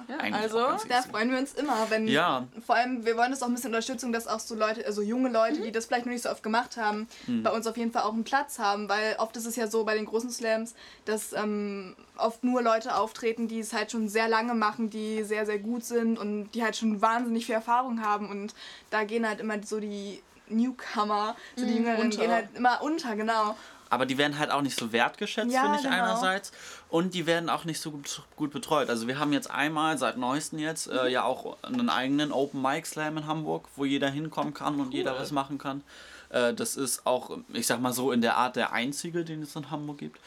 Ja, 0.09 0.17
Eigentlich 0.17 0.33
also, 0.43 0.57
Da 0.89 1.01
freuen 1.01 1.31
wir 1.31 1.37
uns 1.39 1.53
immer, 1.53 1.89
wenn 1.89 2.07
Ja. 2.07 2.47
vor 2.65 2.75
allem 2.75 3.05
wir 3.05 3.15
wollen 3.15 3.31
das 3.31 3.41
auch 3.41 3.47
ein 3.47 3.53
bisschen 3.53 3.69
Unterstützung, 3.69 4.11
dass 4.11 4.27
auch 4.27 4.39
so 4.39 4.55
Leute, 4.55 4.85
also 4.85 5.01
junge 5.01 5.29
Leute, 5.29 5.59
Mhm. 5.59 5.63
die 5.63 5.71
das 5.71 5.85
vielleicht 5.85 6.05
noch 6.05 6.11
nicht 6.11 6.23
so 6.23 6.29
oft 6.29 6.43
gemacht 6.43 6.75
haben, 6.77 7.07
Mhm. 7.27 7.43
bei 7.43 7.51
uns 7.51 7.65
auf 7.67 7.77
jeden 7.77 7.91
Fall 7.91 8.03
auch 8.03 8.13
einen 8.13 8.23
Platz 8.25 8.59
haben, 8.59 8.89
weil 8.89 9.15
oft 9.19 9.35
ist 9.37 9.45
es 9.45 9.55
ja 9.55 9.67
so 9.67 9.83
bei 9.85 9.95
den 9.95 10.05
großen 10.05 10.29
Slams, 10.31 10.75
dass 11.05 11.31
ähm, 11.33 11.95
oft 12.17 12.43
nur 12.43 12.61
Leute 12.61 12.95
auftreten, 12.95 13.47
die 13.47 13.59
es 13.59 13.71
halt 13.73 13.91
schon 13.91 14.09
sehr 14.09 14.27
lange 14.27 14.53
machen, 14.53 14.89
die 14.89 15.23
sehr 15.23 15.45
sehr 15.45 15.59
gut 15.59 15.83
sind 15.85 16.19
und 16.19 16.51
die 16.51 16.63
halt 16.63 16.75
schon 16.75 17.01
wahnsinnig 17.01 17.45
viel 17.45 17.55
Erfahrung 17.55 18.01
haben 18.03 18.29
und 18.29 18.53
da 18.89 19.03
gehen 19.05 19.27
halt 19.27 19.39
immer 19.39 19.55
so 19.63 19.79
die 19.79 20.21
Newcomer, 20.49 21.35
so 21.55 21.65
die 21.65 21.71
Mhm, 21.71 21.77
Jüngeren 21.85 22.01
unter. 22.01 22.21
gehen 22.21 22.31
halt 22.31 22.49
immer 22.55 22.81
unter, 22.81 23.15
genau. 23.15 23.55
Aber 23.93 24.05
die 24.05 24.17
werden 24.17 24.39
halt 24.39 24.49
auch 24.51 24.61
nicht 24.61 24.77
so 24.77 24.91
wertgeschätzt, 24.91 25.53
Ja, 25.53 25.61
finde 25.61 25.77
ich 25.77 25.83
genau. 25.83 25.95
einerseits. 25.95 26.51
Und 26.89 27.13
die 27.13 27.25
werden 27.25 27.49
auch 27.49 27.63
nicht 27.65 27.79
so 27.79 27.91
gut, 27.91 28.21
gut 28.35 28.51
betreut. 28.51 28.89
Also 28.89 29.07
wir 29.07 29.19
haben 29.19 29.33
jetzt 29.33 29.51
einmal, 29.51 29.97
seit 29.97 30.17
neuestem 30.17 30.59
jetzt, 30.59 30.87
äh, 30.87 31.07
ja 31.09 31.23
auch 31.23 31.57
einen 31.61 31.89
eigenen 31.89 32.31
Open 32.31 32.61
Mic 32.61 32.85
Slam 32.87 33.17
in 33.17 33.27
Hamburg, 33.27 33.67
wo 33.75 33.85
jeder 33.85 34.09
hinkommen 34.09 34.53
kann 34.53 34.79
und 34.79 34.93
jeder 34.93 35.17
was 35.19 35.31
machen 35.31 35.57
kann. 35.57 35.83
Äh, 36.29 36.53
das 36.53 36.75
ist 36.75 37.05
auch, 37.05 37.37
ich 37.53 37.67
sag 37.67 37.79
mal 37.79 37.93
so, 37.93 38.11
in 38.11 38.21
der 38.21 38.37
Art 38.37 38.55
der 38.55 38.73
einzige, 38.73 39.23
den 39.23 39.43
es 39.43 39.55
in 39.55 39.69
Hamburg 39.69 39.99
gibt. 39.99 40.19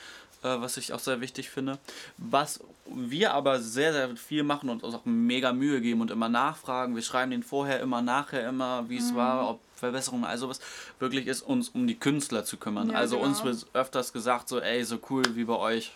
Äh, 0.46 0.60
was 0.60 0.76
ich 0.76 0.92
auch 0.92 1.00
sehr 1.00 1.20
wichtig 1.20 1.50
finde. 1.50 1.78
Was 2.18 2.60
wir 2.86 3.34
aber 3.34 3.60
sehr, 3.60 3.92
sehr 3.92 4.16
viel 4.16 4.44
machen 4.44 4.70
und 4.70 4.84
uns 4.84 4.94
auch 4.94 5.04
mega 5.04 5.52
Mühe 5.52 5.80
geben 5.80 6.00
und 6.00 6.10
immer 6.12 6.28
nachfragen. 6.28 6.94
Wir 6.94 7.02
schreiben 7.02 7.32
den 7.32 7.42
vorher 7.42 7.80
immer, 7.80 8.00
nachher 8.00 8.48
immer, 8.48 8.88
wie 8.88 8.98
es 8.98 9.10
Mhm. 9.10 9.16
war, 9.16 9.50
ob 9.50 9.60
Verbesserungen, 9.74 10.24
also 10.24 10.48
was 10.48 10.60
wirklich 11.00 11.26
ist, 11.26 11.42
uns 11.42 11.70
um 11.70 11.86
die 11.86 11.98
Künstler 11.98 12.44
zu 12.44 12.56
kümmern. 12.58 12.90
Ja, 12.90 12.98
also 12.98 13.16
genau. 13.16 13.28
uns 13.28 13.42
wird 13.44 13.66
öfters 13.72 14.12
gesagt, 14.12 14.48
so, 14.48 14.60
ey, 14.60 14.84
so 14.84 14.98
cool 15.10 15.24
wie 15.34 15.44
bei 15.44 15.56
euch. 15.56 15.92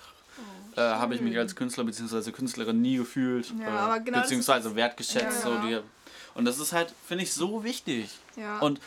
Oh, 0.76 0.80
äh, 0.80 0.82
habe 0.82 1.14
ich 1.14 1.20
mich 1.20 1.38
als 1.38 1.54
Künstler 1.54 1.84
bzw. 1.84 2.32
Künstlerin 2.32 2.82
nie 2.82 2.96
gefühlt. 2.96 3.52
Ja, 3.60 3.96
äh, 3.96 4.00
genau 4.00 4.20
beziehungsweise 4.20 4.74
wertgeschätzt. 4.74 5.44
Ja. 5.44 5.50
So 5.50 5.58
die, 5.66 5.78
und 6.34 6.44
das 6.44 6.58
ist 6.58 6.72
halt, 6.72 6.92
finde 7.06 7.24
ich, 7.24 7.32
so 7.32 7.62
wichtig. 7.64 8.10
Ja. 8.36 8.58
Und 8.58 8.80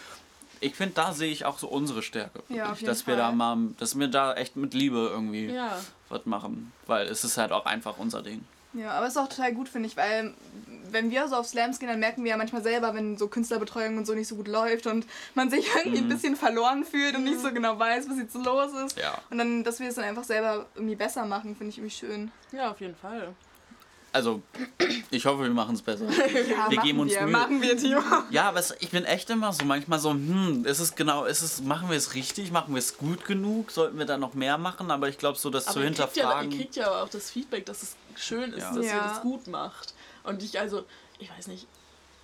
ich 0.63 0.75
finde, 0.75 0.95
da 0.95 1.13
sehe 1.13 1.31
ich 1.31 1.45
auch 1.45 1.59
so 1.59 1.67
unsere 1.67 2.01
Stärke. 2.03 2.39
Ja, 2.49 2.55
wirklich, 2.55 2.71
auf 2.71 2.79
jeden 2.81 2.87
dass 2.91 3.07
wir 3.07 3.15
da 3.15 3.31
mal, 3.31 3.57
dass 3.77 3.97
wir 3.97 4.07
da 4.07 4.33
echt 4.35 4.55
mit 4.55 4.73
Liebe 4.73 5.09
irgendwie 5.11 5.47
Ja. 5.47 5.77
was 6.09 6.25
machen. 6.25 6.71
Weil 6.87 7.07
es 7.07 7.23
ist 7.23 7.37
halt 7.37 7.51
auch 7.51 7.65
einfach 7.65 7.97
unser 7.97 8.21
Ding. 8.21 8.43
Ja, 8.73 8.91
aber 8.91 9.05
es 9.05 9.13
ist 9.13 9.17
auch 9.21 9.29
total 9.29 9.53
gut, 9.53 9.69
finde 9.69 9.87
ich, 9.87 9.95
weil 9.97 10.33
wenn 10.89 11.11
wir 11.11 11.27
so 11.27 11.35
auf 11.35 11.45
Slams 11.45 11.77
gehen, 11.77 11.89
dann 11.89 11.99
merken 11.99 12.23
wir 12.23 12.31
ja 12.31 12.37
manchmal 12.37 12.63
selber, 12.63 12.93
wenn 12.95 13.17
so 13.19 13.27
Künstlerbetreuung 13.27 13.97
und 13.97 14.07
so 14.07 14.13
nicht 14.15 14.27
so 14.27 14.35
gut 14.35 14.47
läuft 14.47 14.87
und 14.87 15.05
man 15.35 15.49
sich 15.51 15.67
irgendwie 15.75 16.01
Mhm. 16.01 16.05
ein 16.07 16.09
bisschen 16.09 16.35
verloren 16.35 16.83
fühlt 16.83 17.15
und 17.15 17.23
nicht 17.23 17.39
so 17.39 17.51
genau 17.53 17.77
weiß, 17.77 18.09
was 18.09 18.17
jetzt 18.17 18.33
los 18.35 18.71
ist. 18.85 18.97
Ja. 18.99 19.17
Und 19.29 19.37
dann, 19.37 19.63
dass 19.63 19.79
wir 19.79 19.89
es 19.89 19.95
dann 19.95 20.05
einfach 20.05 20.23
selber 20.23 20.65
irgendwie 20.73 20.95
besser 20.95 21.25
machen, 21.25 21.55
finde 21.55 21.69
ich 21.69 21.77
irgendwie 21.77 21.95
schön. 21.95 22.31
ja, 22.51 22.71
auf 22.71 22.81
jeden 22.81 22.95
Fall. 22.95 23.33
Also, 24.15 24.43
ich 25.09 25.25
hoffe, 25.25 25.41
wir 25.43 25.49
machen 25.49 25.73
es 25.73 25.81
besser. 25.81 26.05
Ja, 26.49 26.69
Wir 26.69 26.77
geben 26.81 26.99
uns 26.99 27.11
wir, 27.13 27.23
Mühe. 27.23 27.31
Machen 27.31 27.61
wir, 27.63 27.75
Timo. 27.75 27.99
Ja, 28.29 28.47
aber 28.49 28.61
ich 28.79 28.89
bin 28.91 29.05
echt 29.05 29.27
immer 29.31 29.51
so 29.51 29.65
manchmal 29.65 29.97
so, 29.99 30.11
hm, 30.11 30.65
ist 30.65 30.79
es 30.79 30.93
genau, 30.95 31.25
ist 31.25 31.41
es, 31.41 31.61
machen 31.63 31.89
wir 31.89 31.97
es 31.97 32.13
richtig, 32.13 32.51
machen 32.51 32.75
wir 32.75 32.79
es 32.79 32.95
gut 32.97 33.25
genug, 33.25 33.71
sollten 33.71 33.97
wir 33.97 34.05
da 34.05 34.17
noch 34.19 34.35
mehr 34.35 34.59
machen, 34.59 34.91
aber 34.91 35.09
ich 35.09 35.17
glaube, 35.17 35.39
so 35.39 35.49
das 35.49 35.65
zu 35.65 35.71
Aber 35.71 35.81
ihr 35.81 35.87
kriegt, 35.87 35.97
ja, 35.99 36.05
hinterfragen. 36.13 36.51
ihr 36.51 36.57
kriegt 36.59 36.75
ja 36.75 37.01
auch 37.03 37.09
das 37.09 37.31
Feedback, 37.31 37.65
dass 37.65 37.81
es 37.81 37.95
schön 38.15 38.53
ist, 38.53 38.59
Ja. 38.61 38.73
dass 38.75 38.85
ihr 38.85 38.91
Ja. 38.91 39.07
das 39.09 39.21
gut 39.21 39.47
macht. 39.47 39.95
Und 40.23 40.43
ich, 40.43 40.59
also, 40.59 40.85
ich 41.17 41.29
weiß 41.35 41.47
nicht, 41.47 41.65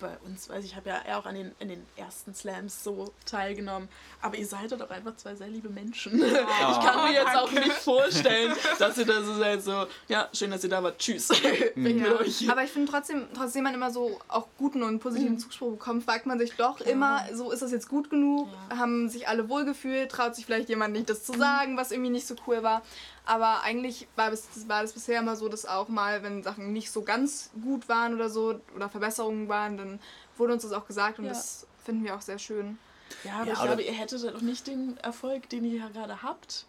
bei 0.00 0.16
uns, 0.26 0.48
weiß 0.48 0.64
ich, 0.64 0.74
habe 0.76 0.88
ja 0.88 1.02
eher 1.06 1.18
auch 1.18 1.26
an 1.26 1.34
den, 1.34 1.52
in 1.60 1.68
den 1.68 1.86
ersten 1.96 2.34
Slams 2.34 2.82
so 2.82 3.12
teilgenommen, 3.26 3.88
aber 4.22 4.36
ihr 4.36 4.46
seid 4.46 4.72
doch 4.72 4.90
einfach 4.90 5.14
zwei 5.16 5.34
sehr 5.34 5.48
liebe 5.48 5.68
Menschen. 5.68 6.20
Ich 6.22 6.80
kann 6.86 7.04
mir 7.08 7.12
jetzt 7.12 7.36
auch 7.36 7.50
nicht 7.50 7.72
vorstellen, 7.72 8.52
dass 8.78 8.96
ihr 8.98 9.06
da 9.06 9.22
so 9.22 9.34
seid, 9.34 9.62
so, 9.62 9.86
ja, 10.08 10.28
schön, 10.32 10.50
dass 10.50 10.64
ihr 10.64 10.70
da 10.70 10.82
wart, 10.82 10.98
tschüss, 10.98 11.28
mit 11.74 12.00
Ja. 12.00 12.14
euch. 12.16 12.48
Aber 12.50 12.62
ich 12.64 12.70
finde 12.70 12.90
trotzdem, 12.90 13.26
trotzdem 13.34 13.62
man 13.64 13.74
immer 13.74 13.90
so 13.90 14.18
auch 14.28 14.46
guten 14.58 14.82
und 14.82 14.98
positiven 15.00 15.34
Mhm. 15.34 15.38
Zuspruch 15.38 15.72
bekommt, 15.72 16.04
fragt 16.04 16.26
man 16.26 16.38
sich 16.38 16.52
doch 16.56 16.80
immer, 16.80 17.24
so 17.34 17.50
ist 17.52 17.62
das 17.62 17.70
jetzt 17.72 17.88
gut 17.88 18.10
genug? 18.10 18.48
Ja. 18.70 18.78
Haben 18.78 19.08
sich 19.08 19.28
alle 19.28 19.48
wohlgefühlt? 19.48 20.10
Traut 20.10 20.34
sich 20.34 20.46
vielleicht 20.46 20.68
jemand 20.68 20.92
nicht, 20.92 21.02
Mhm. 21.02 21.12
das 21.12 21.24
zu 21.24 21.32
sagen, 21.36 21.76
was 21.76 21.92
irgendwie 21.92 22.10
nicht 22.10 22.26
so 22.26 22.34
cool 22.46 22.62
war? 22.62 22.82
Aber 23.30 23.62
eigentlich 23.62 24.08
war, 24.16 24.30
bis, 24.30 24.48
war 24.66 24.82
das 24.82 24.92
bisher 24.92 25.20
immer 25.20 25.36
so, 25.36 25.48
dass 25.48 25.64
auch 25.64 25.88
mal, 25.88 26.24
wenn 26.24 26.42
Sachen 26.42 26.72
nicht 26.72 26.90
so 26.90 27.02
ganz 27.02 27.50
gut 27.62 27.88
waren 27.88 28.12
oder 28.12 28.28
so, 28.28 28.60
oder 28.74 28.88
Verbesserungen 28.88 29.48
waren, 29.48 29.76
dann 29.76 30.00
wurde 30.36 30.52
uns 30.54 30.64
das 30.64 30.72
auch 30.72 30.84
gesagt 30.84 31.20
und 31.20 31.26
Ja. 31.26 31.30
das 31.30 31.64
finden 31.84 32.02
wir 32.04 32.16
auch 32.16 32.22
sehr 32.22 32.40
schön. 32.40 32.76
Ja, 33.22 33.34
aber 33.36 33.46
Ja, 33.46 33.52
ich 33.52 33.62
glaube, 33.62 33.82
ihr 33.82 33.92
hättet 33.92 34.24
doch 34.24 34.40
nicht 34.40 34.66
den 34.66 34.96
Erfolg, 34.98 35.48
den 35.48 35.64
ihr 35.64 35.78
ja 35.78 35.88
gerade 35.90 36.22
habt, 36.24 36.66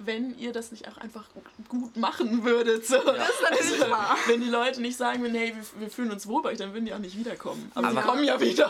wenn 0.00 0.36
ihr 0.36 0.52
das 0.52 0.72
nicht 0.72 0.88
auch 0.88 0.96
einfach 0.96 1.26
gut 1.68 1.96
machen 1.96 2.42
würdet. 2.42 2.84
So. 2.86 2.96
Das 2.96 3.28
ist 3.28 3.42
natürlich 3.48 3.80
Also, 3.82 3.92
wahr. 3.92 4.16
Wenn 4.26 4.40
die 4.40 4.48
Leute 4.48 4.80
nicht 4.80 4.96
sagen 4.96 5.22
würden, 5.22 5.36
hey, 5.36 5.54
wir, 5.54 5.80
wir 5.80 5.90
fühlen 5.90 6.10
uns 6.10 6.26
wohl 6.26 6.42
bei 6.42 6.48
euch, 6.48 6.58
dann 6.58 6.72
würden 6.72 6.86
die 6.86 6.94
auch 6.94 6.98
nicht 6.98 7.16
wiederkommen. 7.16 7.70
Aber, 7.76 7.86
Aber- 7.86 8.00
sie 8.02 8.08
kommen 8.08 8.24
ja 8.24 8.40
wieder. 8.40 8.68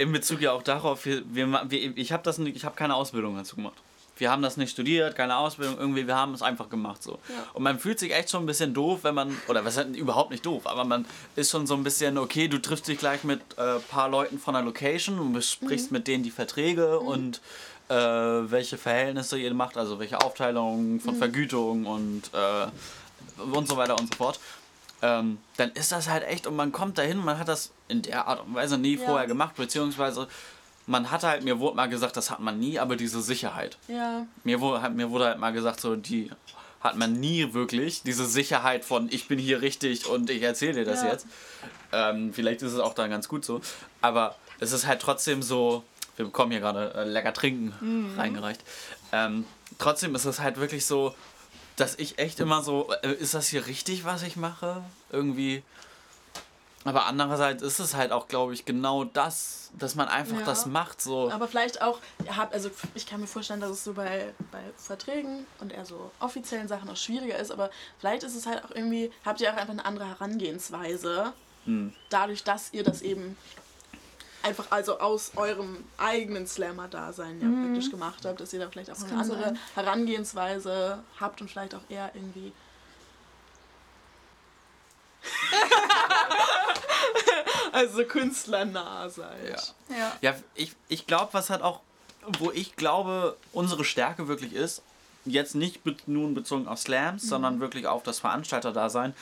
In 0.00 0.10
Bezug 0.10 0.40
ja 0.40 0.50
auch 0.50 0.62
darauf, 0.64 1.04
wir, 1.04 1.22
wir, 1.32 1.70
ich 1.96 2.10
habe 2.10 2.28
habe 2.32 2.74
keine 2.76 2.94
Ausbildung 2.96 3.36
dazu 3.36 3.54
gemacht. 3.54 3.76
Wir 4.18 4.30
haben 4.30 4.42
das 4.42 4.56
nicht 4.56 4.70
studiert, 4.70 5.14
keine 5.16 5.36
Ausbildung, 5.36 5.78
irgendwie, 5.78 6.06
wir 6.06 6.16
haben 6.16 6.34
es 6.34 6.42
einfach 6.42 6.68
gemacht 6.68 7.02
so. 7.02 7.12
Ja. 7.28 7.34
Und 7.54 7.62
man 7.62 7.78
fühlt 7.78 7.98
sich 7.98 8.12
echt 8.14 8.30
schon 8.30 8.42
ein 8.42 8.46
bisschen 8.46 8.74
doof, 8.74 9.00
wenn 9.02 9.14
man, 9.14 9.36
oder 9.48 9.64
was 9.64 9.76
heißt 9.76 9.90
überhaupt 9.96 10.30
nicht 10.30 10.44
doof, 10.44 10.66
aber 10.66 10.84
man 10.84 11.06
ist 11.36 11.50
schon 11.50 11.66
so 11.66 11.74
ein 11.74 11.84
bisschen, 11.84 12.18
okay, 12.18 12.48
du 12.48 12.58
triffst 12.60 12.88
dich 12.88 12.98
gleich 12.98 13.24
mit 13.24 13.40
ein 13.58 13.76
äh, 13.76 13.80
paar 13.80 14.08
Leuten 14.08 14.38
von 14.38 14.54
der 14.54 14.62
Location 14.62 15.18
und 15.18 15.32
besprichst 15.32 15.92
mit 15.92 16.06
denen 16.08 16.22
die 16.24 16.30
Verträge 16.30 16.98
und 16.98 17.40
äh, 17.88 17.94
welche 17.94 18.76
Verhältnisse 18.76 19.38
ihr 19.38 19.54
macht, 19.54 19.76
also 19.78 19.98
welche 19.98 20.20
Aufteilung 20.20 21.00
von 21.00 21.14
Vergütung 21.16 21.86
und, 21.86 22.22
äh, 22.34 23.42
und 23.52 23.66
so 23.68 23.76
weiter 23.76 23.98
und 23.98 24.12
so 24.12 24.16
fort. 24.18 24.40
ähm, 25.00 25.38
dann 25.56 25.70
ist 25.72 25.92
das 25.92 26.08
halt 26.08 26.24
echt 26.26 26.46
und 26.48 26.56
man 26.56 26.72
kommt 26.72 26.98
dahin, 26.98 27.18
man 27.18 27.38
hat 27.38 27.46
das 27.48 27.70
in 27.86 28.02
der 28.02 28.26
Art 28.26 28.44
und 28.44 28.54
Weise 28.54 28.76
nie 28.78 28.96
Ja. 28.96 29.04
vorher 29.06 29.26
gemacht, 29.28 29.54
beziehungsweise 29.56 30.26
man 30.88 31.10
hat 31.12 31.22
halt, 31.22 31.44
mir 31.44 31.60
wurde 31.60 31.76
mal 31.76 31.88
gesagt, 31.88 32.16
das 32.16 32.30
hat 32.30 32.40
man 32.40 32.58
nie, 32.58 32.78
aber 32.80 32.96
diese 32.96 33.22
Sicherheit. 33.22 33.78
Ja. 33.86 34.26
Mir 34.42 34.60
wurde, 34.60 34.82
halt- 34.82 34.94
mir 34.94 35.10
wurde 35.10 35.26
halt 35.26 35.38
mal 35.38 35.52
gesagt, 35.52 35.80
so 35.80 35.94
die 35.94 36.30
hat 36.80 36.96
man 36.96 37.12
nie 37.20 37.52
wirklich, 37.54 38.02
diese 38.02 38.26
Sicherheit 38.26 38.84
von 38.84 39.08
ich 39.10 39.28
bin 39.28 39.38
hier 39.38 39.60
richtig 39.62 40.06
und 40.06 40.30
ich 40.30 40.42
erzähle 40.42 40.74
dir 40.74 40.84
das 40.84 41.02
Ja. 41.02 41.08
jetzt. 41.12 41.26
Ähm, 41.92 42.32
vielleicht 42.32 42.62
ist 42.62 42.72
es 42.72 42.78
auch 42.80 42.94
dann 42.94 43.10
ganz 43.10 43.28
gut 43.28 43.44
so, 43.44 43.60
aber 44.00 44.36
es 44.60 44.72
ist 44.72 44.86
halt 44.86 45.00
trotzdem 45.00 45.42
so, 45.42 45.82
wir 46.16 46.24
bekommen 46.26 46.50
hier 46.52 46.60
gerade 46.60 46.92
äh, 46.94 47.04
lecker 47.04 47.32
Trinken 47.32 48.14
reingereicht. 48.16 48.62
Ähm, 49.12 49.44
trotzdem 49.78 50.14
ist 50.14 50.24
es 50.24 50.40
halt 50.40 50.58
wirklich 50.58 50.84
so, 50.86 51.14
dass 51.76 51.94
ich 51.96 52.18
echt 52.18 52.40
immer 52.40 52.62
so, 52.62 52.90
äh, 53.02 53.12
ist 53.12 53.34
das 53.34 53.48
hier 53.48 53.66
richtig, 53.66 54.04
was 54.04 54.22
ich 54.22 54.36
mache? 54.36 54.82
Irgendwie. 55.12 55.62
Aber 56.84 57.06
andererseits 57.06 57.62
ist 57.62 57.80
es 57.80 57.94
halt 57.94 58.12
auch, 58.12 58.28
glaube 58.28 58.54
ich, 58.54 58.64
genau 58.64 59.04
das, 59.04 59.70
dass 59.78 59.94
man 59.94 60.08
einfach 60.08 60.38
Ja. 60.38 60.44
das 60.46 60.64
macht. 60.66 61.02
So. 61.02 61.30
Aber 61.30 61.48
vielleicht 61.48 61.82
auch, 61.82 61.98
ihr 62.24 62.36
habt, 62.36 62.54
also 62.54 62.70
ich 62.94 63.04
kann 63.06 63.20
mir 63.20 63.26
vorstellen, 63.26 63.60
dass 63.60 63.70
es 63.70 63.84
so 63.84 63.94
bei, 63.94 64.32
bei 64.52 64.60
Verträgen 64.76 65.44
und 65.60 65.72
eher 65.72 65.84
so 65.84 66.10
offiziellen 66.20 66.68
Sachen 66.68 66.88
auch 66.88 66.96
schwieriger 66.96 67.36
ist, 67.36 67.50
aber 67.50 67.70
vielleicht 67.98 68.22
ist 68.22 68.36
es 68.36 68.46
halt 68.46 68.64
auch 68.64 68.70
irgendwie, 68.70 69.10
habt 69.26 69.40
ihr 69.40 69.52
auch 69.52 69.56
einfach 69.56 69.72
eine 69.72 69.84
andere 69.84 70.06
Herangehensweise, 70.08 71.32
Hm. 71.64 71.92
dadurch, 72.10 72.44
dass 72.44 72.72
ihr 72.72 72.84
das 72.84 73.02
eben 73.02 73.36
einfach 74.44 74.66
also 74.70 75.00
aus 75.00 75.32
eurem 75.36 75.84
eigenen 75.98 76.46
Slammer-Dasein 76.46 77.40
ja 77.42 77.48
praktisch 77.66 77.90
gemacht 77.90 78.24
habt, 78.24 78.40
dass 78.40 78.52
ihr 78.52 78.60
da 78.60 78.70
vielleicht 78.70 78.90
auch 78.92 79.02
eine 79.02 79.18
andere 79.20 79.42
sein. 79.42 79.58
Herangehensweise 79.74 81.02
habt 81.18 81.40
und 81.42 81.50
vielleicht 81.50 81.74
auch 81.74 81.82
eher 81.88 82.12
irgendwie. 82.14 82.52
also 87.72 88.04
künstlernah 88.04 89.08
seid. 89.10 89.48
Ja. 89.90 89.96
Ja. 89.96 90.12
Ja, 90.20 90.34
ich, 90.54 90.72
ich 90.88 91.06
glaube, 91.06 91.32
was 91.32 91.50
halt 91.50 91.62
auch, 91.62 91.80
wo 92.38 92.50
ich 92.50 92.76
glaube, 92.76 93.36
unsere 93.52 93.84
Stärke 93.84 94.28
wirklich 94.28 94.52
ist, 94.52 94.82
jetzt 95.24 95.54
nicht 95.54 95.84
be 95.84 95.96
nun 96.06 96.34
bezogen 96.34 96.68
auf 96.68 96.78
Slams, 96.78 97.22
sondern 97.28 97.60
wirklich 97.60 97.86
auf 97.86 98.02
das 98.02 98.18
Veranstalterdasein, 98.18 99.14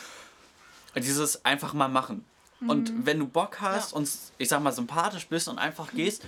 dieses 0.96 1.44
einfach 1.44 1.72
mal 1.72 1.88
machen. 1.88 2.24
Und 2.66 3.04
wenn 3.04 3.18
du 3.18 3.26
Bock 3.26 3.61
hast 3.61 3.92
Ja. 3.92 3.98
und 3.98 4.09
ich 4.38 4.48
sag 4.48 4.62
mal 4.62 4.72
sympathisch 4.72 5.26
bist 5.26 5.46
und 5.48 5.59
einfach 5.59 5.92
gehst 5.92 6.22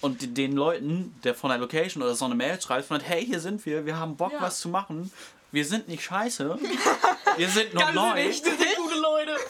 und 0.00 0.36
den 0.36 0.52
Leuten, 0.52 1.14
der 1.22 1.34
von 1.36 1.50
der 1.50 1.58
Location 1.58 2.02
oder 2.02 2.16
so 2.16 2.24
eine 2.24 2.34
Mail 2.34 2.60
schreibt, 2.60 2.88
von 2.88 3.00
hey, 3.00 3.24
hier 3.24 3.38
sind 3.38 3.64
wir, 3.64 3.86
wir 3.86 3.96
haben 3.96 4.16
Bock 4.16 4.32
Ja. 4.32 4.40
was 4.40 4.58
zu 4.60 4.68
machen, 4.68 5.12
wir 5.52 5.64
sind 5.64 5.86
nicht 5.86 6.02
scheiße, 6.02 6.58
wir 7.36 7.48
sind 7.48 7.74
nur 7.74 7.92
neu. 7.92 8.16
wichtig. 8.26 8.52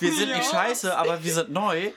Wir 0.00 0.12
sind 0.12 0.30
nicht 0.30 0.50
scheiße, 0.50 0.96
aber 0.96 1.22
wir 1.24 1.32
sind 1.32 1.50
neu. 1.50 1.92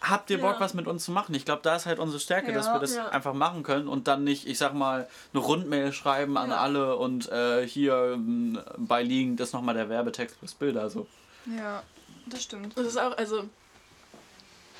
Habt 0.00 0.30
ihr 0.30 0.40
Bock, 0.40 0.56
was 0.60 0.72
mit 0.72 0.86
uns 0.86 1.04
zu 1.04 1.12
machen? 1.12 1.34
Ich 1.34 1.44
glaube, 1.44 1.60
da 1.62 1.76
ist 1.76 1.84
halt 1.84 1.98
unsere 1.98 2.20
Stärke, 2.20 2.52
dass 2.54 2.66
wir 2.66 2.78
das 2.78 2.96
einfach 2.96 3.34
machen 3.34 3.62
können 3.62 3.86
und 3.86 4.08
dann 4.08 4.24
nicht, 4.24 4.46
ich 4.46 4.56
sag 4.56 4.72
mal, 4.72 5.06
eine 5.34 5.42
Rundmail 5.42 5.92
schreiben 5.92 6.38
an 6.38 6.52
alle 6.52 6.96
und 6.96 7.28
äh, 7.30 7.66
hier 7.66 8.12
ähm, 8.14 8.58
beiliegend 8.78 9.40
ist 9.40 9.52
nochmal 9.52 9.74
der 9.74 9.90
Werbetext 9.90 10.38
plus 10.38 10.54
Bilder. 10.54 10.88
So. 10.88 11.06
Ja, 11.54 11.82
das 12.26 12.42
stimmt. 12.42 12.76
Das 12.78 12.86
ist 12.86 12.96
auch, 12.96 13.16
also. 13.18 13.44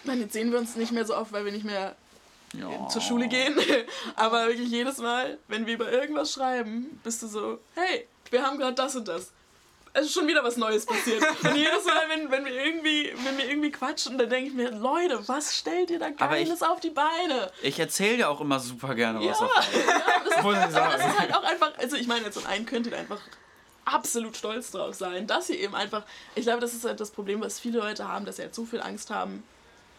Ich 0.03 0.07
meine, 0.07 0.23
jetzt 0.23 0.33
sehen 0.33 0.51
wir 0.53 0.59
uns 0.59 0.77
nicht 0.77 0.93
mehr 0.93 1.05
so 1.05 1.15
oft, 1.15 1.33
weil 1.33 1.45
wir 1.45 1.53
nicht 1.53 1.67
mehr 1.67 1.95
Ja. 2.55 2.89
zur 2.89 3.03
Schule 3.03 3.29
gehen. 3.29 3.55
Aber 4.17 4.47
wirklich 4.47 4.71
jedes 4.71 4.97
Mal, 4.99 5.37
wenn 5.49 5.67
wir 5.67 5.75
über 5.75 5.93
irgendwas 5.93 6.33
schreiben, 6.33 6.99
bist 7.05 7.23
du 7.23 7.27
so, 7.27 7.59
hey, 7.75 8.09
wir 8.31 8.43
haben 8.43 8.57
gerade 8.57 8.75
das 8.75 8.97
und 8.97 9.07
das. 9.07 9.33
Es 9.93 10.07
ist 10.07 10.13
schon 10.15 10.29
wieder 10.29 10.45
was 10.45 10.57
Neues 10.57 10.87
passiert. 10.87 11.21
Und 11.43 11.57
jedes 11.57 11.85
Mal, 11.85 12.09
wenn, 12.09 12.31
wenn, 12.31 12.45
wir 12.45 12.53
irgendwie, 12.65 13.13
wenn 13.25 13.37
wir 13.37 13.49
irgendwie 13.49 13.73
quatschen, 13.73 14.19
dann 14.19 14.29
denke 14.31 14.49
ich 14.51 14.55
mir, 14.55 14.71
Leute, 14.71 15.27
was 15.29 15.57
stellt 15.57 15.91
ihr 15.91 15.99
da 15.99 16.07
Aber 16.19 16.39
ich- 16.39 16.47
Geiles 16.47 16.63
auf 16.63 16.79
die 16.81 16.91
Beine? 16.91 17.51
Ich 17.63 17.79
erzähle 17.79 18.19
ja 18.19 18.29
auch 18.29 18.41
immer 18.41 18.61
super 18.61 18.95
gerne 18.95 19.19
was 19.19 19.27
Ja, 19.41 19.47
davon. 19.47 19.49
das, 20.29 20.37
Muss 20.45 20.55
ich 20.55 20.61
aber 20.77 20.97
das 20.97 21.07
ist 21.07 21.19
halt 21.19 21.35
auch 21.35 21.43
einfach, 21.43 21.73
also 21.79 21.97
ich 21.97 22.07
meine, 22.07 22.25
jetzt 22.27 22.35
zum 22.35 22.47
einen 22.47 22.67
könntet 22.67 22.93
ihr 22.93 22.99
einfach 23.01 23.21
absolut 23.85 24.37
stolz 24.37 24.71
drauf 24.71 24.95
sein, 24.95 25.27
dass 25.27 25.49
ihr 25.51 25.59
eben 25.59 25.75
einfach, 25.75 26.05
ich 26.37 26.43
glaube, 26.45 26.61
das 26.61 26.73
ist 26.75 26.85
halt 26.85 27.01
das 27.01 27.11
Problem, 27.11 27.41
was 27.41 27.59
viele 27.59 27.79
Leute 27.81 28.07
haben, 28.07 28.25
dass 28.25 28.37
sie 28.37 28.43
halt 28.43 28.55
so 28.55 28.65
viel 28.65 28.81
Angst 28.81 29.11
haben, 29.11 29.43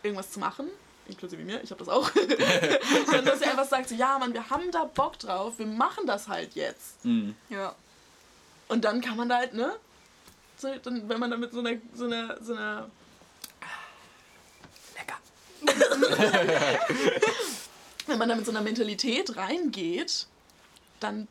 irgendwas 0.03 0.31
zu 0.31 0.39
machen, 0.39 0.67
inklusive 1.07 1.43
mir, 1.43 1.61
ich 1.61 1.71
habe 1.71 1.83
das 1.83 1.89
auch, 1.89 2.09
und 2.15 3.25
dass 3.27 3.41
ihr 3.41 3.47
einfach 3.49 3.65
sagt, 3.67 3.89
so, 3.89 3.95
ja 3.95 4.17
Mann, 4.17 4.33
wir 4.33 4.49
haben 4.49 4.71
da 4.71 4.85
Bock 4.85 5.19
drauf, 5.19 5.55
wir 5.57 5.65
machen 5.65 6.05
das 6.07 6.29
halt 6.29 6.55
jetzt. 6.55 7.03
Mhm. 7.03 7.35
Ja. 7.49 7.75
Und 8.71 8.85
dann 8.85 9.01
kann 9.01 9.17
man 9.17 9.27
da 9.27 9.35
halt, 9.35 9.53
ne, 9.53 9.77
so, 10.55 10.73
dann, 10.81 11.09
wenn 11.09 11.19
man 11.19 11.29
da 11.29 11.35
mit 11.35 11.51
so 11.51 11.59
einer, 11.59 11.75
so 11.93 12.05
einer, 12.05 12.41
so 12.41 12.53
einer 12.53 12.89
Lecker. 14.95 15.17
wenn 18.07 18.17
man 18.17 18.29
da 18.29 18.35
mit 18.35 18.45
so 18.45 18.51
einer 18.51 18.61
Mentalität 18.61 19.35
reingeht, 19.35 20.25
dann 21.01 21.27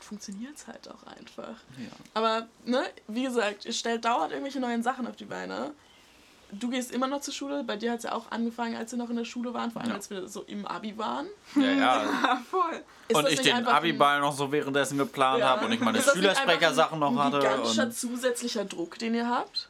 funktioniert 0.00 0.54
es 0.54 0.66
halt 0.66 0.86
auch 0.86 1.02
einfach. 1.06 1.56
Ja. 1.78 1.88
Aber, 2.12 2.46
ne, 2.66 2.84
wie 3.08 3.22
gesagt, 3.22 3.64
ihr 3.64 3.72
stellt 3.72 4.04
dauernd 4.04 4.32
irgendwelche 4.32 4.60
neuen 4.60 4.82
Sachen 4.82 5.06
auf 5.06 5.16
die 5.16 5.24
Beine. 5.24 5.72
Du 6.52 6.68
gehst 6.68 6.92
immer 6.92 7.06
noch 7.06 7.22
zur 7.22 7.32
Schule. 7.32 7.64
Bei 7.64 7.76
dir 7.76 7.92
hat 7.92 7.98
es 7.98 8.04
ja 8.04 8.12
auch 8.12 8.30
angefangen, 8.30 8.76
als 8.76 8.92
wir 8.92 8.98
noch 8.98 9.08
in 9.08 9.16
der 9.16 9.24
Schule 9.24 9.54
waren, 9.54 9.70
vor 9.70 9.80
allem 9.80 9.90
Ja. 9.90 9.96
als 9.96 10.10
wir 10.10 10.28
so 10.28 10.42
im 10.42 10.66
Abi 10.66 10.96
waren. 10.98 11.26
Ja, 11.56 11.62
ja. 11.70 12.42
Voll. 12.50 12.82
Ist 13.08 13.16
Und 13.16 13.24
das 13.24 13.32
ich 13.32 13.40
den 13.40 13.66
Abiball 13.66 14.20
noch 14.20 14.36
so 14.36 14.52
währenddessen 14.52 14.98
geplant 14.98 15.40
Ja. 15.40 15.48
habe 15.48 15.64
und 15.66 15.72
ich 15.72 15.80
meine 15.80 15.96
Ist 15.98 16.08
das 16.08 16.14
Schülersprechersachen 16.14 16.98
noch 16.98 17.10
ein, 17.12 17.18
hatte. 17.18 17.36
Ein 17.38 17.42
gigantischer 17.42 17.84
Und 17.84 17.96
zusätzlicher 17.96 18.64
Druck, 18.66 18.98
den 18.98 19.14
ihr 19.14 19.28
habt. 19.28 19.68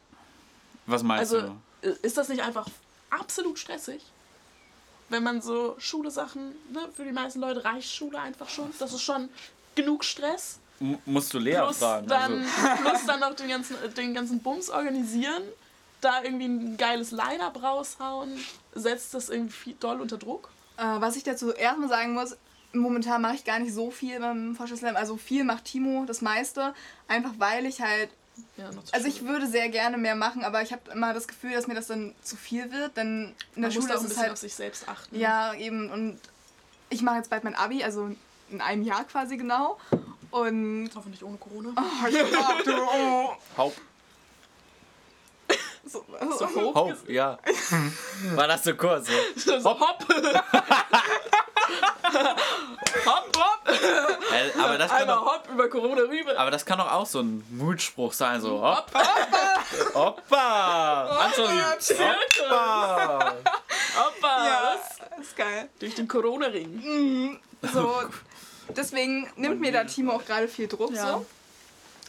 was 0.85 1.03
meinst 1.03 1.33
Also, 1.33 1.53
du? 1.81 1.89
ist 2.01 2.17
das 2.17 2.27
nicht 2.29 2.41
einfach 2.43 2.67
absolut 3.09 3.57
stressig? 3.59 4.01
Wenn 5.09 5.23
man 5.23 5.41
so 5.41 5.75
Schule-Sachen, 5.79 6.47
ne, 6.71 6.81
für 6.95 7.03
die 7.05 7.11
meisten 7.11 7.39
Leute 7.39 7.63
reicht 7.63 7.93
Schule 7.93 8.19
einfach 8.19 8.49
schon. 8.49 8.73
Das 8.79 8.91
ist 8.93 9.01
schon 9.01 9.29
genug 9.75 10.03
Stress. 10.03 10.59
M 10.81 10.97
musst 11.05 11.33
du 11.33 11.39
Plus 11.39 11.77
fragen. 11.77 12.07
dann, 12.07 12.41
Also, 12.43 12.81
plus 12.83 13.05
dann 13.05 13.19
noch 13.21 13.35
den 13.35 13.47
ganzen, 13.47 13.75
den 13.95 14.13
ganzen 14.13 14.39
Bums 14.41 14.69
organisieren, 14.69 15.43
da 16.03 16.23
irgendwie 16.23 16.45
ein 16.45 16.77
geiles 16.77 17.11
Line-Up 17.11 17.61
raushauen, 17.61 18.37
setzt 18.73 19.13
das 19.13 19.29
irgendwie 19.29 19.53
viel 19.53 19.75
doll 19.79 20.01
unter 20.01 20.17
Druck. 20.17 20.49
Äh, 20.77 20.83
was 20.83 21.15
ich 21.15 21.23
dazu 21.23 21.51
erstmal 21.51 21.89
sagen 21.89 22.13
muss, 22.13 22.35
momentan 22.73 23.21
mache 23.21 23.35
ich 23.35 23.45
gar 23.45 23.59
nicht 23.59 23.73
so 23.73 23.91
viel 23.91 24.19
beim 24.19 24.55
Vorstellungslam. 24.55 24.95
Also 24.95 25.17
viel 25.17 25.43
macht 25.43 25.65
Timo, 25.65 26.05
das 26.05 26.21
meiste. 26.21 26.73
Einfach 27.07 27.33
weil 27.37 27.65
ich 27.65 27.81
halt. 27.81 28.09
Ja, 28.57 28.71
noch 28.71 28.83
zur 28.83 28.95
Also 28.95 29.07
ich 29.07 29.25
würde 29.25 29.45
sehr 29.45 29.69
gerne 29.69 29.97
mehr 29.97 30.15
machen, 30.15 30.43
aber 30.43 30.63
ich 30.63 30.71
habe 30.71 30.89
immer 30.91 31.13
das 31.13 31.27
Gefühl, 31.27 31.51
dass 31.53 31.67
mir 31.67 31.75
das 31.75 31.87
dann 31.87 32.15
zu 32.23 32.35
viel 32.35 32.71
wird. 32.71 32.97
Denn 32.97 33.33
in 33.55 33.61
der 33.61 33.69
Man 33.69 33.73
muss 33.73 33.73
Schule 33.75 33.87
da 33.87 33.93
auch 33.93 33.97
ist 33.97 34.03
ein 34.03 34.07
bisschen 34.09 34.23
halt. 34.23 34.31
auf 34.31 34.37
sich 34.39 34.55
selbst 34.55 34.89
achten. 34.89 35.17
Ja, 35.19 35.53
eben. 35.53 35.91
Und 35.91 36.19
ich 36.89 37.03
mache 37.03 37.17
jetzt 37.17 37.29
bald 37.29 37.43
mein 37.43 37.55
Abi, 37.55 37.83
also 37.83 38.09
in 38.49 38.61
einem 38.61 38.83
Jahr 38.83 39.03
quasi 39.03 39.37
genau. 39.37 39.79
Und. 40.31 40.89
Hoffentlich 40.95 41.23
ohne 41.23 41.37
Corona. 41.37 41.73
Oh, 41.77 42.07
ich 42.07 42.31
dachte, 42.31 42.75
oh. 42.81 43.29
Haupt. 43.55 43.79
So, 45.85 46.05
So 46.39 46.47
hoch. 46.47 46.75
Hope, 46.75 47.11
ja. 47.11 47.37
War 48.35 48.47
das 48.47 48.63
so 48.63 48.73
kurz? 48.75 49.07
So? 49.35 49.59
So 49.59 49.69
hopp. 49.79 50.05
hopp, 53.05 53.37
hopp. 53.37 53.67
Äh, 53.67 54.59
aber, 54.59 54.77
das 54.77 54.89
kann 54.89 55.01
Einmal 55.01 55.15
doch, 55.17 55.25
hopp 55.25 55.49
über 55.51 55.69
Corona 55.69 56.01
rüber. 56.03 56.37
aber 56.37 56.51
das 56.51 56.65
kann 56.65 56.77
doch 56.77 56.91
auch 56.91 57.05
so 57.05 57.19
ein 57.21 57.43
Mutspruch 57.49 58.13
sein. 58.13 58.39
So, 58.41 58.61
hopp, 58.61 58.91
hoppa! 59.93 61.25
Anton, 61.25 61.49
hoppa! 61.99 63.33
Hoppa. 63.95 64.47
Ja, 64.47 64.75
was? 64.75 64.99
ist 65.21 65.35
geil. 65.35 65.69
Durch 65.79 65.95
den 65.95 66.07
Corona-Ring. 66.07 67.39
So, 67.73 68.03
deswegen 68.69 69.29
nimmt 69.35 69.59
mir 69.61 69.71
da 69.71 69.83
Timo 69.83 70.13
auch 70.13 70.25
gerade 70.25 70.47
viel 70.47 70.67
Druck. 70.67 70.91
Ja. 70.93 71.13
So. 71.13 71.25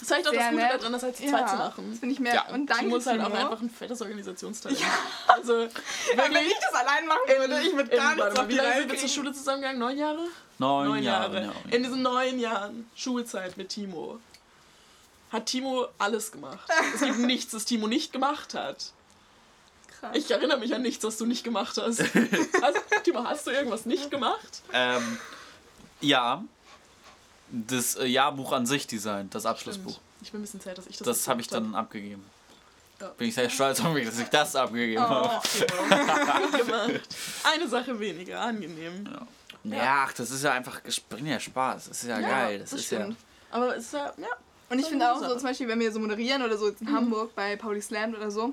Das 0.04 0.08
zeigt 0.08 0.28
auch 0.28 0.32
das 0.32 0.40
Sehr 0.42 0.50
Gute 0.52 0.62
nett. 0.62 0.80
daran, 0.80 0.92
das 0.92 1.02
halt 1.02 1.16
zu 1.16 1.22
Ja, 1.24 1.28
zweit 1.30 1.48
zu 1.48 1.56
Das 1.56 1.68
machen. 1.68 1.96
finde 1.98 2.12
ich 2.14 2.20
mehr. 2.20 2.34
Ja. 2.34 2.48
Und 2.52 2.66
danke, 2.66 2.84
Timo 2.84 2.96
ist 2.96 3.06
halt 3.06 3.20
auch 3.20 3.26
Timo. 3.26 3.38
einfach 3.38 3.60
ein 3.62 3.70
fettes 3.70 4.02
Organisationstalent. 4.02 4.80
Also, 5.28 5.62
Ja, 5.62 5.68
wenn 6.16 6.32
ich 6.46 6.54
das 6.60 6.74
allein 6.74 7.06
machen 7.06 7.20
würde, 7.26 7.60
ich 7.62 7.72
würde 7.74 7.96
gar 7.96 8.14
nichts 8.14 8.38
auf 8.38 8.48
wie 8.48 8.54
lange 8.54 8.74
sind 8.80 8.92
wir 8.92 8.98
zur. 8.98 9.08
Schule 9.08 9.32
zusammengegangen? 9.32 9.78
Neun 9.80 9.96
Jahre? 9.98 10.18
Neun, 10.58 11.02
Jahre. 11.02 11.42
ja. 11.44 11.52
In 11.76 11.82
diesen 11.82 12.02
neun 12.02 12.38
Jahren 12.38 12.88
Schulzeit 12.94 13.56
mit 13.56 13.70
Timo 13.70 14.18
hat 15.32 15.46
Timo 15.46 15.86
alles 15.98 16.30
gemacht. 16.32 16.68
Es 16.94 17.00
gibt 17.00 17.18
nichts, 17.20 17.52
das 17.52 17.64
Timo 17.64 17.86
nicht 17.88 18.12
gemacht 18.12 18.54
hat. 18.54 18.92
Krass. 20.00 20.10
Ich 20.14 20.30
erinnere 20.30 20.58
mich 20.58 20.74
an 20.74 20.82
nichts, 20.82 21.02
was 21.04 21.16
du 21.16 21.26
nicht 21.26 21.44
gemacht 21.44 21.76
hast. 21.80 22.00
Also, 22.62 22.78
Timo, 23.02 23.24
hast 23.24 23.46
du 23.46 23.50
irgendwas 23.50 23.84
nicht 23.86 24.10
gemacht? 24.10 24.62
Ähm, 24.72 25.18
ja. 26.00 26.44
Das 27.50 27.96
äh, 27.96 28.06
Jahrbuch 28.06 28.52
an 28.52 28.66
sich 28.66 28.86
designt, 28.86 29.34
das 29.34 29.46
Abschlussbuch. 29.46 29.98
Ich 30.22 30.32
bin 30.32 30.40
ein 30.40 30.42
bisschen 30.42 30.60
sad, 30.60 30.78
dass 30.78 30.86
ich 30.86 30.96
das 30.96 31.06
Das 31.06 31.28
habe 31.28 31.40
ich 31.40 31.48
dann 31.48 31.74
abgegeben. 31.74 32.24
Ja. 33.00 33.08
Bin 33.08 33.28
ich 33.28 33.34
sehr 33.34 33.50
stolz 33.50 33.80
auf 33.80 33.92
mich, 33.92 34.06
dass 34.06 34.18
ich 34.18 34.28
das 34.28 34.56
abgegeben 34.56 35.02
Oh. 35.02 35.08
habe. 35.08 35.28
hab. 35.28 36.52
Gemacht. 36.58 37.08
Eine 37.42 37.68
Sache 37.68 37.98
weniger, 37.98 38.40
angenehm. 38.40 39.08
Ja, 39.64 40.04
ach, 40.06 40.12
das 40.12 40.30
ist 40.30 40.44
ja 40.44 40.52
einfach, 40.52 40.80
bringt 41.08 41.28
ja 41.28 41.40
Spaß. 41.40 41.88
Das 41.88 42.02
ist 42.02 42.08
ja, 42.08 42.20
geil. 42.20 42.60
Das, 42.60 42.72
ist 42.72 42.90
ja. 42.90 43.00
stimmt. 43.00 43.16
Aber 43.50 43.76
es 43.76 43.86
ist 43.86 43.92
ja, 43.94 44.12
ja, 44.18 44.28
Und 44.70 44.78
ich 44.78 44.86
finde 44.86 45.10
auch 45.12 45.18
so, 45.18 45.34
zum 45.34 45.42
Beispiel, 45.42 45.68
wenn 45.68 45.80
wir 45.80 45.90
so 45.92 45.98
moderieren 46.00 46.42
oder 46.42 46.56
so 46.56 46.68
jetzt 46.68 46.82
in 46.82 46.90
mhm. 46.90 46.96
Hamburg 46.96 47.34
bei 47.34 47.56
Pauli 47.56 47.80
Slam 47.80 48.14
oder 48.14 48.30
so, 48.30 48.52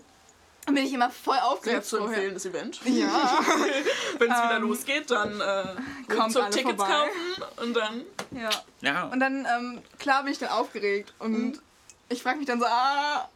bin 0.65 0.77
ich 0.77 0.93
immer 0.93 1.09
voll 1.09 1.37
aufgeregt. 1.37 1.85
Sehr 1.85 1.99
zu 1.99 2.05
empfehlen, 2.05 2.33
das 2.33 2.45
Event. 2.45 2.81
Ja. 2.85 3.07
Wenn 4.19 4.31
es 4.31 4.37
wieder 4.37 4.57
ähm, 4.57 4.61
losgeht, 4.61 5.09
dann 5.09 5.41
äh, 5.41 6.13
kommt 6.13 6.33
zum 6.33 6.49
Tickets 6.51 6.75
vorbei. 6.75 6.93
kaufen 6.93 7.63
und 7.63 7.73
dann. 7.75 8.05
Ja. 8.31 8.49
ja. 8.81 9.03
Und 9.05 9.19
dann, 9.19 9.45
ähm, 9.45 9.81
klar 9.99 10.23
bin 10.23 10.31
ich 10.31 10.39
dann 10.39 10.49
aufgeregt 10.49 11.13
und 11.19 11.31
mhm. 11.31 11.59
ich 12.09 12.21
frage 12.21 12.37
mich 12.37 12.47
dann 12.47 12.59
so, 12.59 12.65
ah, 12.65 13.29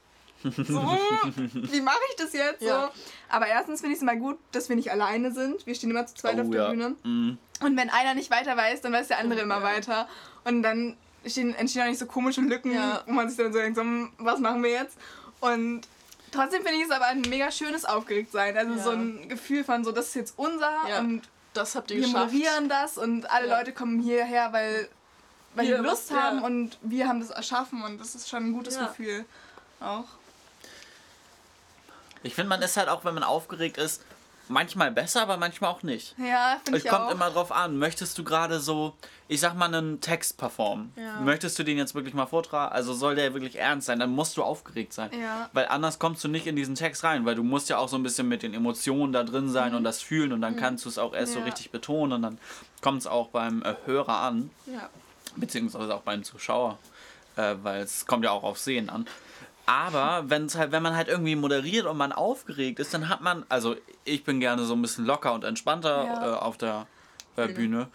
so, 0.43 0.51
wie 0.63 1.81
mache 1.81 1.97
ich 2.11 2.15
das 2.17 2.33
jetzt? 2.33 2.61
Ja. 2.61 2.81
So. 2.81 3.01
Aber 3.29 3.47
erstens 3.47 3.81
finde 3.81 3.93
ich 3.93 3.97
es 3.97 4.03
immer 4.03 4.15
gut, 4.15 4.37
dass 4.51 4.69
wir 4.69 4.75
nicht 4.75 4.91
alleine 4.91 5.31
sind. 5.31 5.65
Wir 5.65 5.75
stehen 5.75 5.89
immer 5.89 6.05
zu 6.05 6.15
zweit 6.15 6.37
oh, 6.37 6.41
auf 6.41 6.49
der 6.49 6.61
ja. 6.61 6.69
Bühne. 6.69 6.95
Mhm. 7.03 7.37
Und 7.61 7.77
wenn 7.77 7.89
einer 7.89 8.13
nicht 8.13 8.29
weiter 8.31 8.55
weiß, 8.55 8.81
dann 8.81 8.93
weiß 8.93 9.07
der 9.07 9.19
andere 9.19 9.41
immer 9.41 9.63
weiter. 9.63 10.07
Und 10.43 10.61
dann 10.61 10.97
entstehen, 11.23 11.55
entstehen 11.55 11.83
auch 11.83 11.87
nicht 11.87 11.99
so 11.99 12.05
komische 12.05 12.41
Lücken, 12.41 12.73
ja. 12.73 13.01
wo 13.05 13.13
man 13.13 13.29
sich 13.29 13.37
dann 13.37 13.51
so 13.51 13.59
denkt, 13.59 13.77
so, 13.77 13.81
hm, 13.81 14.11
was 14.17 14.39
machen 14.39 14.61
wir 14.63 14.71
jetzt? 14.71 14.97
Und 15.39 15.81
trotzdem 16.35 16.63
finde 16.63 16.79
ich 16.79 16.85
es 16.85 16.91
aber 16.91 17.05
ein 17.05 17.21
mega 17.21 17.51
schönes 17.51 17.85
Aufgeregtsein. 17.85 18.57
Also 18.57 18.73
ja. 18.73 18.83
so 18.83 18.91
ein 18.91 19.29
Gefühl 19.29 19.63
von 19.63 19.83
so, 19.83 19.91
das 19.91 20.07
ist 20.07 20.15
jetzt 20.15 20.33
unser 20.37 20.71
ja. 20.87 20.99
und 20.99 21.23
das 21.53 21.75
habt 21.75 21.89
ihr 21.91 21.97
wir 21.97 22.03
geschafft. 22.05 22.33
moderieren 22.33 22.69
das 22.69 22.97
und 22.97 23.29
alle 23.31 23.47
Leute 23.47 23.71
kommen 23.71 24.01
hierher, 24.01 24.51
weil, 24.53 24.89
weil 25.55 25.67
wir 25.67 25.77
Lust 25.79 26.11
was, 26.11 26.17
haben 26.17 26.43
und 26.43 26.77
wir 26.81 27.07
haben 27.07 27.19
das 27.19 27.29
erschaffen 27.29 27.83
und 27.83 27.99
das 27.99 28.13
ist 28.15 28.29
schon 28.29 28.45
ein 28.45 28.53
gutes 28.53 28.77
Gefühl 28.77 29.25
auch. 29.79 30.05
Ich 32.23 32.33
finde, 32.33 32.49
man 32.49 32.61
ist 32.61 32.75
halt 32.75 32.89
auch, 32.89 33.05
wenn 33.05 33.13
man 33.13 33.23
aufgeregt 33.23 33.77
ist, 33.77 34.01
manchmal 34.47 34.91
besser, 34.91 35.21
aber 35.21 35.37
manchmal 35.37 35.71
auch 35.71 35.83
nicht. 35.83 36.15
Ja, 36.17 36.59
finde 36.63 36.79
ich 36.79 36.85
Es 36.85 36.91
kommt 36.91 37.11
immer 37.11 37.29
drauf 37.29 37.51
an. 37.51 37.77
Möchtest 37.77 38.17
du 38.17 38.23
gerade 38.23 38.59
so, 38.59 38.93
ich 39.27 39.39
sag 39.39 39.55
mal, 39.55 39.73
einen 39.73 40.01
Text 40.01 40.37
performen? 40.37 40.93
Ja. 40.95 41.19
Möchtest 41.21 41.57
du 41.57 41.63
den 41.63 41.77
jetzt 41.77 41.95
wirklich 41.95 42.13
mal 42.13 42.25
vortragen? 42.25 42.73
Also 42.73 42.93
soll 42.93 43.15
der 43.15 43.33
wirklich 43.33 43.57
ernst 43.57 43.87
sein? 43.87 43.99
Dann 43.99 44.11
musst 44.11 44.37
du 44.37 44.43
aufgeregt 44.43 44.93
sein. 44.93 45.09
Ja. 45.19 45.49
Weil 45.53 45.67
anders 45.67 45.99
kommst 45.99 46.23
du 46.23 46.27
nicht 46.27 46.47
in 46.47 46.55
diesen 46.55 46.75
Text 46.75 47.03
rein, 47.03 47.25
weil 47.25 47.35
du 47.35 47.43
musst 47.43 47.69
ja 47.69 47.77
auch 47.77 47.89
so 47.89 47.95
ein 47.95 48.03
bisschen 48.03 48.27
mit 48.27 48.43
den 48.43 48.53
Emotionen 48.53 49.13
da 49.13 49.23
drin 49.23 49.49
sein 49.49 49.71
mhm. 49.71 49.77
und 49.77 49.83
das 49.83 50.01
fühlen 50.01 50.31
und 50.31 50.41
dann 50.41 50.53
mhm. 50.55 50.59
kannst 50.59 50.85
du 50.85 50.89
es 50.89 50.97
auch 50.97 51.13
erst 51.13 51.33
ja. 51.33 51.39
so 51.39 51.45
richtig 51.45 51.71
betonen 51.71 52.13
und 52.13 52.21
dann 52.21 52.37
kommt 52.81 53.01
es 53.01 53.07
auch 53.07 53.29
beim 53.29 53.63
äh, 53.63 53.75
Hörer 53.85 54.19
an. 54.21 54.49
Ja. 54.65 54.89
Beziehungsweise 55.35 55.93
auch 55.93 56.01
beim 56.01 56.23
Zuschauer. 56.23 56.77
Äh, 57.35 57.55
weil 57.63 57.81
es 57.81 58.05
kommt 58.05 58.23
ja 58.23 58.31
auch 58.31 58.43
auf 58.43 58.57
Sehen 58.57 58.89
an. 58.89 59.05
Aber 59.65 60.23
wenn's 60.27 60.55
halt, 60.55 60.71
wenn 60.71 60.83
man 60.83 60.95
halt 60.95 61.07
irgendwie 61.07 61.35
moderiert 61.35 61.85
und 61.85 61.97
man 61.97 62.11
aufgeregt 62.11 62.79
ist, 62.79 62.93
dann 62.93 63.09
hat 63.09 63.21
man, 63.21 63.45
also 63.49 63.75
ich 64.03 64.23
bin 64.23 64.39
gerne 64.39 64.63
so 64.65 64.73
ein 64.73 64.81
bisschen 64.81 65.05
locker 65.05 65.33
und 65.33 65.43
entspannter 65.43 66.05
ja. 66.05 66.33
äh, 66.33 66.37
auf 66.37 66.57
der 66.57 66.87
äh, 67.35 67.47
Bühne. 67.47 67.87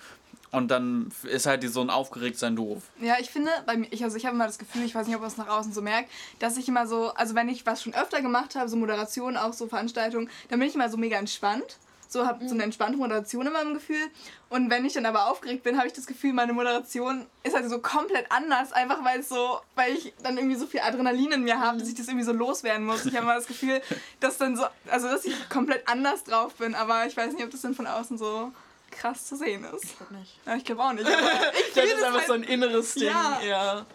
Und 0.53 0.69
dann 0.69 1.13
ist 1.23 1.47
halt 1.47 1.63
so 1.71 1.81
ein 1.81 1.91
Aufgeregtsein 1.91 2.57
doof. 2.57 2.83
Ja, 3.01 3.15
ich 3.21 3.31
finde, 3.31 3.51
bei 3.67 3.77
mir, 3.77 3.87
ich, 3.93 4.03
also 4.03 4.17
ich 4.17 4.27
habe 4.27 4.35
immer 4.35 4.47
das 4.47 4.59
Gefühl, 4.59 4.83
ich 4.83 4.97
weiß 4.97 5.07
nicht, 5.07 5.15
ob 5.15 5.23
man 5.23 5.31
es 5.31 5.37
nach 5.37 5.49
außen 5.49 5.73
so 5.73 5.81
merkt, 5.81 6.11
dass 6.41 6.57
ich 6.57 6.67
immer 6.67 6.89
so, 6.89 7.15
also 7.15 7.37
wenn 7.37 7.49
ich 7.49 7.67
was 7.67 7.83
schon 7.83 7.95
öfter 7.95 8.21
gemacht 8.21 8.57
habe, 8.57 8.69
so 8.69 8.77
Moderation, 8.77 9.37
auch 9.37 9.53
so 9.53 9.69
Veranstaltungen, 9.69 10.29
dann 10.49 10.59
bin 10.59 10.69
ich 10.69 10.75
immer 10.75 10.89
so 10.89 10.97
mega 10.97 11.17
entspannt 11.17 11.79
so 12.11 12.27
habe 12.27 12.47
so 12.49 12.55
eine 12.55 12.65
entspannte 12.65 12.99
Moderation 12.99 13.47
in 13.47 13.53
meinem 13.53 13.75
Gefühl. 13.75 14.11
Und 14.49 14.69
wenn 14.69 14.85
ich 14.85 14.95
dann 14.95 15.07
aber 15.07 15.31
aufgeregt 15.31 15.63
bin, 15.63 15.79
habe 15.79 15.87
ich 15.87 15.93
das 15.93 16.07
Gefühl, 16.07 16.33
meine 16.33 16.53
Moderation 16.53 17.27
ist 17.45 17.55
halt 17.55 17.69
so 17.71 17.79
komplett 17.79 18.31
anders, 18.31 18.73
einfach 18.73 19.05
weil 19.05 19.21
es 19.21 19.29
so, 19.29 19.61
weil 19.77 19.95
ich 19.95 20.13
dann 20.23 20.37
irgendwie 20.37 20.57
so 20.57 20.67
viel 20.67 20.81
Adrenalin 20.81 21.31
in 21.33 21.45
mir 21.45 21.61
habe, 21.61 21.79
dass 21.79 21.89
ich 21.89 21.95
das 21.95 22.09
irgendwie 22.09 22.25
so 22.25 22.33
loswerden 22.33 22.85
muss. 22.85 23.07
Ich 23.07 23.15
habe 23.15 23.27
mal 23.27 23.37
das 23.37 23.47
Gefühl, 23.47 23.81
dass 24.21 24.39
dann 24.39 24.57
so, 24.57 24.65
also 24.91 25.09
dass 25.09 25.25
ich 25.25 25.49
komplett 25.49 25.89
anders 25.89 26.25
drauf 26.25 26.55
bin, 26.55 26.75
aber 26.75 27.07
ich 27.07 27.17
weiß 27.17 27.33
nicht, 27.33 27.45
ob 27.45 27.51
das 27.51 27.61
dann 27.61 27.75
von 27.77 27.87
außen 27.87 28.19
so 28.19 28.53
krass 28.91 29.27
zu 29.27 29.37
sehen 29.37 29.65
ist. 29.65 29.85
Ich 29.85 29.97
glaube 29.97 30.15
nicht. 30.15 30.39
Ja, 30.45 30.57
ich 30.57 30.65
glaube 30.65 30.83
auch 30.83 30.93
nicht. 30.93 31.09
ich 31.69 31.75
das 31.75 31.85
ist 31.85 32.03
einfach 32.03 32.19
halt, 32.19 32.27
so 32.27 32.33
ein 32.33 32.43
inneres 32.43 32.95
Ding. 32.95 33.05
Ja. 33.05 33.41
ja. 33.41 33.87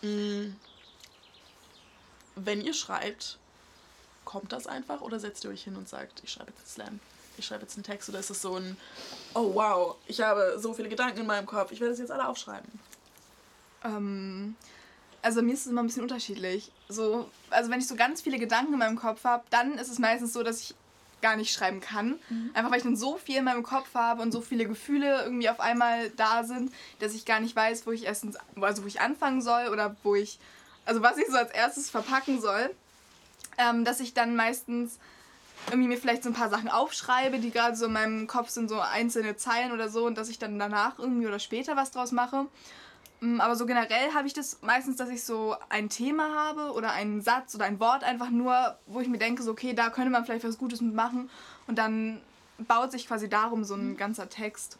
Mhm. 0.00 0.56
Wenn 2.36 2.62
ihr 2.62 2.72
schreibt, 2.72 3.38
kommt 4.24 4.52
das 4.52 4.66
einfach 4.66 5.02
oder 5.02 5.20
setzt 5.20 5.44
ihr 5.44 5.50
euch 5.50 5.62
hin 5.62 5.76
und 5.76 5.90
sagt, 5.90 6.22
ich 6.24 6.32
schreibe 6.32 6.52
jetzt 6.58 6.72
Slam? 6.72 7.00
Ich 7.38 7.46
schreibe 7.46 7.62
jetzt 7.62 7.76
einen 7.76 7.84
Text 7.84 8.08
oder 8.08 8.18
ist 8.18 8.30
es 8.30 8.42
so 8.42 8.56
ein, 8.56 8.76
oh 9.34 9.54
wow, 9.54 9.96
ich 10.06 10.20
habe 10.20 10.56
so 10.58 10.72
viele 10.74 10.88
Gedanken 10.88 11.20
in 11.20 11.26
meinem 11.26 11.46
Kopf, 11.46 11.72
ich 11.72 11.80
werde 11.80 11.92
es 11.92 11.98
jetzt 11.98 12.10
alle 12.10 12.28
aufschreiben? 12.28 12.68
Ähm, 13.84 14.56
also 15.22 15.42
mir 15.42 15.54
ist 15.54 15.60
es 15.60 15.66
immer 15.68 15.82
ein 15.82 15.86
bisschen 15.86 16.02
unterschiedlich. 16.02 16.70
So, 16.88 17.30
also 17.50 17.70
wenn 17.70 17.80
ich 17.80 17.86
so 17.86 17.96
ganz 17.96 18.20
viele 18.20 18.38
Gedanken 18.38 18.74
in 18.74 18.78
meinem 18.78 18.96
Kopf 18.96 19.24
habe, 19.24 19.44
dann 19.50 19.78
ist 19.78 19.90
es 19.90 19.98
meistens 19.98 20.32
so, 20.32 20.42
dass 20.42 20.60
ich 20.60 20.74
gar 21.22 21.36
nicht 21.36 21.54
schreiben 21.54 21.80
kann. 21.80 22.18
Mhm. 22.28 22.50
Einfach 22.52 22.70
weil 22.70 22.78
ich 22.78 22.84
dann 22.84 22.96
so 22.96 23.16
viel 23.16 23.38
in 23.38 23.44
meinem 23.44 23.62
Kopf 23.62 23.94
habe 23.94 24.20
und 24.20 24.32
so 24.32 24.42
viele 24.42 24.66
Gefühle 24.66 25.22
irgendwie 25.22 25.48
auf 25.48 25.60
einmal 25.60 26.10
da 26.10 26.44
sind, 26.44 26.70
dass 26.98 27.14
ich 27.14 27.24
gar 27.24 27.40
nicht 27.40 27.56
weiß, 27.56 27.86
wo 27.86 27.92
ich 27.92 28.04
erstens, 28.04 28.36
also 28.60 28.82
wo 28.82 28.86
ich 28.86 29.00
anfangen 29.00 29.40
soll 29.40 29.68
oder 29.68 29.96
wo 30.02 30.14
ich, 30.14 30.38
also 30.84 31.00
was 31.00 31.16
ich 31.16 31.26
so 31.28 31.36
als 31.38 31.50
erstes 31.50 31.88
verpacken 31.88 32.42
soll. 32.42 32.70
Ähm, 33.56 33.84
dass 33.84 34.00
ich 34.00 34.14
dann 34.14 34.36
meistens 34.36 34.98
irgendwie 35.68 35.88
mir 35.88 35.98
vielleicht 35.98 36.22
so 36.22 36.30
ein 36.30 36.34
paar 36.34 36.50
Sachen 36.50 36.68
aufschreibe, 36.68 37.38
die 37.38 37.50
gerade 37.50 37.76
so 37.76 37.86
in 37.86 37.92
meinem 37.92 38.26
Kopf 38.26 38.50
sind, 38.50 38.68
so 38.68 38.80
einzelne 38.80 39.36
Zeilen 39.36 39.72
oder 39.72 39.88
so, 39.88 40.06
und 40.06 40.18
dass 40.18 40.28
ich 40.28 40.38
dann 40.38 40.58
danach 40.58 40.98
irgendwie 40.98 41.26
oder 41.26 41.38
später 41.38 41.76
was 41.76 41.90
draus 41.90 42.12
mache. 42.12 42.46
Mm, 43.20 43.40
aber 43.40 43.56
so 43.56 43.66
generell 43.66 44.12
habe 44.12 44.26
ich 44.26 44.34
das 44.34 44.58
meistens, 44.62 44.96
dass 44.96 45.08
ich 45.08 45.24
so 45.24 45.56
ein 45.68 45.88
Thema 45.88 46.34
habe 46.34 46.72
oder 46.72 46.92
einen 46.92 47.22
Satz 47.22 47.54
oder 47.54 47.64
ein 47.64 47.80
Wort 47.80 48.04
einfach 48.04 48.30
nur, 48.30 48.76
wo 48.86 49.00
ich 49.00 49.08
mir 49.08 49.18
denke, 49.18 49.42
so 49.42 49.52
okay, 49.52 49.72
da 49.72 49.90
könnte 49.90 50.10
man 50.10 50.24
vielleicht 50.24 50.44
was 50.44 50.58
Gutes 50.58 50.80
mitmachen. 50.80 51.30
Und 51.66 51.78
dann 51.78 52.20
baut 52.58 52.92
sich 52.92 53.06
quasi 53.06 53.28
darum 53.28 53.64
so 53.64 53.74
ein 53.74 53.96
ganzer 53.96 54.28
Text. 54.28 54.78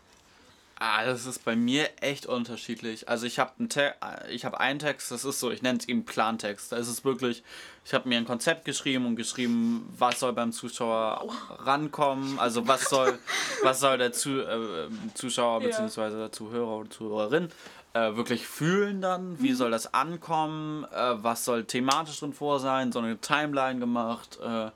Ah, 0.87 1.03
das 1.07 1.25
ist 1.25 1.47
bei 1.47 1.57
mir 1.57 1.89
echt 2.03 2.27
unterschiedlich. 2.27 3.09
Also 3.09 3.25
ich 3.25 3.39
habe 3.39 3.53
einen, 3.59 3.71
Te 3.71 3.95
ich 4.29 4.45
hab 4.45 4.53
einen 4.61 4.79
Text, 4.79 5.11
das 5.11 5.25
ist 5.25 5.41
so, 5.41 5.51
ich 5.51 5.63
nenne 5.63 5.79
es 5.79 5.89
eben 5.89 6.05
Plantext. 6.05 6.73
Da 6.73 6.77
ist 6.77 6.89
es 6.89 7.07
wirklich, 7.07 7.43
ich 7.87 7.95
habe 7.95 8.07
mir 8.07 8.19
ein 8.19 8.27
Konzept 8.27 8.67
geschrieben 8.67 9.07
und 9.07 9.17
geschrieben, 9.17 9.89
was 9.97 10.21
soll 10.21 10.35
beim 10.35 10.53
Zuschauer 10.53 11.27
rankommen, 11.61 12.39
also 12.39 12.69
was 12.69 12.91
soll, 12.91 13.19
was 13.63 13.81
soll 13.81 13.97
der 13.97 14.13
Zu 14.13 14.43
äh, 14.43 14.91
Zuschauer 15.15 15.61
bzw. 15.61 16.19
der 16.19 16.33
Zuhörer 16.33 16.81
oder 16.81 16.91
Zuhörerin 16.91 17.49
äh, 17.95 18.15
wirklich 18.15 18.47
fühlen 18.47 19.01
dann, 19.01 19.41
wie 19.41 19.53
mhm. 19.53 19.57
soll 19.57 19.71
das 19.71 19.95
ankommen, 19.95 20.85
äh, 20.93 21.15
was 21.15 21.47
soll 21.47 21.65
thematisch 21.65 22.21
drin 22.21 22.35
vor 22.35 22.61
sein, 22.61 22.93
so 22.93 22.99
eine 22.99 23.17
Timeline 23.19 23.81
gemacht 23.81 24.39
äh, 24.45 24.71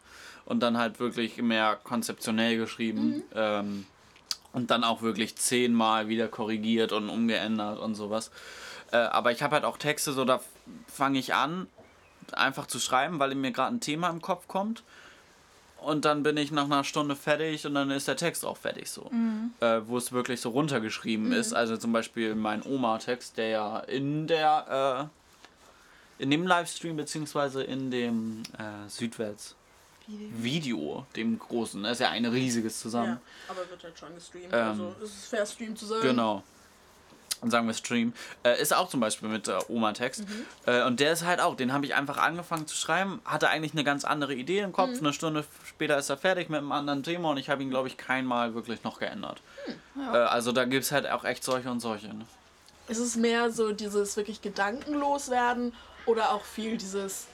und 0.46 0.60
dann 0.60 0.78
halt 0.78 1.00
wirklich 1.00 1.36
mehr 1.42 1.78
konzeptionell 1.84 2.56
geschrieben. 2.56 3.08
Mhm. 3.08 3.22
Ähm, 3.34 3.86
und 4.52 4.70
dann 4.70 4.84
auch 4.84 5.02
wirklich 5.02 5.36
zehnmal 5.36 6.08
wieder 6.08 6.28
korrigiert 6.28 6.92
und 6.92 7.08
umgeändert 7.08 7.78
und 7.78 7.94
sowas. 7.94 8.30
Äh, 8.92 8.96
aber 8.96 9.32
ich 9.32 9.42
habe 9.42 9.54
halt 9.54 9.64
auch 9.64 9.76
Texte, 9.76 10.12
so 10.12 10.24
da 10.24 10.40
fange 10.86 11.18
ich 11.18 11.34
an, 11.34 11.66
einfach 12.32 12.66
zu 12.66 12.78
schreiben, 12.78 13.18
weil 13.18 13.34
mir 13.34 13.52
gerade 13.52 13.74
ein 13.74 13.80
Thema 13.80 14.08
im 14.10 14.22
Kopf 14.22 14.48
kommt. 14.48 14.82
Und 15.80 16.04
dann 16.04 16.24
bin 16.24 16.36
ich 16.36 16.50
nach 16.50 16.64
einer 16.64 16.82
Stunde 16.82 17.14
fertig 17.14 17.64
und 17.64 17.74
dann 17.74 17.92
ist 17.92 18.08
der 18.08 18.16
Text 18.16 18.44
auch 18.44 18.56
fertig 18.56 18.90
so. 18.90 19.08
Mhm. 19.10 19.52
Äh, 19.60 19.86
wo 19.86 19.96
es 19.96 20.10
wirklich 20.10 20.40
so 20.40 20.50
runtergeschrieben 20.50 21.26
mhm. 21.26 21.32
ist. 21.32 21.52
Also 21.52 21.76
zum 21.76 21.92
Beispiel 21.92 22.34
mein 22.34 22.64
Oma-Text, 22.64 23.38
der 23.38 23.48
ja 23.48 23.78
in 23.80 24.26
der 24.26 25.08
äh, 26.18 26.22
in 26.22 26.32
dem 26.32 26.46
Livestream 26.46 26.96
beziehungsweise 26.96 27.62
in 27.62 27.92
dem 27.92 28.42
äh, 28.58 28.88
Südwärts 28.88 29.54
Video, 30.08 31.06
dem 31.16 31.38
großen. 31.38 31.82
Das 31.82 31.92
ist 31.92 32.00
ja 32.00 32.10
ein 32.10 32.24
riesiges 32.24 32.80
zusammen. 32.80 33.18
Ja, 33.46 33.52
aber 33.52 33.68
wird 33.70 33.84
halt 33.84 33.98
schon 33.98 34.14
gestreamt. 34.14 34.52
Ähm, 34.52 34.68
also 34.68 34.94
ist 35.02 35.14
es 35.14 35.26
fair, 35.26 35.44
Stream 35.44 35.76
zu 35.76 35.86
sagen. 35.86 36.02
Genau. 36.02 36.42
Und 37.40 37.50
sagen 37.50 37.66
wir 37.66 37.74
Stream. 37.74 38.12
Äh, 38.42 38.60
ist 38.60 38.74
auch 38.74 38.88
zum 38.88 39.00
Beispiel 39.00 39.28
mit 39.28 39.46
äh, 39.46 39.58
Oma-Text. 39.68 40.22
Mhm. 40.22 40.46
Äh, 40.66 40.82
und 40.84 40.98
der 40.98 41.12
ist 41.12 41.24
halt 41.24 41.40
auch, 41.40 41.54
den 41.54 41.72
habe 41.72 41.86
ich 41.86 41.94
einfach 41.94 42.16
angefangen 42.16 42.66
zu 42.66 42.74
schreiben, 42.74 43.20
hatte 43.24 43.48
eigentlich 43.48 43.72
eine 43.72 43.84
ganz 43.84 44.04
andere 44.04 44.34
Idee 44.34 44.60
im 44.60 44.72
Kopf. 44.72 44.92
Mhm. 44.92 44.98
Eine 44.98 45.12
Stunde 45.12 45.44
später 45.64 45.96
ist 45.98 46.10
er 46.10 46.16
fertig 46.16 46.48
mit 46.48 46.58
einem 46.58 46.72
anderen 46.72 47.02
Thema 47.02 47.30
und 47.30 47.36
ich 47.36 47.48
habe 47.48 47.62
ihn, 47.62 47.70
glaube 47.70 47.86
ich, 47.86 47.96
keinmal 47.96 48.54
wirklich 48.54 48.82
noch 48.82 48.98
geändert. 48.98 49.40
Mhm, 49.94 50.02
ja. 50.02 50.14
Äh, 50.14 50.28
also 50.28 50.50
da 50.52 50.64
gibt 50.64 50.84
es 50.84 50.90
halt 50.90 51.08
auch 51.08 51.24
echt 51.24 51.44
solche 51.44 51.70
und 51.70 51.80
solche. 51.80 52.08
Ne? 52.08 52.26
Ist 52.88 52.98
es 52.98 53.14
mehr 53.14 53.52
so 53.52 53.72
dieses 53.72 54.16
wirklich 54.16 54.42
gedankenlos 54.42 55.30
werden 55.30 55.74
oder 56.06 56.32
auch 56.32 56.42
viel 56.42 56.76
dieses 56.76 57.28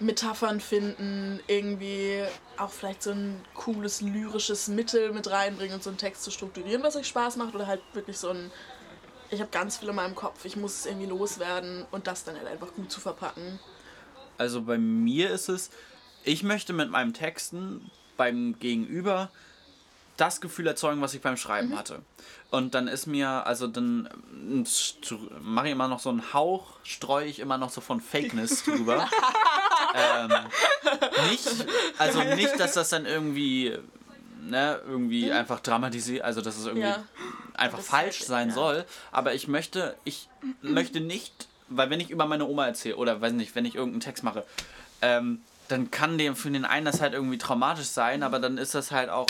Metaphern 0.00 0.60
finden, 0.60 1.40
irgendwie 1.46 2.24
auch 2.56 2.70
vielleicht 2.70 3.02
so 3.02 3.10
ein 3.10 3.40
cooles 3.54 4.00
lyrisches 4.00 4.68
Mittel 4.68 5.12
mit 5.12 5.30
reinbringen 5.30 5.74
und 5.74 5.82
so 5.82 5.90
einen 5.90 5.98
Text 5.98 6.24
zu 6.24 6.30
strukturieren, 6.30 6.82
was 6.82 6.96
euch 6.96 7.06
Spaß 7.06 7.36
macht, 7.36 7.54
oder 7.54 7.66
halt 7.66 7.80
wirklich 7.92 8.18
so 8.18 8.30
ein, 8.30 8.50
ich 9.30 9.40
habe 9.40 9.50
ganz 9.50 9.78
viel 9.78 9.88
in 9.88 9.94
meinem 9.94 10.14
Kopf, 10.14 10.44
ich 10.44 10.56
muss 10.56 10.80
es 10.80 10.86
irgendwie 10.86 11.06
loswerden 11.06 11.86
und 11.90 12.06
das 12.06 12.24
dann 12.24 12.36
halt 12.36 12.46
einfach 12.46 12.72
gut 12.74 12.90
zu 12.90 13.00
verpacken. 13.00 13.58
Also 14.38 14.62
bei 14.62 14.78
mir 14.78 15.30
ist 15.30 15.48
es, 15.48 15.70
ich 16.24 16.42
möchte 16.42 16.72
mit 16.72 16.90
meinem 16.90 17.12
Texten 17.12 17.90
beim 18.16 18.58
Gegenüber 18.58 19.30
das 20.16 20.40
Gefühl 20.40 20.66
erzeugen, 20.66 21.00
was 21.00 21.14
ich 21.14 21.20
beim 21.20 21.36
Schreiben 21.36 21.70
mhm. 21.70 21.78
hatte. 21.78 22.02
Und 22.50 22.74
dann 22.74 22.86
ist 22.86 23.06
mir, 23.06 23.46
also 23.46 23.66
dann 23.66 24.08
mache 25.40 25.66
ich 25.66 25.72
immer 25.72 25.88
noch 25.88 26.00
so 26.00 26.10
einen 26.10 26.32
Hauch, 26.32 26.78
streue 26.82 27.26
ich 27.26 27.38
immer 27.38 27.58
noch 27.58 27.70
so 27.70 27.80
von 27.80 28.00
Fakeness 28.00 28.64
drüber. 28.64 29.08
ähm, 29.94 30.30
nicht, 31.30 31.48
also 31.98 32.22
nicht, 32.22 32.58
dass 32.58 32.74
das 32.74 32.90
dann 32.90 33.06
irgendwie, 33.06 33.76
ne, 34.40 34.80
irgendwie 34.86 35.26
mhm. 35.26 35.32
einfach 35.32 35.60
dramatisiert, 35.60 36.24
also 36.24 36.40
dass 36.40 36.56
es 36.56 36.66
irgendwie 36.66 36.86
ja. 36.88 37.02
einfach 37.54 37.80
falsch 37.80 38.22
sein 38.22 38.48
ja. 38.48 38.54
soll, 38.54 38.84
aber 39.10 39.34
ich 39.34 39.48
möchte, 39.48 39.96
ich 40.04 40.28
möchte 40.62 41.00
nicht 41.00 41.46
weil 41.76 41.90
wenn 41.90 42.00
ich 42.00 42.10
über 42.10 42.26
meine 42.26 42.46
Oma 42.46 42.66
erzähle 42.66 42.96
oder 42.96 43.20
weiß 43.20 43.32
nicht, 43.32 43.54
wenn 43.54 43.64
ich 43.64 43.74
irgendeinen 43.74 44.00
Text 44.00 44.24
mache, 44.24 44.44
ähm, 45.00 45.40
dann 45.68 45.90
kann 45.90 46.18
dem 46.18 46.36
für 46.36 46.50
den 46.50 46.64
einen 46.64 46.84
das 46.84 47.00
halt 47.00 47.14
irgendwie 47.14 47.38
traumatisch 47.38 47.86
sein, 47.86 48.22
aber 48.22 48.38
dann 48.38 48.58
ist 48.58 48.74
das 48.74 48.90
halt 48.90 49.10
auch 49.10 49.26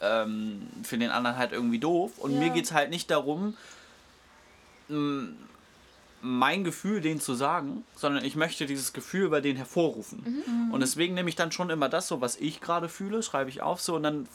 ähm, 0.00 0.68
für 0.82 0.98
den 0.98 1.10
anderen 1.10 1.36
halt 1.36 1.52
irgendwie 1.52 1.78
doof. 1.78 2.12
Und 2.18 2.32
Ja. 2.32 2.38
mir 2.38 2.50
geht 2.50 2.66
es 2.66 2.72
halt 2.72 2.90
nicht 2.90 3.10
darum, 3.10 3.56
mein 6.28 6.64
Gefühl 6.64 7.00
denen 7.00 7.20
zu 7.20 7.34
sagen, 7.34 7.84
sondern 7.94 8.24
ich 8.24 8.34
möchte 8.34 8.66
dieses 8.66 8.92
Gefühl 8.92 9.28
bei 9.28 9.40
denen 9.40 9.56
hervorrufen. 9.56 10.42
Und 10.72 10.80
deswegen 10.80 11.14
nehme 11.14 11.28
ich 11.28 11.36
dann 11.36 11.52
schon 11.52 11.70
immer 11.70 11.88
das 11.88 12.08
so, 12.08 12.20
was 12.20 12.36
ich 12.36 12.60
gerade 12.60 12.88
fühle, 12.88 13.22
schreibe 13.22 13.48
ich 13.48 13.62
auf 13.62 13.80
so 13.80 13.94
und 13.94 14.02
dann 14.02 14.28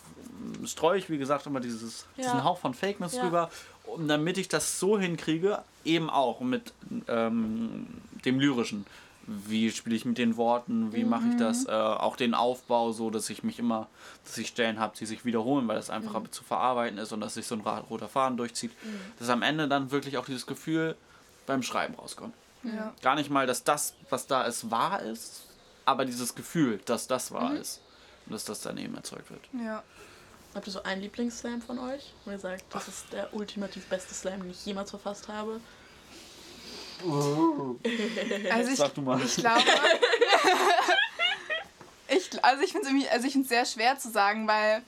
streue 0.65 0.97
ich, 0.97 1.10
wie 1.10 1.17
gesagt, 1.17 1.45
immer 1.47 1.60
dieses, 1.60 2.06
Ja. 2.17 2.23
diesen 2.23 2.43
Hauch 2.45 2.60
von 2.60 2.73
Fakeness 2.73 3.15
Ja. 3.15 3.23
drüber. 3.23 3.49
Und 3.84 4.08
damit 4.08 4.38
ich 4.38 4.47
das 4.47 4.80
so 4.80 4.97
hinkriege, 4.97 5.60
eben 5.84 6.10
auch 6.10 6.39
mit 6.39 6.73
ähm, 7.08 7.88
dem 8.25 8.39
Lyrischen. 8.39 8.86
Wie 9.27 9.69
spiele 9.71 9.95
ich 9.95 10.04
mit 10.06 10.17
den 10.17 10.36
Worten, 10.36 10.93
wie 10.93 11.04
mache 11.04 11.27
ich 11.30 11.36
das, 11.36 11.65
äh, 11.65 11.71
auch 11.71 12.15
den 12.15 12.34
Aufbau 12.34 12.91
so, 12.91 13.10
dass 13.12 13.30
ich 13.30 13.43
mich 13.43 13.60
immer, 13.60 13.88
dass 14.25 14.38
ich 14.38 14.47
Stellen 14.47 14.80
habe, 14.80 14.95
die 14.97 15.06
sich 15.06 15.25
wiederholen, 15.25 15.67
weil 15.67 15.75
das 15.75 15.89
einfacher 15.91 16.23
zu 16.32 16.43
verarbeiten 16.43 16.97
ist 16.97 17.12
und 17.12 17.21
dass 17.21 17.36
sich 17.36 17.45
so 17.45 17.56
ein 17.56 17.62
roter 17.62 18.10
Faden 18.10 18.38
durchzieht. 18.38 18.71
Dass 19.19 19.30
am 19.30 19.41
Ende 19.43 19.67
dann 19.67 19.91
wirklich 19.91 20.17
auch 20.17 20.25
dieses 20.25 20.47
Gefühl 20.47 20.95
beim 21.45 21.63
Schreiben 21.63 21.95
rauskommt. 21.95 22.34
Ja. 22.63 22.93
Gar 23.01 23.15
nicht 23.15 23.30
mal, 23.30 23.47
dass 23.47 23.63
das, 23.63 23.93
was 24.10 24.27
da 24.27 24.43
ist, 24.43 24.69
wahr 24.69 25.01
ist, 25.01 25.43
aber 25.86 26.06
dieses 26.06 26.36
Gefühl, 26.36 26.80
dass 26.86 27.08
das 27.08 27.32
wahr 27.32 27.56
ist. 27.56 27.82
Und 28.25 28.34
dass 28.34 28.45
das 28.45 28.62
daneben 28.62 28.95
erzeugt 28.95 29.32
wird. 29.32 29.41
Ja. 29.54 29.84
Habt 30.54 30.67
ihr 30.67 30.73
so 30.73 30.84
einen 30.84 31.01
Lieblingsslam 31.01 31.62
von 31.62 31.80
euch? 31.80 32.13
Wo 32.25 32.32
ihr 32.32 32.39
sagt, 32.39 32.65
das 32.69 32.88
ist 32.88 33.13
der 33.13 33.34
ultimativ 33.34 33.88
beste 33.88 34.13
Slam, 34.13 34.41
den 34.41 34.51
ich 34.51 34.65
jemals 34.65 34.89
verfasst 34.89 35.27
habe? 35.27 35.62
Also 37.04 37.80
ich, 38.71 38.77
Sag 38.77 38.93
du 38.93 39.01
mal. 39.01 39.19
ich 39.21 39.36
glaube. 39.38 39.62
ich, 42.10 42.43
also 42.43 42.63
ich 42.63 42.71
finde 42.73 42.89
es 42.89 43.12
also 43.12 43.25
ich 43.25 43.34
finde 43.34 43.45
es 43.45 43.49
sehr 43.49 43.65
schwer 43.65 43.97
zu 43.97 44.12
sagen, 44.12 44.47
weil 44.47 44.84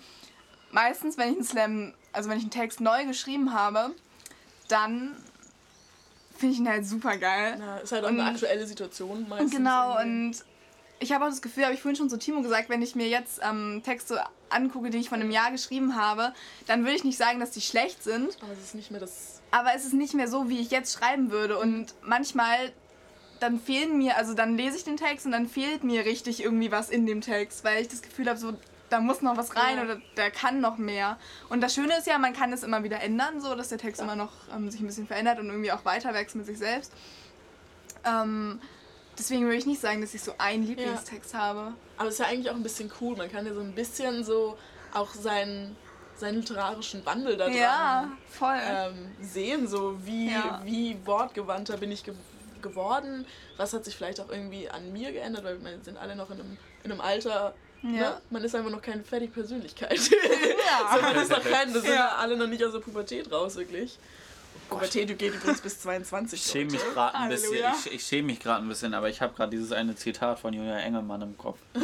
meistens, 0.72 1.18
wenn 1.18 1.30
ich 1.30 1.38
einen 1.38 1.46
Slam, 1.46 1.94
also 2.12 2.30
wenn 2.30 2.38
ich 2.38 2.44
einen 2.44 2.52
Text 2.52 2.82
neu 2.82 3.06
geschrieben 3.06 3.54
habe, 3.54 3.92
dann 4.68 5.16
finde 6.44 6.54
ich 6.56 6.60
ihn 6.60 6.68
halt 6.70 6.86
super 6.86 7.16
geil. 7.18 7.56
Na, 7.58 7.78
ist 7.78 7.92
halt 7.94 8.04
auch 8.04 8.10
Und- 8.10 8.20
eine 8.20 8.30
aktuelle 8.30 8.68
Situation 8.68 9.28
meistens. 9.30 9.52
Genau, 9.52 9.98
irgendwie. 9.98 10.28
und 10.28 10.46
ich 11.00 11.12
habe 11.14 11.26
auch 11.26 11.30
das 11.30 11.42
Gefühl, 11.42 11.64
habe 11.64 11.74
ich 11.74 11.82
vorhin 11.82 11.96
schon 11.96 12.10
zu 12.10 12.18
Timo 12.20 12.42
gesagt, 12.42 12.70
wenn 12.70 12.82
ich 12.82 12.96
mir 12.96 13.08
jetzt 13.08 13.40
ähm, 13.44 13.82
Texte 13.84 14.22
angucke, 14.50 14.90
die 14.90 14.98
ich 14.98 15.10
von 15.10 15.20
einem 15.22 15.32
Jahr 15.32 15.52
geschrieben 15.52 15.96
habe, 15.96 16.34
dann 16.68 16.82
würde 16.84 16.96
ich 16.96 17.04
nicht 17.04 17.18
sagen, 17.18 17.40
dass 17.40 17.52
die 17.52 17.62
schlecht 17.62 18.04
sind, 18.04 18.38
Aber 18.42 18.52
es 18.54 18.60
ist 18.60 18.76
nicht 18.76 18.92
mehr 18.92 19.00
das. 19.00 19.42
aber 19.52 19.74
es 19.76 19.86
ist 19.86 19.94
nicht 19.94 20.14
mehr 20.14 20.28
so, 20.28 20.50
wie 20.50 20.60
ich 20.60 20.70
jetzt 20.72 20.98
schreiben 20.98 21.32
würde. 21.32 21.58
Und 21.58 21.94
manchmal, 22.04 22.72
dann 23.40 23.60
fehlen 23.60 23.98
mir, 23.98 24.16
also 24.18 24.34
dann 24.34 24.56
lese 24.58 24.78
ich 24.78 24.84
den 24.86 24.96
Text 24.98 25.26
und 25.26 25.32
dann 25.34 25.48
fehlt 25.50 25.84
mir 25.84 26.06
richtig 26.06 26.42
irgendwie 26.44 26.72
was 26.72 26.90
in 26.90 27.06
dem 27.06 27.20
Text, 27.22 27.64
weil 27.64 27.82
ich 27.82 27.88
das 27.90 28.02
Gefühl 28.02 28.30
habe, 28.30 28.40
so, 28.40 28.54
da 28.94 29.00
muss 29.00 29.22
noch 29.22 29.36
was 29.38 29.56
rein 29.56 29.78
Ja. 29.78 29.84
oder 29.84 29.98
der 30.18 30.30
kann 30.32 30.62
noch 30.62 30.78
mehr. 30.78 31.18
Und 31.50 31.62
das 31.62 31.74
Schöne 31.74 31.98
ist 31.98 32.06
ja, 32.08 32.18
man 32.20 32.34
kann 32.34 32.54
es 32.54 32.64
immer 32.64 32.84
wieder 32.84 33.02
ändern, 33.02 33.42
so 33.42 33.56
dass 33.56 33.70
der 33.70 33.78
Text 33.80 34.00
immer 34.02 34.16
noch 34.16 34.32
ähm, 34.56 34.70
sich 34.70 34.80
ein 34.82 34.86
bisschen 34.88 35.08
verändert 35.08 35.40
und 35.40 35.48
irgendwie 35.48 35.72
auch 35.72 35.84
weiter 35.84 36.14
wächst 36.14 36.36
mit 36.36 36.46
sich 36.46 36.58
selbst. 36.60 36.94
Ähm, 38.06 38.60
deswegen 39.18 39.44
würde 39.44 39.56
ich 39.58 39.66
nicht 39.66 39.82
sagen, 39.82 40.02
dass 40.02 40.14
ich 40.14 40.22
so 40.22 40.34
einen 40.38 40.64
Lieblingstext 40.66 41.34
habe. 41.34 41.74
Aber 41.98 42.08
es 42.08 42.16
ist 42.16 42.20
ja 42.20 42.28
eigentlich 42.28 42.50
auch 42.52 42.56
ein 42.56 42.64
bisschen 42.64 42.92
cool. 43.02 43.16
Man 43.18 43.32
kann 43.32 43.46
ja 43.46 43.54
so 43.54 43.62
ein 43.62 43.74
bisschen 43.74 44.24
so 44.24 44.58
auch 44.94 45.10
seinen, 45.14 45.76
seinen 46.16 46.36
literarischen 46.36 47.06
Wandel 47.06 47.38
da 47.38 47.46
dran 47.46 47.56
Ja, 47.58 48.10
voll. 48.30 48.60
ähm, 48.64 49.12
sehen, 49.22 49.68
so 49.68 49.98
wie, 50.06 50.32
Ja. 50.32 50.62
wie 50.64 50.98
wortgewandter 51.06 51.78
bin 51.78 51.92
ich 51.92 52.04
ge 52.04 52.14
geworden, 52.62 53.26
was 53.58 53.74
hat 53.74 53.84
sich 53.84 53.94
vielleicht 53.94 54.22
auch 54.22 54.30
irgendwie 54.30 54.70
an 54.70 54.94
mir 54.94 55.12
geändert, 55.12 55.44
weil 55.44 55.62
wir 55.62 55.80
sind 55.84 55.98
alle 55.98 56.16
noch 56.16 56.30
in 56.30 56.40
einem, 56.40 56.58
in 56.86 56.92
einem 56.94 57.02
Alter, 57.02 57.54
Ja. 57.84 57.90
ne? 57.92 58.18
man 58.30 58.44
ist 58.44 58.56
einfach 58.56 58.72
noch 58.72 58.82
keine 58.82 59.04
fertige 59.04 59.32
Persönlichkeit. 59.32 60.00
Ja. 60.66 60.96
so, 60.96 61.02
man 61.02 61.16
ist 61.18 61.30
noch 61.30 61.44
kein, 61.44 61.72
das 61.74 61.84
sind 61.84 61.92
Ja. 61.94 61.96
ja 61.96 62.16
alle 62.16 62.36
noch 62.38 62.48
nicht 62.48 62.64
aus 62.64 62.72
der 62.74 62.80
Pubertät 62.80 63.32
raus, 63.32 63.56
wirklich. 63.58 63.98
Pubertät 64.70 65.18
geht 65.20 65.36
übrigens 65.36 65.62
bis 65.62 65.80
22. 65.82 66.40
Ich 66.40 66.52
schäme 66.52 66.72
mich 66.72 66.82
gerade 66.94 67.16
ein 67.16 67.30
bisschen. 67.30 67.54
Ich, 67.86 67.92
ich 67.94 68.04
schäme 68.04 68.28
mich 68.28 68.40
gerade 68.40 68.64
ein 68.64 68.70
bisschen, 68.70 68.94
aber 68.94 69.10
ich 69.10 69.22
habe 69.22 69.34
gerade 69.36 69.52
dieses 69.52 69.72
eine 69.72 69.96
Zitat 69.96 70.40
von 70.40 70.54
Julia 70.54 70.78
Engelmann 70.80 71.22
im 71.22 71.38
Kopf. 71.38 71.60
Tut 71.74 71.84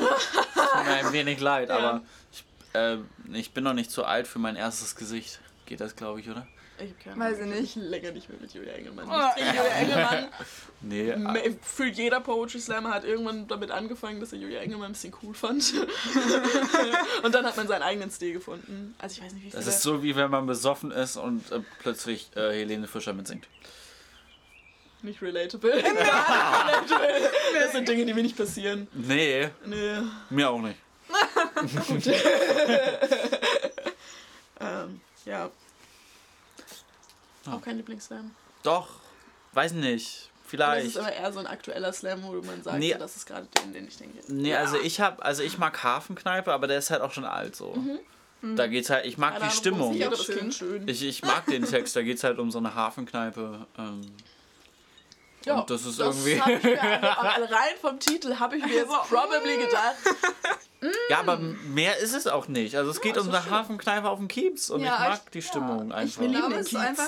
mir 0.85 0.95
ein 0.95 1.11
wenig 1.11 1.39
leid, 1.39 1.69
Ja. 1.69 1.77
aber 1.77 2.01
ich, 2.31 2.43
äh, 2.73 2.97
ich 3.33 3.51
bin 3.51 3.63
noch 3.65 3.73
nicht 3.73 3.91
zu 3.91 4.05
alt 4.05 4.27
für 4.27 4.39
mein 4.39 4.55
erstes 4.55 4.95
Gesicht. 4.95 5.39
Geht 5.65 5.81
das, 5.81 5.95
glaube 5.95 6.19
ich, 6.21 6.29
oder? 6.29 6.47
Ich 6.81 6.91
hab 6.91 6.99
keine 7.03 7.19
Weiß 7.19 7.39
ich 7.39 7.45
nicht. 7.45 7.59
Ich 7.63 7.75
länger 7.75 8.11
nicht 8.11 8.29
mehr 8.29 8.37
mit 8.39 8.53
Julia 8.53 8.73
Engelmann. 8.73 9.05
Oh. 9.09 9.39
Julia 9.39 9.63
Engelmann. 9.65 10.27
Nee. 10.81 11.13
Me- 11.17 11.57
Für 11.61 11.87
jeder 11.87 12.21
Poetry 12.21 12.59
Slammer 12.61 12.91
hat 12.93 13.03
irgendwann 13.03 13.47
damit 13.49 13.69
angefangen, 13.69 14.21
dass 14.21 14.31
er 14.31 14.39
Julia 14.39 14.61
Engelmann 14.61 14.91
ein 14.91 14.93
bisschen 14.93 15.13
cool 15.21 15.33
fand. 15.33 15.73
und 17.23 17.35
dann 17.35 17.45
hat 17.45 17.57
man 17.57 17.67
seinen 17.67 17.81
eigenen 17.83 18.09
Stil 18.09 18.31
gefunden. 18.31 18.95
Also 18.97 19.17
ich 19.17 19.25
weiß 19.25 19.33
nicht, 19.33 19.43
wie 19.43 19.49
viele... 19.51 19.61
Das 19.63 19.67
ist 19.75 19.81
so, 19.81 20.01
wie 20.03 20.15
wenn 20.15 20.31
man 20.31 20.45
besoffen 20.47 20.91
ist 20.91 21.17
und 21.17 21.51
äh, 21.51 21.59
plötzlich 21.79 22.29
äh, 22.37 22.51
Helene 22.53 22.87
Fischer 22.87 23.11
mitsingt. 23.11 23.45
Nicht 25.01 25.21
relatable. 25.21 25.73
relatable. 25.73 27.29
Das 27.59 27.71
sind 27.73 27.87
Dinge, 27.89 28.05
die 28.05 28.13
mir 28.13 28.23
nicht 28.23 28.37
passieren. 28.37 28.87
Nee, 28.93 29.49
Nee. 29.65 29.97
mir 30.29 30.49
auch 30.49 30.61
nicht. 30.61 30.77
Ähm, 34.61 35.01
ja. 35.25 35.49
Ah. 37.45 37.53
Auch 37.55 37.61
kein 37.61 37.77
Lieblingsslam. 37.77 38.31
Doch, 38.63 38.87
weiß 39.53 39.73
nicht. 39.73 40.29
Das 40.43 40.51
Vielleicht. 40.51 40.87
ist 40.87 40.97
aber 40.97 41.13
eher 41.13 41.31
so 41.31 41.39
ein 41.39 41.45
aktueller 41.47 41.93
Slam, 41.93 42.23
wo 42.23 42.31
man 42.41 42.63
sagt, 42.63 42.79
Nee. 42.79 42.89
ja, 42.89 42.97
das 42.97 43.15
ist 43.15 43.25
gerade 43.27 43.47
den, 43.61 43.71
den 43.71 43.87
ich 43.87 43.97
denke. 43.97 44.17
Nee, 44.27 44.55
also 44.55 44.77
ich 44.79 44.99
hab, 44.99 45.23
also 45.23 45.43
ich 45.43 45.59
mag 45.59 45.83
Hafenkneipe, 45.83 46.51
aber 46.51 46.65
der 46.67 46.79
ist 46.79 46.89
halt 46.89 47.01
auch 47.03 47.11
schon 47.11 47.25
alt 47.25 47.55
so. 47.55 47.77
Da 48.41 48.67
geht's 48.67 48.89
halt, 48.89 49.05
ich 49.05 49.17
mag 49.17 49.33
Keine 49.37 49.51
die 49.51 49.55
Stimmung. 49.55 49.89
aber 49.89 49.97
Ja, 49.97 50.09
das 50.09 50.23
schön. 50.25 50.37
klingt 50.37 50.53
schön. 50.55 50.87
Ich, 50.87 51.03
ich 51.03 51.21
mag 51.23 51.45
den 51.45 51.65
Text, 51.65 51.95
da 51.95 52.01
geht's 52.01 52.23
halt 52.23 52.39
um 52.39 52.49
so 52.51 52.57
eine 52.57 52.73
Hafenkneipe. 52.73 53.67
Ähm, 53.77 54.01
ja, 55.45 55.59
und 55.59 55.69
das 55.69 55.85
ist 55.85 55.99
irgendwie- 55.99 56.39
hab 56.41 56.49
ich 56.49 56.63
mir, 56.63 56.81
also, 57.19 57.53
rein 57.53 57.73
vom 57.79 57.99
Titel 57.99 58.35
habe 58.39 58.57
ich 58.57 58.65
mir 58.65 58.73
jetzt 58.73 58.89
probably 59.09 59.57
gedacht. 59.57 59.95
ja, 61.09 61.19
aber 61.19 61.37
mehr 61.37 61.97
ist 61.97 62.13
es 62.15 62.27
auch 62.27 62.47
nicht. 62.47 62.75
Also 62.75 62.89
es 62.91 63.01
geht 63.01 63.17
ist 63.17 63.23
um 63.23 63.29
eine 63.29 63.41
schön. 63.43 63.51
Hafenkneipe 63.51 64.09
auf 64.09 64.17
dem 64.19 64.27
Kiez 64.27 64.69
und 64.69 64.81
Ja, 64.81 64.93
ich 64.95 65.09
mag 65.09 65.21
ich- 65.25 65.31
die 65.31 65.41
Stimmung 65.43 65.89
ja, 65.89 65.95
einfach. 65.97 66.19
will 66.21 66.27
Ich 66.27 66.35
lieben 66.35 66.47
glaube, 66.47 66.55
den 66.63 66.65
Kiez. 66.65 66.79
einfach 66.79 67.07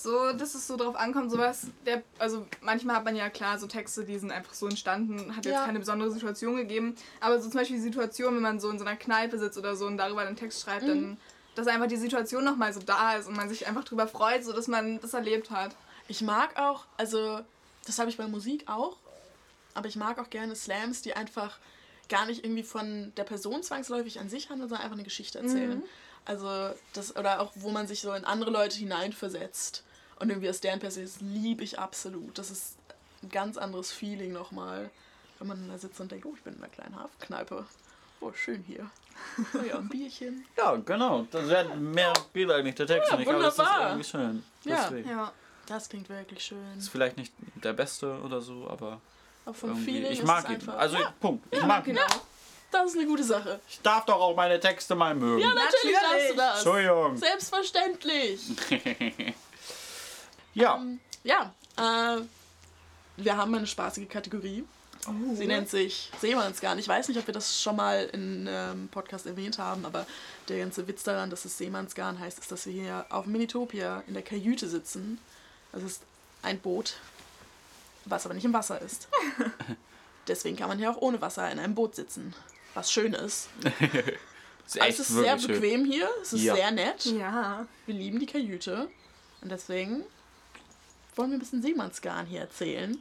so, 0.00 0.32
dass 0.32 0.54
es 0.54 0.68
so 0.68 0.76
drauf 0.76 0.94
ankommt, 0.94 1.28
sowas, 1.32 1.66
der, 1.84 2.04
also 2.20 2.46
manchmal 2.60 2.94
hat 2.96 3.04
man 3.04 3.16
ja 3.16 3.30
klar 3.30 3.58
so 3.58 3.66
Texte, 3.66 4.04
die 4.04 4.16
sind 4.16 4.30
einfach 4.30 4.54
so 4.54 4.68
entstanden, 4.68 5.34
hat 5.34 5.44
jetzt 5.44 5.54
Ja. 5.54 5.64
keine 5.64 5.80
besondere 5.80 6.12
Situation 6.12 6.54
gegeben, 6.54 6.94
aber 7.18 7.40
so 7.40 7.48
zum 7.50 7.58
Beispiel 7.58 7.78
die 7.78 7.82
Situation, 7.82 8.36
wenn 8.36 8.42
man 8.42 8.60
so 8.60 8.70
in 8.70 8.78
so 8.78 8.84
einer 8.84 8.96
Kneipe 8.96 9.40
sitzt 9.40 9.58
oder 9.58 9.74
so 9.74 9.86
und 9.86 9.96
darüber 9.96 10.20
einen 10.20 10.36
Text 10.36 10.62
schreibt, 10.62 10.86
dann, 10.86 11.18
dass 11.56 11.66
einfach 11.66 11.88
die 11.88 11.96
Situation 11.96 12.44
nochmal 12.44 12.72
so 12.72 12.78
da 12.78 13.16
ist 13.16 13.26
und 13.26 13.36
man 13.36 13.48
sich 13.48 13.66
einfach 13.66 13.82
drüber 13.82 14.06
freut, 14.06 14.44
so 14.44 14.52
dass 14.52 14.68
man 14.68 15.00
das 15.00 15.14
erlebt 15.14 15.50
hat. 15.50 15.74
Ich 16.06 16.22
mag 16.22 16.56
auch, 16.56 16.84
also 16.96 17.40
das 17.84 17.98
habe 17.98 18.08
ich 18.08 18.16
bei 18.16 18.28
Musik 18.28 18.68
auch, 18.68 18.98
aber 19.74 19.88
ich 19.88 19.96
mag 19.96 20.20
auch 20.20 20.30
gerne 20.30 20.54
Slams, 20.54 21.02
die 21.02 21.14
einfach 21.14 21.58
gar 22.08 22.26
nicht 22.26 22.44
irgendwie 22.44 22.62
von 22.62 23.12
der 23.16 23.24
Person 23.24 23.64
zwangsläufig 23.64 24.20
an 24.20 24.28
sich 24.28 24.48
handeln, 24.48 24.68
sondern 24.68 24.84
einfach 24.84 24.96
eine 24.96 25.04
Geschichte 25.04 25.40
erzählen. 25.40 25.82
Also 26.24 26.48
das, 26.92 27.16
oder 27.16 27.40
auch 27.40 27.50
wo 27.56 27.70
man 27.70 27.88
sich 27.88 28.00
so 28.00 28.12
in 28.12 28.24
andere 28.24 28.50
Leute 28.50 28.76
hineinversetzt 28.76 29.82
und 30.20 30.30
irgendwie 30.30 30.48
aus 30.50 30.60
deren 30.60 30.80
Perspektive, 30.80 31.12
das 31.12 31.20
liebe 31.20 31.62
ich 31.64 31.78
absolut. 31.78 32.38
Das 32.38 32.50
ist 32.50 32.76
ein 33.22 33.28
ganz 33.30 33.56
anderes 33.56 33.92
Feeling 33.92 34.32
nochmal, 34.32 34.90
wenn 35.38 35.48
man 35.48 35.68
da 35.68 35.78
sitzt 35.78 36.00
und 36.00 36.10
denkt, 36.12 36.26
oh, 36.26 36.34
ich 36.36 36.42
bin 36.42 36.54
in 36.54 36.62
einer 36.62 36.72
kleinen 36.72 36.96
Hafenkneipe. 36.96 37.64
Oh, 38.20 38.32
schön 38.32 38.62
hier. 38.66 38.90
Oh 39.54 39.58
ja, 39.68 39.78
ein 39.78 39.88
Bierchen. 39.90 40.44
Ja, 40.56 40.74
genau. 40.76 41.26
Das 41.30 41.48
wär, 41.48 41.64
mehr 41.76 42.12
geht 42.34 42.50
eigentlich 42.50 42.74
der 42.74 42.86
Text 42.86 43.10
Ja, 43.10 43.16
nicht, 43.16 43.28
aber 43.28 43.38
das 43.42 43.54
ist 43.54 43.58
wunderbar. 43.60 43.88
irgendwie 43.90 44.08
schön. 44.08 44.44
Ja. 44.64 44.82
Deswegen. 44.88 45.08
Ja. 45.10 45.32
Das 45.66 45.88
klingt 45.88 46.08
wirklich 46.08 46.42
schön. 46.44 46.78
Ist 46.78 46.88
vielleicht 46.88 47.16
nicht 47.16 47.32
der 47.62 47.74
beste 47.74 48.20
oder 48.22 48.40
so, 48.40 48.66
aber 48.70 49.00
Aber 49.44 49.54
vom 49.54 49.70
irgendwie, 49.70 49.84
Feeling 49.84 50.12
ich 50.12 50.18
ist 50.20 50.26
mag 50.26 50.44
es 50.44 50.50
ihn. 50.50 50.54
einfach. 50.56 50.78
Also 50.78 50.96
ja, 50.96 51.12
Punkt. 51.20 51.44
Ich 51.54 51.62
mag 51.62 51.86
ihn. 51.86 51.94
Genau. 51.96 52.06
das 52.72 52.90
ist 52.90 52.96
eine 52.98 53.06
gute 53.06 53.22
Sache. 53.22 53.60
Ich 53.68 53.80
darf 53.82 54.04
doch 54.06 54.18
auch 54.20 54.34
meine 54.34 54.58
Texte 54.58 54.94
mal 54.94 55.14
mögen. 55.14 55.42
Ja, 55.42 55.48
natürlich, 55.54 55.96
darfst 56.00 56.30
du 56.30 56.34
das. 56.36 56.54
Entschuldigung. 56.64 57.16
Selbstverständlich. 57.18 58.40
ja. 60.58 60.76
Ähm, 60.76 61.00
ja, 61.24 61.52
äh, 61.76 62.20
wir 63.16 63.36
haben 63.36 63.54
eine 63.54 63.66
spaßige 63.66 64.08
Kategorie. 64.08 64.64
Sie 65.34 65.46
nennt 65.46 65.68
sich 65.70 66.10
Seemannsgarn. 66.20 66.78
Ich 66.78 66.88
weiß 66.88 67.08
nicht, 67.08 67.18
ob 67.18 67.26
wir 67.26 67.32
das 67.34 67.62
schon 67.62 67.76
mal 67.76 68.04
in 68.12 68.46
ähm, 68.50 68.88
Podcast 68.90 69.26
erwähnt 69.26 69.58
haben, 69.58 69.86
aber 69.86 70.06
der 70.48 70.58
ganze 70.58 70.86
Witz 70.86 71.02
daran, 71.02 71.30
dass 71.30 71.44
es 71.44 71.56
Seemannsgarn 71.56 72.18
heißt, 72.18 72.38
ist, 72.38 72.50
dass 72.52 72.66
wir 72.66 72.72
hier 72.72 73.06
auf 73.08 73.26
Minitopia 73.26 74.02
in 74.06 74.14
der 74.14 74.22
Kajüte 74.22 74.68
sitzen. 74.68 75.18
Das 75.72 75.82
ist 75.82 76.02
ein 76.42 76.58
Boot, 76.58 76.94
was 78.04 78.24
aber 78.26 78.34
nicht 78.34 78.44
im 78.44 78.52
Wasser 78.52 78.82
ist. 78.82 79.08
Deswegen 80.28 80.56
kann 80.56 80.68
man 80.68 80.78
hier 80.78 80.90
auch 80.90 81.00
ohne 81.00 81.20
Wasser 81.20 81.50
in 81.50 81.58
einem 81.58 81.74
Boot 81.74 81.94
sitzen. 81.94 82.34
Was 82.74 82.92
schön 82.92 83.14
ist. 83.14 83.48
Ist 84.66 84.76
es 84.76 84.98
ist 85.00 85.08
sehr 85.08 85.34
bequem 85.36 85.86
hier, 85.86 86.10
es 86.20 86.34
ist 86.34 86.42
Ja. 86.42 86.54
sehr 86.54 86.70
nett. 86.70 87.06
Ja. 87.06 87.66
Wir 87.86 87.94
lieben 87.94 88.18
die 88.20 88.26
Kajüte. 88.26 88.90
Und 89.40 89.50
deswegen 89.50 90.04
wollen 91.18 91.30
wir 91.30 91.36
ein 91.36 91.40
bisschen 91.40 91.62
Seemannsgarn 91.62 92.26
hier 92.26 92.40
erzählen. 92.40 92.96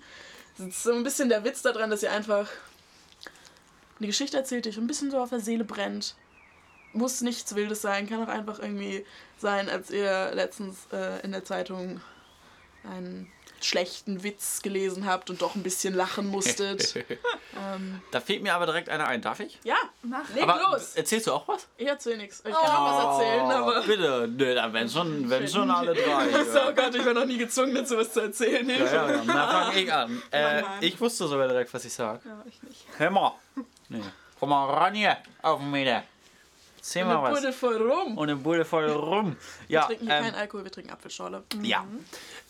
Das 0.57 0.67
ist 0.67 0.83
so 0.83 0.93
ein 0.93 1.03
bisschen 1.03 1.29
der 1.29 1.43
Witz 1.43 1.61
daran, 1.61 1.89
dass 1.89 2.03
ihr 2.03 2.11
einfach 2.11 2.49
eine 3.99 4.07
Geschichte 4.07 4.37
erzählt, 4.37 4.65
die 4.65 4.69
euch 4.69 4.77
ein 4.77 4.87
bisschen 4.87 5.11
so 5.11 5.19
auf 5.19 5.29
der 5.29 5.39
Seele 5.39 5.63
brennt. 5.63 6.15
Muss 6.93 7.21
nichts 7.21 7.55
Wildes 7.55 7.81
sein, 7.81 8.09
kann 8.09 8.23
auch 8.23 8.27
einfach 8.27 8.59
irgendwie 8.59 9.05
sein, 9.37 9.69
als 9.69 9.91
ihr 9.91 10.31
letztens 10.33 10.87
äh, 10.91 11.21
in 11.23 11.31
der 11.31 11.45
Zeitung 11.45 12.01
einen 12.83 13.31
schlechten 13.65 14.23
Witz 14.23 14.61
gelesen 14.61 15.05
habt 15.05 15.29
und 15.29 15.41
doch 15.41 15.55
ein 15.55 15.63
bisschen 15.63 15.93
lachen 15.93 16.27
musstet. 16.27 16.95
ähm, 17.75 18.01
Da 18.11 18.19
fehlt 18.21 18.43
mir 18.43 18.53
aber 18.53 18.65
direkt 18.65 18.89
einer 18.89 19.07
ein. 19.07 19.21
Darf 19.21 19.39
ich? 19.39 19.59
ja, 19.63 19.75
Mach. 20.03 20.27
leg 20.33 20.43
aber 20.43 20.71
los. 20.71 20.95
erzählst 20.95 21.27
du 21.27 21.33
auch 21.33 21.47
was? 21.47 21.67
Ich 21.77 21.87
erzähl 21.87 22.17
nichts. 22.17 22.39
Ich 22.45 22.53
kann 22.53 22.55
auch 22.55 23.17
was 23.17 23.19
erzählen, 23.21 23.51
aber. 23.51 23.81
Bitte, 23.83 24.27
Nö, 24.27 24.55
dann 24.55 24.73
wenn 24.73 24.89
schon, 24.89 25.29
wenn 25.29 25.47
schon 25.47 25.69
alle 25.71 25.93
drei. 25.93 26.27
Oh 26.67 26.73
Gott, 26.73 26.93
ich 26.95 27.05
war 27.05 27.13
noch 27.13 27.25
nie 27.25 27.37
gezwungen 27.37 27.75
dazu, 27.75 27.97
was 27.97 28.13
zu 28.13 28.21
erzählen. 28.21 28.67
Ja, 28.69 28.75
ja, 28.77 29.11
ja. 29.11 29.21
Na, 29.25 29.47
fang 29.65 29.77
ich 29.77 29.91
an. 29.93 30.21
Äh, 30.31 30.61
Mann. 30.61 30.71
ich 30.81 30.99
wusste 30.99 31.27
sogar 31.27 31.47
direkt, 31.47 31.73
was 31.73 31.85
ich 31.85 31.93
sag. 31.93 32.23
Ja, 32.25 32.43
ich 32.47 32.61
nicht. 32.63 32.85
Hör 32.97 33.09
mal. 33.09 33.33
Nee. 33.89 34.01
Komm 34.39 34.49
mal 34.49 34.65
ran 34.69 34.93
hier 34.93 35.17
auf 35.41 35.59
den 35.59 35.71
Meter. 35.71 36.03
Erzähl 36.77 37.03
mal 37.05 37.17
Eine 37.17 37.23
was. 37.35 37.39
Bude 37.41 37.53
voll 37.53 37.91
rum. 37.91 38.17
Und 38.17 38.29
eine 38.29 38.37
Bude 38.37 38.63
voll 38.65 38.89
rum. 38.89 39.35
Wir 39.67 39.79
Ja, 39.79 39.85
trinken 39.85 40.05
hier 40.05 40.15
ähm, 40.15 40.23
keinen 40.23 40.35
Alkohol, 40.35 40.63
wir 40.63 40.71
trinken 40.71 40.91
Apfelschorle. 40.91 41.43
Ja. 41.63 41.83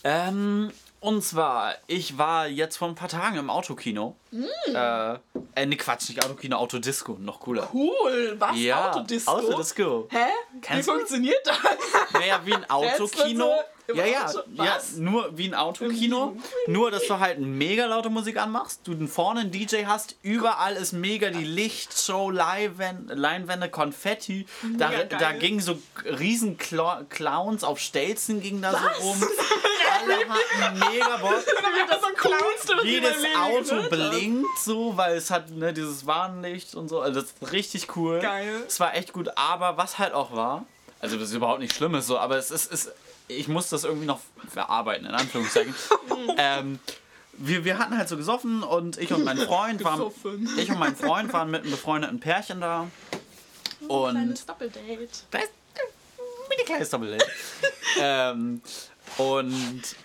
Ähm, 0.04 0.72
und 1.00 1.24
zwar, 1.24 1.76
ich 1.88 2.18
war 2.18 2.48
jetzt 2.48 2.78
vor 2.78 2.88
ein 2.88 2.96
paar 2.96 3.08
Tagen 3.10 3.38
im 3.38 3.50
Autokino. 3.50 4.16
Äh, 4.32 5.14
äh, 5.56 5.66
ne 5.66 5.78
Quatsch, 5.78 6.10
nicht 6.10 6.24
Autokino, 6.24 6.58
Autodisco, 6.58 7.18
noch 7.20 7.40
cooler. 7.40 7.70
Cool, 7.74 8.36
was? 8.40 8.58
Ja, 8.58 8.90
Autodisco? 8.92 9.32
Autodisco. 9.32 10.08
Hä? 10.10 10.26
Kennst 10.62 10.88
Wie 10.88 10.92
du? 10.92 10.98
funktioniert 10.98 11.46
das? 11.46 11.58
Naja, 12.14 12.42
wie 12.46 12.54
ein 12.54 12.66
Autokino. 12.70 13.52
Im 13.88 13.96
Ja, 13.96 14.06
ja, 14.06 14.26
Auto? 14.26 14.40
ja, 14.56 14.76
Was? 14.76 14.94
nur 14.98 15.38
wie 15.38 15.48
ein 15.48 15.54
Autokino. 15.56 16.36
Nur, 16.68 16.92
dass 16.92 17.08
du 17.08 17.20
halt 17.20 17.40
mega 17.40 17.86
laute 17.86 18.10
Musik 18.10 18.38
anmachst, 18.38 18.82
du 18.86 19.08
vorne 19.08 19.42
einen 19.42 19.52
DJ 19.52 19.86
hast, 19.86 20.16
überall 20.24 20.76
ist 20.76 20.92
mega 20.94 21.30
die 21.30 21.44
Lichtshow, 21.46 22.30
Leinwände, 22.32 23.14
Leinwände 23.14 23.70
Konfetti. 23.70 24.46
Da, 24.78 24.90
Mega 24.90 25.04
geil. 25.04 25.20
da 25.20 25.32
gingen 25.34 25.60
so 25.62 25.78
riesen 26.06 26.58
Cla- 26.58 27.06
Clowns 27.10 27.64
auf 27.64 27.80
Stelzen 27.80 28.42
gingen 28.42 28.62
da 28.62 28.72
so 28.72 29.08
rum. 29.08 29.24
Alle 30.00 30.16
hatten 30.30 30.80
mega 30.92 31.18
Bock. 31.18 31.34
Das 31.90 32.02
so 32.02 32.08
Clowns 32.16 32.66
durch 32.68 32.84
Jedes 32.84 33.14
mein 33.14 33.22
Leben 33.22 33.36
Auto 33.42 33.64
gehört 33.76 33.92
habe. 33.92 34.10
blinkt 34.10 34.60
so, 34.60 34.98
weil 34.98 35.16
es 35.16 35.32
hat 35.32 35.50
ne, 35.52 35.72
dieses 35.72 36.06
Warnlicht 36.06 36.76
und 36.76 36.90
so. 36.90 37.00
Also 37.00 37.22
das 37.22 37.30
ist 37.32 37.52
richtig 37.54 37.96
cool. 37.96 38.20
Geil. 38.20 38.64
Es 38.68 38.80
war 38.82 38.94
echt 38.96 39.14
gut, 39.14 39.30
aber 39.38 39.78
was 39.78 39.98
halt 39.98 40.14
auch 40.14 40.36
war, 40.36 40.66
also 41.00 41.16
das 41.18 41.30
ist 41.30 41.36
überhaupt 41.36 41.60
nicht 41.62 41.74
schlimm, 41.74 41.96
ist 41.96 42.08
so, 42.08 42.18
aber 42.20 42.36
es 42.38 42.52
ist, 42.52 42.70
ist 42.72 42.92
ich 43.28 43.48
muss 43.48 43.70
das 43.70 43.84
irgendwie 43.84 44.06
noch 44.06 44.20
verarbeiten, 44.48 45.06
in 45.06 45.14
Anführungszeichen. 45.14 45.74
ähm, 46.38 46.80
wir, 47.34 47.66
wir 47.66 47.78
hatten 47.78 47.98
halt 47.98 48.10
so 48.10 48.18
gesoffen 48.18 48.64
und 48.64 48.98
ich 48.98 49.14
und 49.14 49.24
mein 49.24 49.38
Freund 49.38 49.84
waren, 49.84 50.00
Gesoffen. 50.00 50.50
ich 50.58 50.70
und 50.70 50.80
mein 50.80 50.96
Freund 50.96 51.32
waren 51.34 51.52
mit 51.52 51.62
einem 51.62 51.72
befreundeten 51.72 52.20
Pärchen 52.20 52.62
da. 52.62 52.88
Und 53.88 54.12
Kleines 54.12 54.46
Doppeldate. 54.46 55.10
das 55.30 55.42
mini 56.50 56.64
kleines 56.66 56.90
Doppeldate. 56.90 57.26
ähm, 58.02 58.62
und 59.18 59.96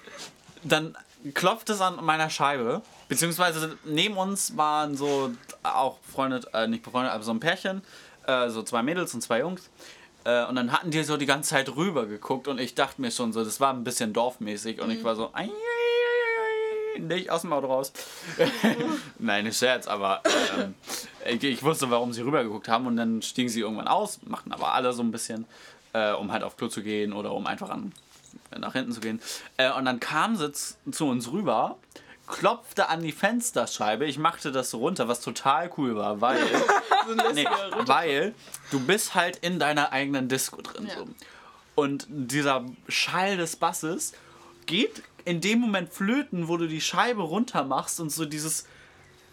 dann 0.63 0.97
klopft 1.35 1.71
es 1.71 1.81
an 1.81 2.05
meiner 2.05 2.29
Scheibe. 2.29 2.83
Beziehungsweise 3.09 3.79
neben 3.85 4.17
uns 4.17 4.57
waren 4.57 4.97
so 4.97 5.33
auch 5.63 5.99
befreundet, 5.99 6.49
äh, 6.53 6.67
nicht 6.67 6.83
befreundet, 6.83 7.13
aber 7.13 7.23
so 7.25 7.33
ein 7.33 7.41
Pärchen, 7.41 7.83
äh, 8.27 8.49
so 8.51 8.63
zwei 8.63 8.83
Mädels 8.83 9.15
und 9.15 9.23
zwei 9.23 9.41
Jungs. 9.41 9.71
Äh, 10.25 10.45
und 10.47 10.55
dann 10.57 10.73
hatten 10.73 10.91
die 10.91 11.03
so 11.03 11.17
die 11.17 11.27
ganze 11.27 11.51
Zeit 11.51 11.75
rüber 11.77 12.07
geguckt 12.07 12.49
und 12.49 12.61
ich 12.61 12.75
dachte 12.75 13.01
mir 13.01 13.11
schon 13.11 13.33
so, 13.33 13.45
das 13.45 13.61
war 13.61 13.73
ein 13.73 13.85
bisschen 13.85 14.13
dorfmäßig 14.13 14.81
und 14.81 14.91
ich 14.91 15.03
war 15.03 15.17
so, 15.17 15.31
"Ei, 15.33 15.45
ei, 15.45 15.47
ei, 15.47 16.97
ei, 16.97 16.99
nicht 17.01 17.31
aus 17.31 17.43
dem 17.43 17.53
Auto 17.53 17.67
raus. 17.67 17.93
Nein, 19.19 19.45
nicht 19.45 19.59
Scherz, 19.59 19.87
aber 19.87 20.23
ähm, 20.59 20.75
ich, 21.27 21.43
ich 21.43 21.63
wusste, 21.63 21.91
warum 21.91 22.13
sie 22.13 22.23
rübergeguckt 22.23 22.69
haben 22.69 22.87
und 22.87 22.97
dann 22.97 23.23
stiegen 23.23 23.49
sie 23.49 23.61
irgendwann 23.61 23.89
aus, 23.89 24.21
machten 24.25 24.53
aber 24.53 24.75
alle 24.75 24.93
so 24.93 25.03
ein 25.03 25.11
bisschen, 25.11 25.47
äh, 25.93 26.13
um 26.13 26.31
halt 26.33 26.45
auf 26.45 26.57
Klo 26.57 26.69
zu 26.69 26.83
gehen 26.83 27.13
oder 27.13 27.33
um 27.33 27.47
einfach 27.47 27.71
an, 27.71 27.93
nach 28.57 28.75
hinten 28.75 28.93
zu 28.93 29.01
gehen. 29.01 29.21
Äh, 29.57 29.73
und 29.73 29.85
dann 29.85 29.99
kam 29.99 30.37
sie 30.37 30.53
zu 30.53 31.07
uns 31.07 31.33
rüber, 31.33 31.79
klopfte 32.33 32.89
an 32.89 33.03
die 33.03 33.13
Fensterscheibe, 33.13 34.07
ich 34.07 34.19
machte 34.19 34.51
das 34.51 34.71
so 34.71 34.79
runter, 34.79 35.07
was 35.07 35.21
total 35.21 35.71
cool 35.77 35.95
war, 35.95 36.21
weil, 36.21 36.41
nee, 37.35 37.47
weil 37.87 38.35
du 38.71 38.81
bist 38.81 39.15
halt 39.15 39.37
in 39.37 39.59
deiner 39.61 39.93
eigenen 39.93 40.29
Disco 40.29 40.61
drin. 40.63 40.87
Ja. 40.89 40.97
So. 40.97 41.09
Und 41.75 42.07
dieser 42.09 42.65
Schall 42.89 43.37
des 43.37 43.57
Basses 43.57 44.15
geht 44.67 45.03
in 45.25 45.41
dem 45.41 45.61
Moment 45.61 45.93
flöten, 45.93 46.49
wo 46.49 46.57
du 46.57 46.67
die 46.67 46.81
Scheibe 46.81 47.23
runter 47.23 47.65
machst 47.65 48.01
und 48.01 48.11
so 48.11 48.25
dieses, 48.25 48.67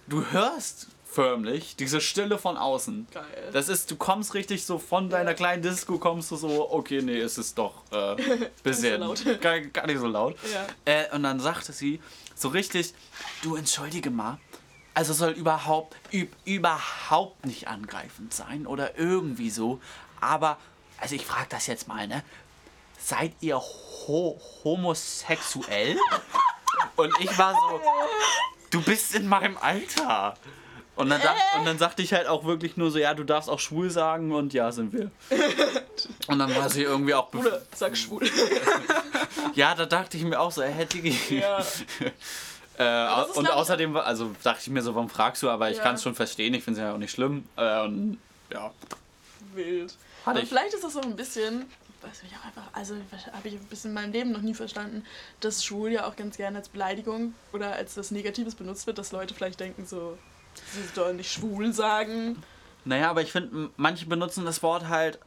du 0.07 0.25
hörst 0.31 0.87
förmlich 1.05 1.75
diese 1.75 2.01
Stille 2.01 2.37
von 2.37 2.57
außen. 2.57 3.07
Geil. 3.11 3.25
Das 3.51 3.69
ist, 3.69 3.89
du 3.89 3.95
kommst 3.95 4.33
richtig 4.35 4.65
so 4.65 4.77
von 4.77 5.09
deiner 5.09 5.33
kleinen 5.33 5.63
Disco, 5.63 5.97
kommst 5.97 6.31
du 6.31 6.35
so, 6.35 6.71
okay, 6.71 7.01
nee, 7.01 7.19
es 7.19 7.37
ist 7.37 7.57
doch 7.57 7.83
äh, 7.91 8.15
bisschen 8.63 8.99
laut. 8.99 9.23
Gar, 9.41 9.61
gar 9.61 9.87
nicht 9.87 9.99
so 9.99 10.07
laut. 10.07 10.35
Ja. 10.53 10.67
Äh, 10.85 11.15
und 11.15 11.23
dann 11.23 11.39
sagte 11.39 11.73
sie 11.73 11.99
so 12.39 12.47
richtig, 12.47 12.93
du 13.41 13.55
entschuldige 13.55 14.09
mal, 14.09 14.39
also 14.93 15.13
soll 15.13 15.31
überhaupt, 15.31 15.95
üb, 16.13 16.33
überhaupt 16.45 17.45
nicht 17.45 17.67
angreifend 17.67 18.33
sein 18.33 18.65
oder 18.65 18.97
irgendwie 18.97 19.49
so, 19.49 19.81
aber, 20.21 20.57
also 20.97 21.15
ich 21.15 21.25
frage 21.25 21.47
das 21.49 21.67
jetzt 21.67 21.87
mal, 21.87 22.07
ne? 22.07 22.23
Seid 22.97 23.33
ihr 23.41 23.57
ho 23.57 24.39
homosexuell? 24.63 25.97
Und 26.95 27.13
ich 27.19 27.37
war 27.37 27.53
so, 27.53 27.81
du 28.71 28.81
bist 28.81 29.15
in 29.15 29.27
meinem 29.27 29.57
Alter. 29.57 30.35
Und 30.99 31.09
dann, 31.09 31.21
dacht, 31.21 31.37
und 31.57 31.65
dann 31.65 31.77
sagte 31.77 32.01
ich 32.01 32.13
halt 32.13 32.27
auch 32.27 32.43
wirklich 32.43 32.75
nur 32.77 32.91
so, 32.91 32.99
ja, 32.99 33.13
du 33.13 33.23
darfst 33.23 33.49
auch 33.49 33.59
schwul 33.59 33.89
sagen 33.89 34.31
und 34.33 34.53
ja, 34.53 34.71
sind 34.71 34.91
wir. 34.93 35.09
Und 36.27 36.39
dann 36.39 36.53
war 36.55 36.69
sie 36.69 36.83
irgendwie 36.83 37.13
auch... 37.13 37.31
bef- 37.31 37.39
Oder 37.39 37.61
sag 37.73 37.95
schwul. 37.97 38.21
Ja, 39.55 39.73
da 39.75 39.85
dachte 39.85 40.17
ich 40.17 40.23
mir 40.23 40.39
auch 40.39 40.51
so, 40.51 40.61
er 40.61 40.71
hätte... 40.71 40.97
Ja. 40.99 41.63
Äh, 42.77 43.23
und 43.35 43.43
ich, 43.43 43.51
außerdem, 43.51 43.97
also 43.97 44.33
dachte 44.41 44.61
ich 44.61 44.69
mir 44.69 44.81
so, 44.81 44.95
warum 44.95 45.09
fragst 45.09 45.43
du, 45.43 45.49
aber 45.49 45.69
ich 45.69 45.75
Ja. 45.75 45.83
kann 45.83 45.95
es 45.95 46.03
schon 46.03 46.15
verstehen, 46.15 46.53
ich 46.53 46.63
finde 46.63 46.79
es 46.79 46.85
ja 46.85 46.93
auch 46.93 46.97
nicht 46.97 47.11
schlimm. 47.11 47.43
Äh, 47.57 47.81
und 47.81 48.17
ja, 48.53 48.71
Wild. 49.53 49.89
Hatte 49.89 49.99
Aber 50.25 50.39
ich. 50.41 50.47
vielleicht 50.47 50.73
ist 50.73 50.85
das 50.85 50.95
auch 50.95 51.03
ein 51.03 51.17
bisschen, 51.17 51.65
weiß 52.01 52.23
ich 52.25 52.33
auch 52.37 52.45
einfach, 52.45 52.63
also 52.71 52.95
habe 53.33 53.49
ich 53.49 53.55
ein 53.55 53.65
bisschen 53.65 53.89
in 53.91 53.95
meinem 53.95 54.13
Leben 54.13 54.31
noch 54.31 54.39
nie 54.39 54.53
verstanden, 54.53 55.05
dass 55.41 55.65
schwul 55.65 55.91
ja 55.91 56.07
auch 56.07 56.15
ganz 56.15 56.37
gerne 56.37 56.57
als 56.59 56.69
Beleidigung 56.69 57.33
oder 57.51 57.73
als 57.73 57.97
was 57.97 58.11
Negatives 58.11 58.55
benutzt 58.55 58.87
wird, 58.87 58.97
dass 58.97 59.11
Leute 59.11 59.33
vielleicht 59.33 59.59
denken 59.59 59.85
so, 59.85 60.17
sie 60.73 60.83
sollen 60.95 61.17
nicht 61.17 61.31
schwul 61.31 61.73
sagen. 61.73 62.41
naja, 62.85 63.09
aber 63.09 63.21
ich 63.21 63.31
finde, 63.31 63.69
manche 63.77 64.05
benutzen 64.05 64.45
das 64.45 64.63
Wort 64.63 64.87
halt 64.87 65.19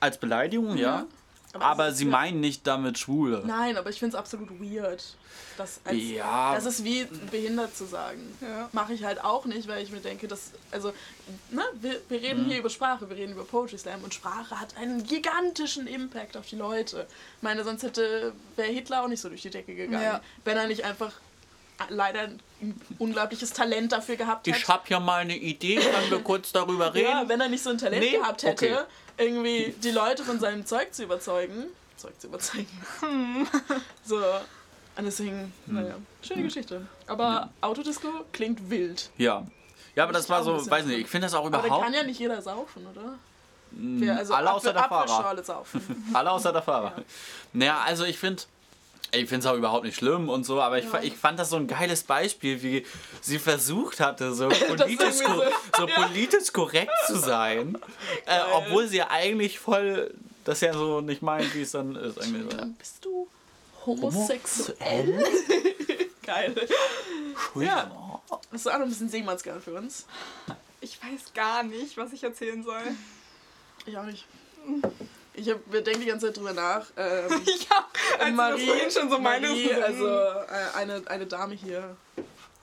als 0.00 0.18
Beleidigung, 0.18 0.76
ja. 0.76 1.06
Aber 1.54 1.88
ist 1.88 1.98
sie 1.98 2.04
ja- 2.06 2.10
meinen 2.10 2.40
nicht 2.40 2.66
damit 2.66 2.96
Schwule. 2.98 3.42
Nein, 3.44 3.76
aber 3.76 3.90
ich 3.90 3.98
finde 3.98 4.16
es 4.16 4.18
absolut 4.18 4.48
weird. 4.58 5.16
Das, 5.58 5.80
als, 5.84 5.98
Ja. 5.98 6.54
das 6.54 6.64
ist 6.64 6.82
wie 6.82 7.04
behindert 7.30 7.76
zu 7.76 7.84
sagen. 7.84 8.20
Ja. 8.40 8.70
Mache 8.72 8.94
ich 8.94 9.04
halt 9.04 9.22
auch 9.22 9.44
nicht, 9.44 9.68
weil 9.68 9.82
ich 9.82 9.90
mir 9.90 10.00
denke, 10.00 10.28
dass, 10.28 10.52
also, 10.70 10.94
ne, 11.50 11.62
wir, 11.74 12.00
wir 12.08 12.18
Mhm. 12.20 12.24
reden 12.24 12.44
hier 12.46 12.58
über 12.60 12.70
Sprache, 12.70 13.06
wir 13.10 13.16
reden 13.16 13.32
über 13.32 13.44
Poetry 13.44 13.76
Slam 13.76 14.02
und 14.02 14.14
Sprache 14.14 14.58
hat 14.58 14.78
einen 14.78 15.04
gigantischen 15.04 15.86
Impact 15.86 16.38
auf 16.38 16.46
die 16.46 16.56
Leute. 16.56 17.06
Ich 17.36 17.42
meine, 17.42 17.64
sonst 17.64 17.82
hätte, 17.82 18.32
wäre 18.56 18.68
Hitler 18.72 19.02
auch 19.04 19.08
nicht 19.08 19.20
so 19.20 19.28
durch 19.28 19.42
die 19.42 19.50
Decke 19.50 19.74
gegangen, 19.74 20.02
Ja. 20.02 20.22
wenn 20.46 20.56
er 20.56 20.66
nicht 20.68 20.84
einfach 20.86 21.12
leider 21.88 22.20
ein 22.20 22.40
unglaubliches 22.98 23.52
Talent 23.52 23.92
dafür 23.92 24.16
gehabt 24.16 24.46
hätte. 24.46 24.56
Ich 24.58 24.68
habe 24.68 24.82
ja 24.88 25.00
mal 25.00 25.20
eine 25.22 25.36
Idee, 25.36 25.76
können 25.76 26.10
wir 26.10 26.20
kurz 26.20 26.52
darüber 26.52 26.94
reden? 26.94 27.08
Ja, 27.10 27.28
wenn 27.28 27.40
er 27.40 27.48
nicht 27.48 27.62
so 27.62 27.70
ein 27.70 27.78
Talent 27.78 28.02
Nee, 28.02 28.12
gehabt 28.18 28.42
hätte, 28.44 28.66
okay. 28.66 28.84
irgendwie 29.24 29.74
die 29.82 29.90
Leute 29.90 30.22
von 30.24 30.38
seinem 30.38 30.64
Zeug 30.66 30.94
zu 30.94 31.02
überzeugen. 31.04 31.64
Zeug 31.96 32.18
zu 32.20 32.28
überzeugen. 32.28 32.68
so. 34.04 34.16
Und 34.96 35.04
deswegen, 35.06 35.52
naja, 35.66 35.94
schöne 36.22 36.42
Geschichte. 36.42 36.86
Aber 37.06 37.48
Autodisco 37.62 38.08
klingt 38.32 38.68
wild. 38.70 39.10
Ja. 39.16 39.46
Ja, 39.94 40.04
aber 40.04 40.12
das 40.12 40.28
war 40.30 40.42
so, 40.44 40.70
weiß 40.70 40.86
nicht, 40.86 41.00
ich 41.00 41.06
finde 41.06 41.26
das 41.26 41.34
auch 41.34 41.46
Aber 41.46 41.60
überhaupt. 41.64 41.84
kann 41.84 41.94
ja 41.94 42.02
nicht 42.02 42.18
jeder 42.20 42.40
saufen, 42.42 42.86
oder? 42.86 43.18
Wer, 43.70 44.16
also 44.18 44.34
alle 44.34 44.52
außer 44.52 44.72
der 44.72 44.82
Fahrer. 44.84 45.02
Apfelschorle 45.04 45.44
saufen. 45.44 46.10
Alle 46.12 46.30
außer 46.30 46.52
der 46.52 46.62
Fahrer. 46.62 46.92
Naja, 47.52 47.80
also 47.84 48.04
ich 48.04 48.18
finde. 48.18 48.42
Ich 49.10 49.28
finde 49.28 49.40
es 49.40 49.46
auch 49.46 49.56
überhaupt 49.56 49.84
nicht 49.84 49.96
schlimm 49.96 50.28
und 50.30 50.44
so, 50.44 50.60
aber 50.62 50.78
ich, 50.78 50.86
fa- 50.86 51.02
ich 51.02 51.14
fand 51.14 51.38
das 51.38 51.50
so 51.50 51.56
ein 51.56 51.66
geiles 51.66 52.02
Beispiel, 52.02 52.62
wie 52.62 52.86
sie 53.20 53.38
versucht 53.38 54.00
hatte, 54.00 54.32
so 54.34 54.48
politisch, 54.68 55.16
so- 55.16 55.44
so 55.76 55.86
politisch 55.86 56.52
korrekt 56.52 56.92
zu 57.06 57.16
sein, 57.18 57.76
äh, 58.26 58.40
obwohl 58.54 58.86
sie 58.88 58.98
ja 58.98 59.10
eigentlich 59.10 59.58
voll 59.58 60.14
das 60.44 60.60
ja 60.62 60.72
so 60.72 61.00
nicht 61.02 61.20
meint, 61.22 61.54
wie 61.54 61.60
es 61.62 61.72
dann 61.72 61.94
ist. 61.94 62.16
Irgendwie 62.16 62.50
so. 62.56 62.66
Bist 62.78 63.04
du 63.04 63.28
homosexuell? 63.86 65.06
Homosexuell? 65.06 66.08
Geil. 66.24 66.54
Entschuldigung. 67.34 68.20
Hast 68.52 68.66
du 68.66 68.70
auch 68.70 68.74
noch 68.74 68.82
ein 68.82 68.88
bisschen 68.88 69.08
Seemannsgarn 69.08 69.60
für 69.60 69.74
uns? 69.74 70.06
Ich 70.80 70.98
weiß 71.02 71.32
gar 71.34 71.62
nicht, 71.64 71.96
was 71.96 72.12
ich 72.12 72.22
erzählen 72.24 72.62
soll. 72.64 72.80
Ich 73.84 73.96
auch 73.98 74.04
nicht. 74.04 74.24
Ich 75.34 75.48
hab, 75.48 75.60
wir 75.72 75.82
denken 75.82 76.02
die 76.02 76.06
ganze 76.06 76.26
Zeit 76.26 76.36
drüber 76.36 76.52
nach. 76.52 76.86
Ähm, 76.96 77.30
ja, 77.70 77.88
als 78.18 78.34
Marie, 78.34 78.66
das 78.84 78.94
schon 78.94 79.10
so 79.10 79.18
Marie, 79.18 79.66
meinst. 79.66 79.82
also 79.82 80.06
äh, 80.08 80.46
eine, 80.76 81.02
eine 81.06 81.26
Dame 81.26 81.54
hier 81.54 81.96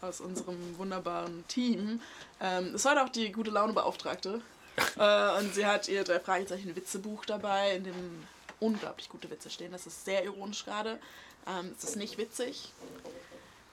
aus 0.01 0.21
unserem 0.21 0.77
wunderbaren 0.77 1.45
Team, 1.47 1.99
ähm, 2.39 2.75
ist 2.75 2.85
heute 2.85 3.03
auch 3.03 3.09
die 3.09 3.31
gute 3.31 3.51
Laune 3.51 3.73
Beauftragte. 3.73 4.41
äh, 4.97 5.39
und 5.39 5.53
sie 5.53 5.65
hat 5.65 5.87
ihr 5.87 6.03
drei 6.03 6.19
Fragezeichen 6.19 6.75
Witzebuch 6.75 7.25
dabei, 7.25 7.75
in 7.75 7.85
dem 7.85 8.27
unglaublich 8.59 9.09
gute 9.09 9.29
Witze 9.29 9.49
stehen. 9.49 9.71
Das 9.71 9.87
ist 9.87 10.05
sehr 10.05 10.23
ironisch 10.23 10.63
gerade. 10.63 10.99
Ähm, 11.47 11.73
es 11.77 11.83
ist 11.83 11.95
nicht 11.95 12.17
witzig. 12.17 12.71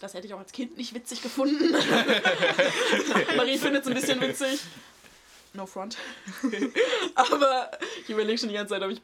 Das 0.01 0.15
hätte 0.15 0.27
ich 0.27 0.35
auch 0.35 0.39
als 0.39 0.53
Kind 0.53 0.77
nicht 0.77 0.95
witzig 0.95 1.23
gefunden. 1.23 1.73
Marie 3.37 3.57
findet 3.57 3.83
es 3.83 3.89
ein 3.89 3.95
bisschen 3.95 4.21
witzig. 4.21 4.61
No 5.57 5.67
front. 5.67 5.97
Aber 7.15 7.71
ich 8.03 8.11
überlege 8.11 8.39
schon 8.39 8.49
die 8.49 8.55
ganze 8.55 8.75
Zeit, 8.75 8.83
ob 8.83 8.91
ich 8.91 9.01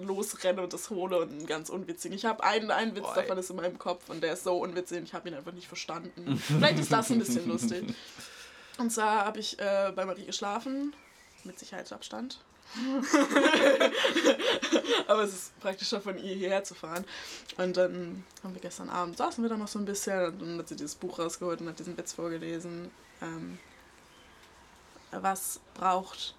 losrenne 0.00 0.62
und 0.62 0.72
das 0.72 0.90
hole 0.90 1.18
und 1.18 1.30
einen 1.30 1.46
ganz 1.46 1.68
unwitzigen. 1.68 2.16
Ich 2.16 2.24
habe 2.24 2.42
einen, 2.44 2.70
einen 2.70 2.94
Witz 2.94 3.02
Boah, 3.02 3.14
davon 3.14 3.38
ist 3.38 3.50
in 3.50 3.56
meinem 3.56 3.78
Kopf 3.78 4.08
und 4.08 4.22
der 4.22 4.34
ist 4.34 4.44
so 4.44 4.56
unwitzig 4.58 4.98
und 4.98 5.04
ich 5.04 5.14
habe 5.14 5.28
ihn 5.28 5.34
einfach 5.34 5.52
nicht 5.52 5.68
verstanden. 5.68 6.38
Vielleicht 6.38 6.78
ist 6.78 6.92
das 6.92 7.10
ein 7.10 7.18
bisschen 7.18 7.48
lustig. 7.48 7.84
Und 8.78 8.90
zwar 8.90 9.26
habe 9.26 9.40
ich 9.40 9.58
äh, 9.58 9.92
bei 9.94 10.06
Marie 10.06 10.24
geschlafen, 10.24 10.94
mit 11.44 11.58
Sicherheitsabstand. 11.58 12.38
Aber 15.06 15.24
es 15.24 15.34
ist 15.34 15.60
praktischer 15.60 16.00
von 16.00 16.16
ihr 16.16 16.34
hierher 16.34 16.64
zu 16.64 16.74
fahren. 16.74 17.04
Und 17.58 17.76
dann 17.76 18.24
haben 18.42 18.54
wir 18.54 18.62
gestern 18.62 18.88
Abend, 18.88 19.18
saßen 19.18 19.44
wir 19.44 19.50
da 19.50 19.58
noch 19.58 19.68
so 19.68 19.78
ein 19.78 19.84
bisschen 19.84 20.28
und 20.28 20.40
dann 20.40 20.58
hat 20.58 20.68
sie 20.68 20.76
dieses 20.76 20.94
Buch 20.94 21.18
rausgeholt 21.18 21.60
und 21.60 21.68
hat 21.68 21.78
diesen 21.78 21.98
Witz 21.98 22.14
vorgelesen. 22.14 22.90
Ähm, 23.20 23.58
was 25.12 25.60
braucht 25.74 26.34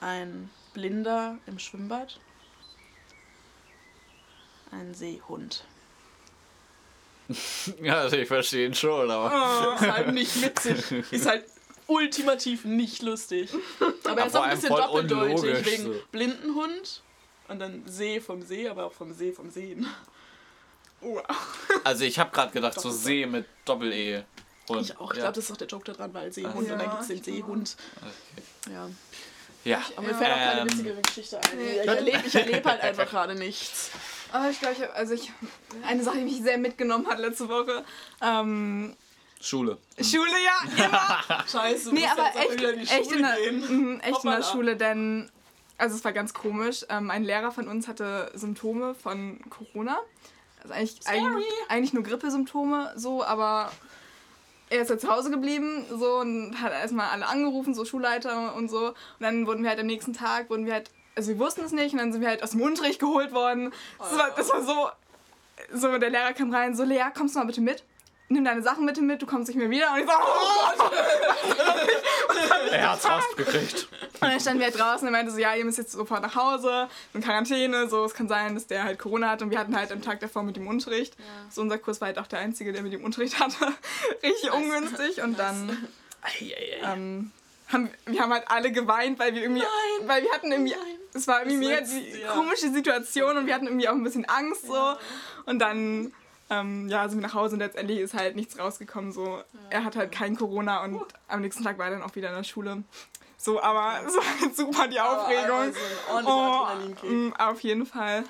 ein 0.00 0.50
Blinder 0.72 1.38
im 1.46 1.58
Schwimmbad? 1.58 2.18
Ein 4.70 4.94
Seehund. 4.94 5.64
Ja, 7.80 8.00
also 8.00 8.16
ich 8.16 8.26
verstehe 8.26 8.66
ihn 8.66 8.74
schon, 8.74 9.08
aber. 9.08 9.76
Ist 9.76 9.88
halt 9.88 10.12
nicht 10.12 10.42
witzig. 10.42 11.12
Ist 11.12 11.26
halt 11.26 11.44
ultimativ 11.86 12.64
nicht 12.64 13.02
lustig. 13.02 13.50
Aber 14.04 14.20
er 14.20 14.26
ist 14.26 14.36
auch 14.36 14.42
ein 14.42 14.58
bisschen 14.58 14.74
doppeldeutig. 14.74 15.64
Wegen 15.64 15.84
so. 15.84 15.94
Blindenhund 16.10 17.02
und 17.48 17.58
dann 17.58 17.82
See 17.86 18.20
vom 18.20 18.42
See, 18.42 18.68
aber 18.68 18.86
auch 18.86 18.92
vom 18.92 19.12
See 19.12 19.32
vom 19.32 19.50
Sehen. 19.50 19.86
Wow. 21.00 21.22
Also 21.84 22.04
ich 22.04 22.18
habe 22.18 22.30
gerade 22.30 22.52
gedacht, 22.52 22.80
so 22.80 22.90
See 22.90 23.26
mit 23.26 23.46
Doppel-E. 23.64 24.24
Und- 24.70 24.80
Ich 24.82 24.96
auch. 24.98 25.10
Ich 25.10 25.16
ja. 25.18 25.22
glaube, 25.24 25.34
das 25.36 25.44
ist 25.44 25.52
auch 25.52 25.56
der 25.56 25.68
Joke 25.68 25.84
daran, 25.92 26.12
weil 26.14 26.32
Seehund 26.32 26.66
Ja, 26.66 26.74
und 26.74 26.80
dann 26.80 26.90
gibt 26.90 27.02
es 27.02 27.08
den. 27.08 27.22
Seehund. 27.22 27.76
Okay. 27.96 28.72
Ja. 28.74 28.88
Ja. 29.64 29.82
Aber 29.96 30.06
mir 30.06 30.12
Ja. 30.12 30.18
fällt 30.18 30.32
auch 30.32 30.36
keine 30.36 30.60
Ähm. 30.62 30.70
witzigere 30.70 31.02
Geschichte 31.02 31.38
ein. 31.38 31.58
Nee. 31.58 31.80
Ich 31.82 31.86
erlebe 31.88 32.22
ich 32.26 32.34
erleb 32.34 32.64
halt 32.66 32.80
einfach 32.82 33.08
gerade 33.10 33.34
nichts. 33.34 33.90
Aber 34.32 34.48
ich 34.48 34.58
glaube, 34.60 34.74
ich 34.76 34.82
hab, 34.82 34.96
also 34.96 35.12
ich, 35.14 35.32
eine 35.86 36.02
Sache, 36.02 36.18
die 36.18 36.24
mich 36.24 36.40
sehr 36.42 36.56
mitgenommen 36.56 37.06
hat 37.08 37.18
letzte 37.18 37.48
Woche. 37.48 37.84
Ähm, 38.22 38.96
Schule. 39.40 39.78
Schule, 40.00 40.30
ja, 40.44 40.84
immer. 40.86 41.44
Scheiße, 41.50 41.90
du 41.90 41.94
Nee, 41.94 42.00
musst 42.02 42.12
aber 42.12 42.26
jetzt 42.26 42.36
auch 42.36 42.42
echt, 42.42 42.52
wieder 42.52 42.72
in 42.74 42.80
die 42.80 42.86
echt, 42.86 43.04
Schule 43.10 43.16
in 43.16 43.22
der, 43.22 43.52
mhm, 43.70 44.00
echt 44.00 44.24
in 44.24 44.30
der. 44.30 44.42
Schule, 44.42 44.76
denn, 44.76 45.30
also 45.78 45.96
es 45.96 46.04
war 46.04 46.12
ganz 46.12 46.32
komisch. 46.34 46.84
Ähm, 46.88 47.10
ein 47.10 47.24
Lehrer 47.24 47.50
von 47.50 47.66
uns 47.68 47.88
hatte 47.88 48.30
Symptome 48.34 48.94
von 48.94 49.40
Corona. 49.50 49.98
Also 50.62 50.74
eigentlich, 50.74 51.06
eigentlich, 51.06 51.44
eigentlich 51.68 51.92
nur 51.94 52.02
Grippesymptome, 52.02 52.92
so, 52.96 53.24
aber 53.24 53.72
er 54.70 54.82
ist 54.82 54.90
ja 54.90 54.98
zu 54.98 55.10
Hause 55.10 55.30
geblieben 55.30 55.84
so 55.90 56.18
und 56.20 56.60
hat 56.60 56.72
erstmal 56.72 57.10
alle 57.10 57.26
angerufen, 57.26 57.74
so 57.74 57.84
Schulleiter 57.84 58.54
und 58.54 58.70
so. 58.70 58.88
Und 58.88 58.94
dann 59.18 59.46
wurden 59.46 59.62
wir 59.62 59.70
halt 59.70 59.80
am 59.80 59.86
nächsten 59.86 60.12
Tag, 60.12 60.48
wurden 60.48 60.64
wir 60.64 60.74
halt, 60.74 60.90
also 61.16 61.30
wir 61.30 61.38
wussten 61.38 61.62
es 61.62 61.72
nicht 61.72 61.92
und 61.92 61.98
dann 61.98 62.12
sind 62.12 62.22
wir 62.22 62.28
halt 62.28 62.42
aus 62.42 62.52
dem 62.52 62.62
Unterricht 62.62 63.00
geholt 63.00 63.32
worden. 63.32 63.72
Das 63.98 64.16
war, 64.16 64.30
das 64.36 64.48
war 64.48 64.62
so, 64.62 64.90
so, 65.74 65.98
der 65.98 66.10
Lehrer 66.10 66.32
kam 66.32 66.54
rein, 66.54 66.74
so, 66.74 66.84
Lea, 66.84 67.10
kommst 67.14 67.34
du 67.34 67.40
mal 67.40 67.46
bitte 67.46 67.60
mit? 67.60 67.82
Nimm 68.32 68.44
deine 68.44 68.62
Sachen 68.62 68.86
bitte 68.86 69.02
mit, 69.02 69.20
du 69.20 69.26
kommst 69.26 69.48
nicht 69.48 69.56
mehr 69.56 69.70
wieder. 69.70 69.92
Und 69.92 69.98
ich 69.98 70.06
so, 70.06 70.12
oh 70.12 70.78
Gott! 70.78 71.90
Er 72.70 72.92
hat's 72.92 73.04
rausgekriegt. 73.04 73.88
Und 74.20 74.22
dann 74.22 74.38
standen 74.38 74.60
wir 74.60 74.66
halt 74.66 74.78
draußen 74.78 75.00
und 75.00 75.12
er 75.12 75.18
meinte 75.18 75.32
so, 75.32 75.38
ja, 75.38 75.54
ihr 75.56 75.64
müsst 75.64 75.78
jetzt 75.78 75.90
sofort 75.90 76.22
nach 76.22 76.36
Hause, 76.36 76.88
in 77.12 77.22
Quarantäne, 77.22 77.88
so, 77.88 78.04
es 78.04 78.14
kann 78.14 78.28
sein, 78.28 78.54
dass 78.54 78.68
der 78.68 78.84
halt 78.84 79.00
Corona 79.00 79.30
hat 79.30 79.42
und 79.42 79.50
wir 79.50 79.58
hatten 79.58 79.76
halt 79.76 79.90
am 79.90 80.00
Tag 80.00 80.20
davor 80.20 80.44
mit 80.44 80.56
ihm 80.56 80.68
Unterricht. 80.68 81.16
So, 81.50 81.60
unser 81.60 81.78
Kurs 81.78 82.00
war 82.00 82.06
halt 82.06 82.20
auch 82.20 82.28
der 82.28 82.38
einzige, 82.38 82.72
der 82.72 82.82
mit 82.82 82.92
ihm 82.92 83.04
Unterricht 83.04 83.40
hatte. 83.40 83.66
Richtig 84.22 84.52
ungünstig 84.52 85.22
und 85.22 85.36
dann 85.36 85.88
ähm, 86.84 87.32
haben 87.68 87.90
wir 88.06 88.20
haben 88.20 88.32
halt 88.32 88.44
alle 88.46 88.70
geweint, 88.70 89.18
weil 89.18 89.34
wir 89.34 89.42
irgendwie, 89.42 89.62
Nein. 89.62 90.08
weil 90.08 90.22
wir 90.22 90.30
hatten 90.32 90.52
irgendwie, 90.52 90.74
Nein. 90.74 90.96
es 91.14 91.26
war 91.26 91.40
irgendwie 91.40 91.66
mega 91.66 91.78
letzte, 91.80 92.00
die 92.00 92.20
ja. 92.20 92.32
komische 92.32 92.70
Situation 92.70 93.36
und 93.36 93.46
wir 93.46 93.54
hatten 93.54 93.66
irgendwie 93.66 93.88
auch 93.88 93.94
ein 93.94 94.04
bisschen 94.04 94.24
Angst 94.26 94.66
so 94.66 94.94
und 95.46 95.58
dann 95.58 96.12
ähm, 96.50 96.88
ja, 96.88 97.08
sind 97.08 97.20
wir 97.20 97.26
nach 97.26 97.34
Hause 97.34 97.54
und 97.54 97.60
letztendlich 97.60 98.00
ist 98.00 98.14
halt 98.14 98.36
nichts 98.36 98.58
rausgekommen. 98.58 99.12
So, 99.12 99.42
er 99.70 99.84
hat 99.84 99.96
halt 99.96 100.12
kein 100.12 100.36
Corona 100.36 100.84
und 100.84 101.00
am 101.28 101.40
nächsten 101.40 101.64
Tag 101.64 101.78
war 101.78 101.86
er 101.86 101.92
dann 101.92 102.02
auch 102.02 102.14
wieder 102.16 102.28
in 102.28 102.34
der 102.34 102.44
Schule. 102.44 102.82
So, 103.36 103.62
aber 103.62 104.06
es 104.06 104.14
war 104.16 104.40
halt 104.40 104.56
super 104.56 104.88
die 104.88 105.00
Aufregung. 105.00 105.58
Also 105.58 105.78
ein 106.16 106.26
ordentlicher 106.26 107.06
Oh, 107.06 107.08
mm, 107.08 107.32
auf 107.38 107.60
jeden 107.60 107.86
Fall. 107.86 108.24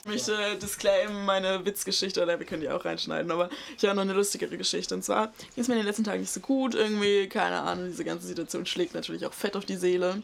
Ich 0.00 0.10
möchte 0.10 0.56
disclaimen, 0.56 1.24
meine 1.24 1.64
Witzgeschichte, 1.64 2.22
oder 2.22 2.38
wir 2.38 2.44
können 2.44 2.60
die 2.60 2.68
auch 2.68 2.84
reinschneiden, 2.84 3.30
aber 3.30 3.48
ich 3.76 3.84
habe 3.84 3.94
noch 3.94 4.02
eine 4.02 4.12
lustigere 4.12 4.58
Geschichte. 4.58 4.94
Und 4.94 5.02
zwar 5.02 5.28
ging 5.54 5.62
es 5.62 5.68
mir 5.68 5.74
in 5.74 5.80
den 5.80 5.86
letzten 5.86 6.04
Tagen 6.04 6.20
nicht 6.20 6.32
so 6.32 6.40
gut, 6.40 6.74
irgendwie, 6.74 7.26
keine 7.28 7.60
Ahnung, 7.60 7.86
diese 7.86 8.04
ganze 8.04 8.26
Situation 8.26 8.66
schlägt 8.66 8.94
natürlich 8.94 9.24
auch 9.26 9.32
fett 9.32 9.56
auf 9.56 9.64
die 9.64 9.76
Seele. 9.76 10.22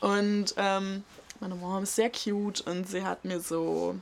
Und 0.00 0.54
ähm, 0.56 1.04
meine 1.38 1.54
Mom 1.54 1.84
ist 1.84 1.94
sehr 1.94 2.10
cute 2.10 2.62
und 2.62 2.88
sie 2.88 3.04
hat 3.04 3.24
mir 3.24 3.38
so 3.38 3.94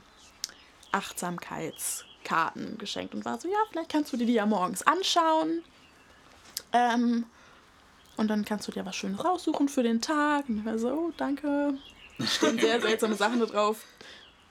Achtsamkeitskarten 2.21 2.77
geschenkt 2.77 3.13
und 3.13 3.25
war 3.25 3.39
so, 3.39 3.47
ja, 3.47 3.57
vielleicht 3.69 3.91
kannst 3.91 4.13
du 4.13 4.17
dir 4.17 4.25
die 4.25 4.33
ja 4.33 4.45
morgens 4.45 4.85
anschauen. 4.85 5.63
Ähm, 6.73 7.25
und 8.17 8.27
dann 8.27 8.45
kannst 8.45 8.67
du 8.67 8.71
dir 8.71 8.85
was 8.85 8.95
Schönes 8.95 9.23
raussuchen 9.23 9.67
für 9.67 9.83
den 9.83 10.01
Tag. 10.01 10.47
Und 10.47 10.59
ich 10.59 10.65
war 10.65 10.77
so, 10.77 10.89
oh, 10.89 11.11
danke. 11.17 11.73
Stehen 12.23 12.59
sehr 12.59 12.79
seltsame 12.87 13.15
Sachen 13.15 13.39
da 13.39 13.45
drauf. 13.45 13.83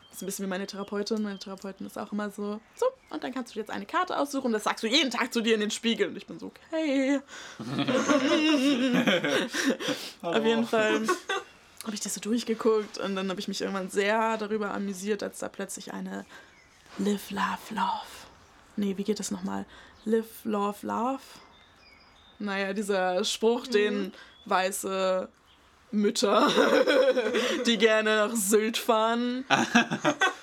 Das 0.08 0.16
ist 0.16 0.22
ein 0.22 0.26
bisschen 0.26 0.46
wie 0.46 0.50
meine 0.50 0.66
Therapeutin. 0.66 1.22
Meine 1.22 1.38
Therapeutin 1.38 1.86
ist 1.86 1.96
auch 1.98 2.10
immer 2.12 2.30
so, 2.30 2.60
so, 2.74 2.86
und 3.10 3.22
dann 3.22 3.32
kannst 3.32 3.52
du 3.52 3.54
dir 3.54 3.60
jetzt 3.60 3.70
eine 3.70 3.86
Karte 3.86 4.18
aussuchen. 4.18 4.46
und 4.46 4.52
Das 4.52 4.64
sagst 4.64 4.82
du 4.82 4.88
jeden 4.88 5.10
Tag 5.10 5.32
zu 5.32 5.40
dir 5.40 5.54
in 5.54 5.60
den 5.60 5.70
Spiegel. 5.70 6.08
Und 6.08 6.16
ich 6.16 6.26
bin 6.26 6.38
so, 6.38 6.46
okay. 6.46 7.20
Auf 10.22 10.44
jeden 10.44 10.66
Fall 10.66 11.02
habe 11.84 11.94
ich 11.94 12.00
das 12.00 12.14
so 12.14 12.20
durchgeguckt 12.20 12.98
und 12.98 13.16
dann 13.16 13.30
habe 13.30 13.40
ich 13.40 13.48
mich 13.48 13.62
irgendwann 13.62 13.88
sehr 13.88 14.36
darüber 14.36 14.74
amüsiert, 14.74 15.22
als 15.22 15.38
da 15.38 15.48
plötzlich 15.48 15.94
eine 15.94 16.26
Live, 17.00 17.30
Love, 17.30 17.70
Love. 17.70 18.10
Nee, 18.76 18.94
wie 18.98 19.04
geht 19.04 19.18
das 19.18 19.30
nochmal? 19.30 19.64
Live, 20.04 20.44
Love, 20.44 20.76
Love? 20.82 21.22
Naja, 22.38 22.74
dieser 22.74 23.24
Spruch, 23.24 23.66
den 23.66 24.12
weiße 24.44 25.26
Mütter, 25.92 26.50
die 27.66 27.78
gerne 27.78 28.16
nach 28.16 28.36
Sylt 28.36 28.76
fahren, 28.76 29.46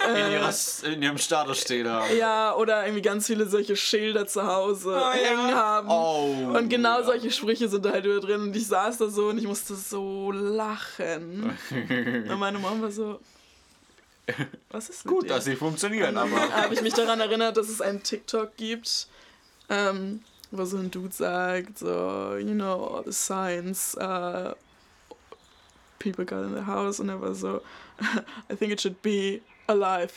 In, 0.07 0.31
ihrer, 0.31 0.53
in 0.85 1.03
ihrem 1.03 1.17
Status 1.17 1.59
stehen 1.59 1.87
haben. 1.87 2.17
ja, 2.17 2.55
oder 2.55 2.85
irgendwie 2.85 3.01
ganz 3.01 3.27
viele 3.27 3.45
solche 3.45 3.75
Schilder 3.75 4.25
zu 4.25 4.47
Hause 4.47 4.93
ja. 4.93 5.11
hängen 5.11 5.53
haben. 5.53 5.89
Oh. 5.89 6.57
Und 6.57 6.69
genau 6.69 6.99
ja. 6.99 7.03
solche 7.03 7.29
Sprüche 7.29 7.67
sind 7.67 7.83
da 7.83 7.91
halt 7.91 8.05
über 8.05 8.21
drin. 8.21 8.41
Und 8.41 8.55
ich 8.55 8.67
saß 8.67 8.99
da 8.99 9.09
so 9.09 9.27
und 9.27 9.37
ich 9.37 9.45
musste 9.45 9.75
so 9.75 10.31
lachen. 10.31 11.57
Und 12.29 12.39
meine 12.39 12.57
Mom 12.57 12.81
war 12.81 12.89
so, 12.89 13.19
was 14.69 14.89
ist 14.89 15.03
Gut, 15.05 15.23
dir? 15.23 15.27
dass 15.29 15.45
sie 15.45 15.55
funktionieren, 15.55 16.17
aber. 16.17 16.51
habe 16.51 16.73
ich 16.73 16.81
mich 16.81 16.93
daran 16.93 17.19
erinnert, 17.19 17.57
dass 17.57 17.69
es 17.69 17.81
einen 17.81 18.03
TikTok 18.03 18.55
gibt, 18.57 19.07
ähm, 19.69 20.21
wo 20.51 20.65
so 20.65 20.77
ein 20.77 20.91
Dude 20.91 21.13
sagt, 21.13 21.79
so, 21.79 22.35
you 22.37 22.53
know, 22.53 22.85
all 22.95 23.03
the 23.05 23.11
signs 23.13 23.95
uh, 23.99 24.53
people 25.99 26.25
got 26.25 26.43
in 26.45 26.53
the 26.55 26.65
house. 26.65 26.99
Und 26.99 27.09
er 27.09 27.19
war 27.21 27.33
so, 27.33 27.61
I 28.51 28.55
think 28.55 28.71
it 28.71 28.81
should 28.81 29.01
be 29.01 29.41
alive. 29.67 30.13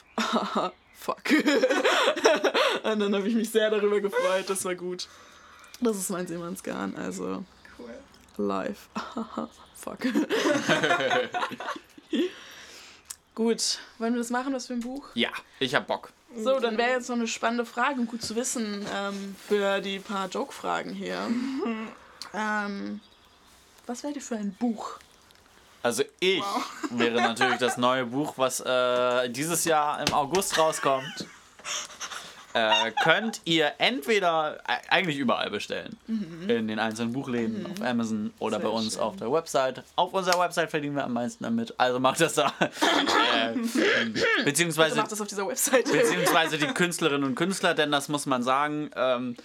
Fuck. 0.95 1.31
Und 2.85 3.01
dann 3.01 3.15
habe 3.15 3.27
ich 3.27 3.35
mich 3.35 3.51
sehr 3.51 3.71
darüber 3.71 4.01
gefreut, 4.01 4.45
das 4.49 4.65
war 4.65 4.75
gut. 4.75 5.09
Das 5.81 5.97
ist 5.97 6.11
mein 6.11 6.27
Seemannsgarn, 6.27 6.95
also 6.97 7.43
Cool. 7.79 7.91
alive. 8.39 8.77
Fuck. 9.75 9.99
Gut, 13.41 13.79
wollen 13.97 14.13
wir 14.13 14.19
das 14.19 14.29
machen, 14.29 14.53
was 14.53 14.67
für 14.67 14.75
ein 14.75 14.81
Buch? 14.81 15.03
Ja, 15.15 15.31
ich 15.61 15.75
hab 15.75 15.87
Bock. 15.87 16.13
So, 16.37 16.61
dann 16.61 16.77
wäre 16.77 16.91
jetzt 16.91 17.09
noch 17.09 17.17
eine 17.17 17.27
spannende 17.27 17.65
Frage 17.65 17.99
und 17.99 18.07
gut 18.07 18.23
zu 18.23 18.37
wissen 18.37 18.85
ähm, 18.95 19.35
für 19.49 19.81
die 19.81 19.99
paar 19.99 20.29
Joke-Fragen 20.29 20.93
hier. 20.93 21.27
ähm, 22.35 23.01
was 23.87 24.03
wäre 24.03 24.13
dir 24.13 24.21
für 24.21 24.37
ein 24.37 24.53
Buch? 24.53 24.99
Also 25.83 26.03
ich 26.21 26.43
wäre 26.91 27.23
natürlich 27.23 27.57
das 27.57 27.79
neue 27.79 28.05
Buch, 28.05 28.35
was 28.37 28.61
äh, 28.61 29.31
dieses 29.31 29.65
Jahr 29.65 30.07
im 30.07 30.13
August 30.13 30.59
rauskommt. 30.59 31.25
äh, 32.55 32.91
könnt 33.03 33.41
ihr 33.45 33.73
entweder 33.79 34.59
äh, 34.67 34.73
eigentlich 34.89 35.19
überall 35.19 35.51
bestellen. 35.51 35.97
Mhm. 36.07 36.51
In 36.51 36.69
den 36.69 36.79
einzelnen 36.79 37.13
Buchläden, 37.13 37.61
mhm. 37.61 37.67
auf 37.67 37.83
Amazon 37.83 38.33
oder 38.39 38.59
Sehr 38.59 38.69
bei 38.69 38.75
uns 38.75 38.95
schön. 38.95 39.03
auf 39.03 39.17
der 39.17 39.33
Website. 39.33 39.83
Auf 39.97 40.13
unserer 40.13 40.41
Website 40.41 40.71
verdienen 40.71 40.97
wir 40.97 41.05
am 41.05 41.13
meisten 41.13 41.45
damit. 41.45 41.75
Also 41.79 42.01
macht 42.01 42.21
das 42.21 42.35
da. 42.35 42.53
äh, 42.61 44.45
beziehungsweise, 44.45 44.91
also 44.91 44.97
macht 44.97 45.13
das 45.13 45.21
auf 45.21 45.29
dieser 45.29 45.47
Website. 45.47 45.91
beziehungsweise 45.91 46.59
die 46.59 46.67
Künstlerinnen 46.67 47.25
und 47.25 47.35
Künstler, 47.35 47.75
denn 47.75 47.93
das 47.93 48.09
muss 48.09 48.27
man 48.27 48.43
sagen. 48.43 48.91
Ähm, 48.97 49.37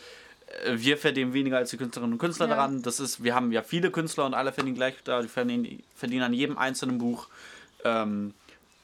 wir 0.73 0.97
verdienen 0.97 1.33
weniger 1.33 1.57
als 1.57 1.71
die 1.71 1.77
Künstlerinnen 1.77 2.13
und 2.13 2.19
Künstler 2.19 2.47
ja. 2.47 2.55
daran. 2.55 2.81
Das 2.81 2.99
ist, 2.99 3.23
wir 3.23 3.35
haben 3.35 3.51
ja 3.51 3.61
viele 3.61 3.91
Künstler 3.91 4.25
und 4.25 4.33
alle 4.33 4.51
verdienen 4.51 4.75
gleich 4.75 4.95
da. 5.03 5.21
Die 5.21 5.27
verdienen, 5.27 5.83
verdienen 5.95 6.23
an 6.23 6.33
jedem 6.33 6.57
einzelnen 6.57 6.97
Buch. 6.97 7.27
Ähm, 7.83 8.33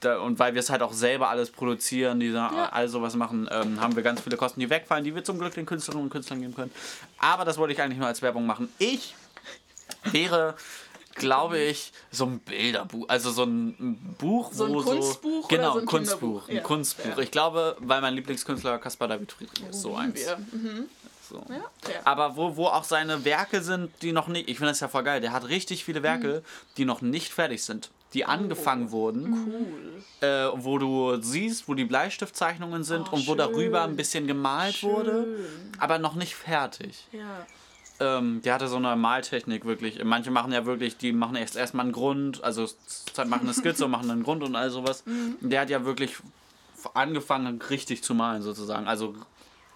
da, 0.01 0.19
und 0.19 0.39
weil 0.39 0.53
wir 0.53 0.59
es 0.59 0.69
halt 0.69 0.81
auch 0.81 0.93
selber 0.93 1.29
alles 1.29 1.51
produzieren, 1.51 2.19
die 2.19 2.27
ja. 2.27 2.69
all 2.71 2.89
sowas 2.89 3.15
machen, 3.15 3.47
ähm, 3.51 3.79
haben 3.79 3.95
wir 3.95 4.03
ganz 4.03 4.21
viele 4.21 4.35
Kosten, 4.35 4.59
die 4.59 4.69
wegfallen, 4.69 5.03
die 5.03 5.15
wir 5.15 5.23
zum 5.23 5.39
Glück 5.39 5.53
den 5.53 5.65
Künstlerinnen 5.65 6.05
und 6.05 6.09
Künstlern 6.09 6.41
geben 6.41 6.55
können. 6.55 6.71
Aber 7.19 7.45
das 7.45 7.57
wollte 7.57 7.73
ich 7.73 7.81
eigentlich 7.81 7.99
nur 7.99 8.07
als 8.07 8.21
Werbung 8.21 8.45
machen. 8.45 8.69
Ich 8.79 9.15
wäre 10.11 10.55
glaube 11.15 11.59
ich, 11.59 11.91
so 12.09 12.25
ein 12.25 12.39
Bilderbuch, 12.39 13.07
also 13.09 13.31
so 13.31 13.43
ein 13.43 14.15
Buch, 14.17 14.51
so 14.53 14.65
ein 14.65 14.73
Kunstbuch 14.73 15.41
so, 15.41 15.47
genau, 15.49 15.73
so 15.73 15.79
ein 15.79 15.85
Kunstbuch, 15.85 16.47
ein 16.47 16.55
ja. 16.55 16.61
Kunstbuch. 16.61 17.17
Ja. 17.17 17.19
Ich 17.19 17.31
glaube, 17.31 17.75
weil 17.79 17.99
mein 17.99 18.13
Lieblingskünstler 18.13 18.79
Caspar 18.79 19.09
David 19.09 19.31
Friedrich 19.31 19.69
ist, 19.69 19.81
so 19.81 19.95
eins. 19.95 20.25
Mhm. 20.53 20.85
So. 21.29 21.45
Ja, 21.49 21.99
Aber 22.05 22.37
wo, 22.37 22.55
wo 22.55 22.67
auch 22.67 22.85
seine 22.85 23.25
Werke 23.25 23.61
sind, 23.61 23.91
die 24.01 24.13
noch 24.13 24.27
nicht, 24.27 24.49
ich 24.49 24.57
finde 24.57 24.71
das 24.71 24.79
ja 24.79 24.87
voll 24.87 25.03
geil, 25.03 25.19
der 25.19 25.33
hat 25.33 25.49
richtig 25.49 25.83
viele 25.83 26.01
Werke, 26.01 26.43
mhm. 26.45 26.75
die 26.77 26.85
noch 26.85 27.01
nicht 27.01 27.33
fertig 27.33 27.63
sind 27.63 27.89
die 28.14 28.26
angefangen 28.26 28.88
oh, 28.89 28.91
wurden. 28.91 30.03
Cool. 30.22 30.28
Äh, 30.28 30.49
wo 30.55 30.78
du 30.78 31.22
siehst, 31.22 31.68
wo 31.68 31.74
die 31.74 31.86
Bleistiftzeichnungen 31.86 32.84
sind 32.84 33.07
oh, 33.12 33.16
und 33.16 33.28
wo 33.28 33.32
schön. 33.32 33.38
darüber 33.38 33.84
ein 33.84 33.95
bisschen 33.95 34.28
gemalt 34.28 34.76
schön. 34.76 34.91
wurde, 34.91 35.28
aber 35.80 35.97
noch 35.97 36.16
nicht 36.16 36.36
fertig. 36.36 37.07
Ja. 37.12 37.45
Ähm, 37.99 38.41
der 38.41 38.55
hatte 38.55 38.68
so 38.68 38.78
eine 38.78 38.95
Maltechnik 38.95 39.66
wirklich. 39.66 40.03
Manche 40.03 40.32
machen 40.32 40.51
ja 40.51 40.66
wirklich, 40.66 40.97
die 40.97 41.14
machen 41.14 41.36
erst 41.36 41.55
erstmal 41.55 41.86
einen 41.86 41.93
Grund, 41.93 42.43
also 42.43 42.68
machen 43.28 43.41
eine 43.41 43.53
Skizze 43.53 43.86
und 43.86 43.91
machen 43.91 44.09
einen 44.09 44.24
Grund 44.24 44.43
und 44.43 44.55
all 44.55 44.72
sowas. 44.72 45.03
Mhm. 45.05 45.38
Der 45.41 45.62
hat 45.62 45.70
ja 45.70 45.86
wirklich 45.86 46.16
angefangen, 46.93 47.62
richtig 47.70 48.03
zu 48.03 48.16
malen 48.16 48.41
sozusagen. 48.41 48.88
Also 48.88 49.16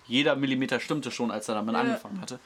jeder 0.07 0.35
Millimeter 0.35 0.79
stimmte 0.79 1.11
schon, 1.11 1.31
als 1.31 1.47
er 1.49 1.55
damit 1.55 1.75
ja. 1.75 1.81
angefangen 1.81 2.21
hatte. 2.21 2.39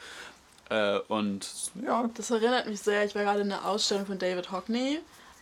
Äh, 0.70 1.00
und 1.08 1.50
ja. 1.84 2.10
Das 2.14 2.30
erinnert 2.30 2.68
mich 2.68 2.82
sehr, 2.82 3.06
ich 3.06 3.16
war 3.16 3.24
gerade 3.24 3.42
in 3.42 3.50
der 3.50 3.66
Ausstellung 3.66 4.06
von 4.06 4.20
David 4.20 4.52
Hockney 4.52 5.00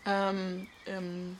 ähm, 0.07 0.67
im 0.85 1.37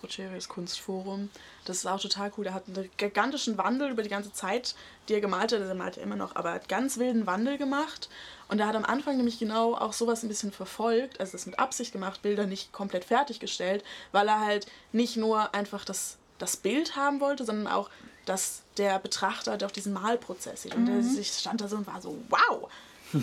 Brocherius 0.00 0.48
Kunstforum. 0.48 1.30
Das 1.64 1.78
ist 1.78 1.86
auch 1.86 2.00
total 2.00 2.32
cool. 2.36 2.46
Er 2.46 2.54
hat 2.54 2.64
einen 2.66 2.90
gigantischen 2.96 3.56
Wandel 3.56 3.90
über 3.90 4.02
die 4.02 4.08
ganze 4.08 4.32
Zeit, 4.32 4.74
die 5.08 5.14
er 5.14 5.20
gemalt 5.20 5.52
hat. 5.52 5.60
Also 5.60 5.68
er 5.68 5.74
malt 5.74 5.96
ja 5.96 6.02
immer 6.02 6.16
noch, 6.16 6.34
aber 6.34 6.48
er 6.48 6.54
hat 6.56 6.68
ganz 6.68 6.98
wilden 6.98 7.26
Wandel 7.26 7.56
gemacht. 7.56 8.08
Und 8.48 8.58
er 8.58 8.66
hat 8.66 8.74
am 8.74 8.84
Anfang 8.84 9.16
nämlich 9.16 9.38
genau 9.38 9.74
auch 9.74 9.92
sowas 9.92 10.22
ein 10.22 10.28
bisschen 10.28 10.52
verfolgt, 10.52 11.20
also 11.20 11.32
das 11.32 11.46
mit 11.46 11.58
Absicht 11.58 11.92
gemacht, 11.92 12.20
Bilder 12.22 12.46
nicht 12.46 12.72
komplett 12.72 13.04
fertiggestellt, 13.04 13.84
weil 14.10 14.28
er 14.28 14.40
halt 14.40 14.66
nicht 14.90 15.16
nur 15.16 15.54
einfach 15.54 15.84
das, 15.84 16.18
das 16.38 16.56
Bild 16.56 16.96
haben 16.96 17.20
wollte, 17.20 17.44
sondern 17.44 17.68
auch, 17.72 17.88
dass 18.26 18.62
der 18.76 18.98
Betrachter 18.98 19.56
doch 19.56 19.70
diesen 19.70 19.92
Malprozess 19.92 20.62
sieht. 20.62 20.74
Und 20.74 20.84
mhm. 20.84 20.96
er 20.96 21.02
sich 21.02 21.32
stand 21.32 21.60
da 21.60 21.68
so 21.68 21.76
und 21.76 21.86
war 21.86 22.02
so, 22.02 22.18
wow! 22.28 22.68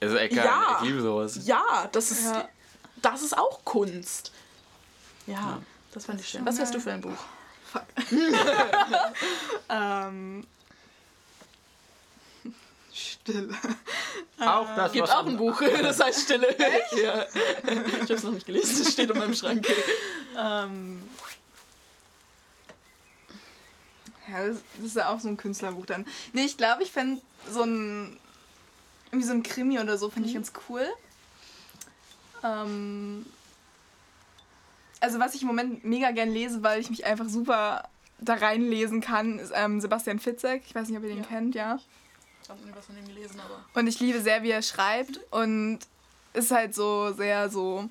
also, 0.00 0.16
ich, 0.16 0.32
ja, 0.32 0.78
ich 0.80 0.88
liebe 0.88 1.00
sowas. 1.00 1.46
Ja, 1.46 1.88
das 1.92 2.10
ist. 2.10 2.24
Ja 2.24 2.48
das 3.02 3.22
ist 3.22 3.36
auch 3.36 3.64
Kunst. 3.64 4.32
Ja, 5.26 5.34
ja. 5.34 5.62
das 5.92 6.06
fand 6.06 6.20
ich 6.20 6.28
schön. 6.28 6.44
Was 6.44 6.58
wärst 6.58 6.74
du 6.74 6.80
für 6.80 6.92
ein 6.92 7.00
Buch? 7.00 7.18
Fuck. 7.72 7.84
ähm, 9.68 10.46
Stille. 12.92 13.54
Auch 14.40 14.74
das 14.74 14.92
gibt 14.92 15.10
auch 15.10 15.26
ein 15.26 15.36
Buch, 15.36 15.62
das 15.82 16.00
heißt 16.00 16.22
Stille. 16.22 16.48
Echt? 16.58 16.92
Ja. 17.02 17.26
Ich 17.64 18.02
habe 18.02 18.14
es 18.14 18.22
noch 18.22 18.32
nicht 18.32 18.46
gelesen, 18.46 18.82
es 18.82 18.92
steht 18.92 19.10
in 19.10 19.18
meinem 19.18 19.34
Schrank. 19.34 19.66
Ähm, 20.36 21.02
ja, 24.28 24.48
das 24.48 24.56
ist 24.84 24.96
ja 24.96 25.10
auch 25.10 25.20
so 25.20 25.28
ein 25.28 25.36
Künstlerbuch 25.36 25.86
dann. 25.86 26.06
Nee, 26.32 26.44
ich 26.44 26.56
glaube, 26.56 26.82
ich 26.82 26.90
fände 26.90 27.20
so 27.48 27.62
ein 27.62 28.18
irgendwie 29.12 29.26
so 29.26 29.32
ein 29.32 29.42
Krimi 29.42 29.78
oder 29.78 29.98
so 29.98 30.08
finde 30.08 30.28
ich 30.28 30.34
mhm. 30.34 30.38
ganz 30.38 30.52
cool. 30.68 30.86
Ähm, 32.44 33.26
also 35.00 35.18
was 35.18 35.34
ich 35.34 35.42
im 35.42 35.48
Moment 35.48 35.84
mega 35.84 36.10
gern 36.10 36.30
lese, 36.30 36.62
weil 36.62 36.80
ich 36.80 36.90
mich 36.90 37.04
einfach 37.04 37.28
super 37.28 37.88
da 38.18 38.34
reinlesen 38.34 39.00
kann, 39.00 39.38
ist 39.38 39.52
ähm, 39.54 39.80
Sebastian 39.80 40.18
Fitzek. 40.18 40.62
Ich 40.66 40.74
weiß 40.74 40.88
nicht, 40.88 40.98
ob 40.98 41.04
ihr 41.04 41.10
den 41.10 41.22
ja. 41.22 41.24
kennt, 41.24 41.54
ja. 41.54 41.78
Ich 42.42 42.50
habe 42.50 42.60
nie 42.62 42.72
was 42.74 42.86
von 42.86 42.96
ihm 42.98 43.06
gelesen, 43.06 43.40
aber. 43.40 43.64
Und 43.74 43.86
ich 43.86 44.00
liebe 44.00 44.20
sehr, 44.20 44.42
wie 44.42 44.50
er 44.50 44.62
schreibt 44.62 45.20
und 45.30 45.78
ist 46.32 46.50
halt 46.50 46.74
so 46.74 47.12
sehr 47.12 47.48
so. 47.48 47.88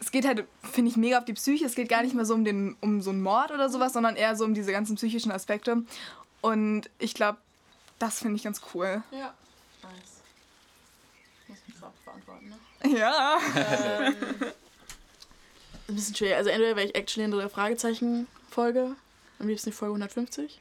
Es 0.00 0.10
geht 0.10 0.26
halt, 0.26 0.46
finde 0.62 0.90
ich, 0.90 0.96
mega 0.96 1.18
auf 1.18 1.24
die 1.24 1.32
Psyche. 1.32 1.64
Es 1.64 1.74
geht 1.74 1.88
gar 1.88 2.02
nicht 2.02 2.14
mehr 2.14 2.24
so 2.24 2.34
um, 2.34 2.44
den, 2.44 2.76
um 2.80 3.00
so 3.00 3.10
einen 3.10 3.22
Mord 3.22 3.50
oder 3.50 3.70
sowas, 3.70 3.92
sondern 3.92 4.14
eher 4.14 4.36
so 4.36 4.44
um 4.44 4.54
diese 4.54 4.70
ganzen 4.70 4.96
psychischen 4.96 5.32
Aspekte. 5.32 5.84
Und 6.42 6.90
ich 6.98 7.14
glaube, 7.14 7.38
das 7.98 8.18
finde 8.18 8.36
ich 8.36 8.44
ganz 8.44 8.60
cool. 8.74 9.02
Ja, 9.10 9.34
nice. 9.82 10.22
Muss 11.48 11.58
mich 11.66 11.76
beantworten, 12.04 12.48
ne? 12.48 12.98
Ja. 12.98 13.38
Ähm, 13.54 14.16
ein 15.88 15.94
bisschen 15.94 16.16
schwer. 16.16 16.36
Also 16.36 16.50
entweder 16.50 16.76
wäre 16.76 16.86
ich 16.86 16.94
actually 16.94 17.24
in 17.24 17.30
der 17.30 17.48
Fragezeichen-Folge. 17.48 18.96
Am 19.38 19.48
liebsten 19.48 19.70
die 19.70 19.76
Folge 19.76 19.94
150. 19.94 20.60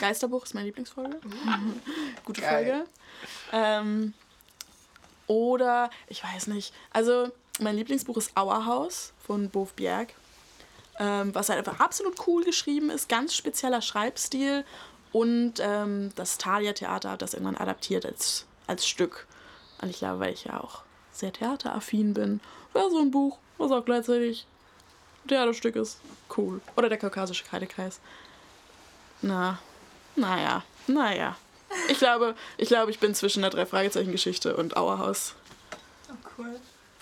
Geisterbuch 0.00 0.44
ist 0.44 0.54
meine 0.54 0.66
Lieblingsfolge. 0.66 1.20
Gute 2.24 2.40
Geil. 2.40 2.64
Folge. 2.64 2.86
Ähm, 3.52 4.14
oder, 5.26 5.90
ich 6.08 6.22
weiß 6.24 6.46
nicht. 6.48 6.72
Also, 6.90 7.30
mein 7.60 7.76
Lieblingsbuch 7.76 8.16
ist 8.16 8.36
Auerhaus 8.36 9.12
von 9.26 9.50
Bof 9.50 9.74
Bjerg. 9.74 10.14
Ähm, 10.98 11.34
was 11.34 11.48
halt 11.48 11.58
einfach 11.58 11.80
absolut 11.80 12.26
cool 12.26 12.44
geschrieben 12.44 12.88
ist. 12.90 13.08
Ganz 13.08 13.34
spezieller 13.34 13.82
Schreibstil. 13.82 14.64
Und 15.12 15.54
ähm, 15.60 16.10
das 16.14 16.38
Thalia 16.38 16.72
Theater 16.72 17.12
hat 17.12 17.22
das 17.22 17.34
irgendwann 17.34 17.56
adaptiert 17.56 18.06
als, 18.06 18.46
als 18.66 18.86
Stück. 18.86 19.26
Und 19.84 19.90
ich 19.90 19.98
glaube, 19.98 20.20
weil 20.20 20.32
ich 20.32 20.44
ja 20.44 20.58
auch 20.60 20.80
sehr 21.12 21.30
theateraffin 21.30 22.14
bin, 22.14 22.40
wäre 22.72 22.90
so 22.90 23.00
ein 23.00 23.10
Buch, 23.10 23.38
was 23.58 23.70
auch 23.70 23.84
gleichzeitig 23.84 24.46
ein 25.24 25.28
Theaterstück 25.28 25.76
ist, 25.76 26.00
cool. 26.38 26.62
Oder 26.74 26.88
der 26.88 26.96
kaukasische 26.96 27.44
Kreidekreis. 27.44 28.00
Na, 29.20 29.58
naja, 30.16 30.62
naja. 30.86 31.36
Ich 31.90 31.98
glaube, 31.98 32.34
ich 32.56 32.68
glaube, 32.68 32.92
ich 32.92 32.98
bin 32.98 33.14
zwischen 33.14 33.42
der 33.42 33.50
Drei-Fragezeichen-Geschichte 33.50 34.56
und 34.56 34.78
Auerhaus. 34.78 35.34
Oh, 36.08 36.14
cool. 36.38 36.58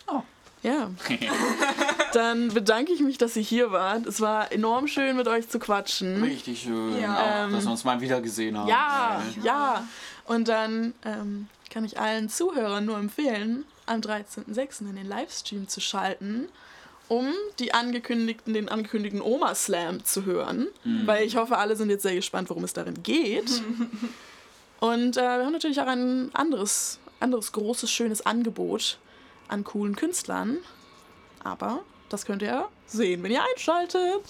Oh. 0.08 0.22
Ja. 0.64 0.90
Dann 2.14 2.48
bedanke 2.48 2.92
ich 2.92 3.00
mich, 3.00 3.16
dass 3.16 3.36
ihr 3.36 3.42
hier 3.42 3.70
wart. 3.70 4.06
Es 4.06 4.20
war 4.20 4.50
enorm 4.50 4.88
schön, 4.88 5.16
mit 5.16 5.28
euch 5.28 5.48
zu 5.48 5.60
quatschen. 5.60 6.20
Richtig 6.24 6.62
schön. 6.62 7.00
Ja. 7.00 7.46
Auch, 7.46 7.50
dass 7.52 7.64
wir 7.64 7.70
uns 7.70 7.84
mal 7.84 8.00
wieder 8.00 8.20
gesehen 8.20 8.58
haben. 8.58 8.68
Ja, 8.68 9.22
ja. 9.36 9.44
ja. 9.44 9.88
Und 10.24 10.48
dann 10.48 10.94
ähm, 11.04 11.48
kann 11.70 11.84
ich 11.84 11.98
allen 11.98 12.28
Zuhörern 12.28 12.84
nur 12.84 12.98
empfehlen, 12.98 13.64
am 13.86 14.00
13.06. 14.00 14.82
in 14.82 14.96
den 14.96 15.08
Livestream 15.08 15.68
zu 15.68 15.80
schalten, 15.80 16.48
um 17.08 17.32
die 17.58 17.74
angekündigten, 17.74 18.54
den 18.54 18.68
angekündigten 18.68 19.20
Oma-Slam 19.20 20.04
zu 20.04 20.24
hören. 20.24 20.68
Mhm. 20.84 21.06
Weil 21.06 21.26
ich 21.26 21.36
hoffe, 21.36 21.58
alle 21.58 21.76
sind 21.76 21.90
jetzt 21.90 22.02
sehr 22.02 22.14
gespannt, 22.14 22.48
worum 22.50 22.64
es 22.64 22.72
darin 22.72 23.02
geht. 23.02 23.62
Und 24.80 25.16
äh, 25.16 25.20
wir 25.20 25.44
haben 25.44 25.52
natürlich 25.52 25.80
auch 25.80 25.86
ein 25.86 26.30
anderes, 26.34 26.98
anderes 27.20 27.52
großes, 27.52 27.90
schönes 27.90 28.24
Angebot 28.26 28.98
an 29.48 29.64
coolen 29.64 29.96
Künstlern. 29.96 30.58
Aber 31.44 31.82
das 32.08 32.24
könnt 32.24 32.42
ihr 32.42 32.68
sehen, 32.86 33.22
wenn 33.22 33.32
ihr 33.32 33.42
einschaltet. 33.42 34.22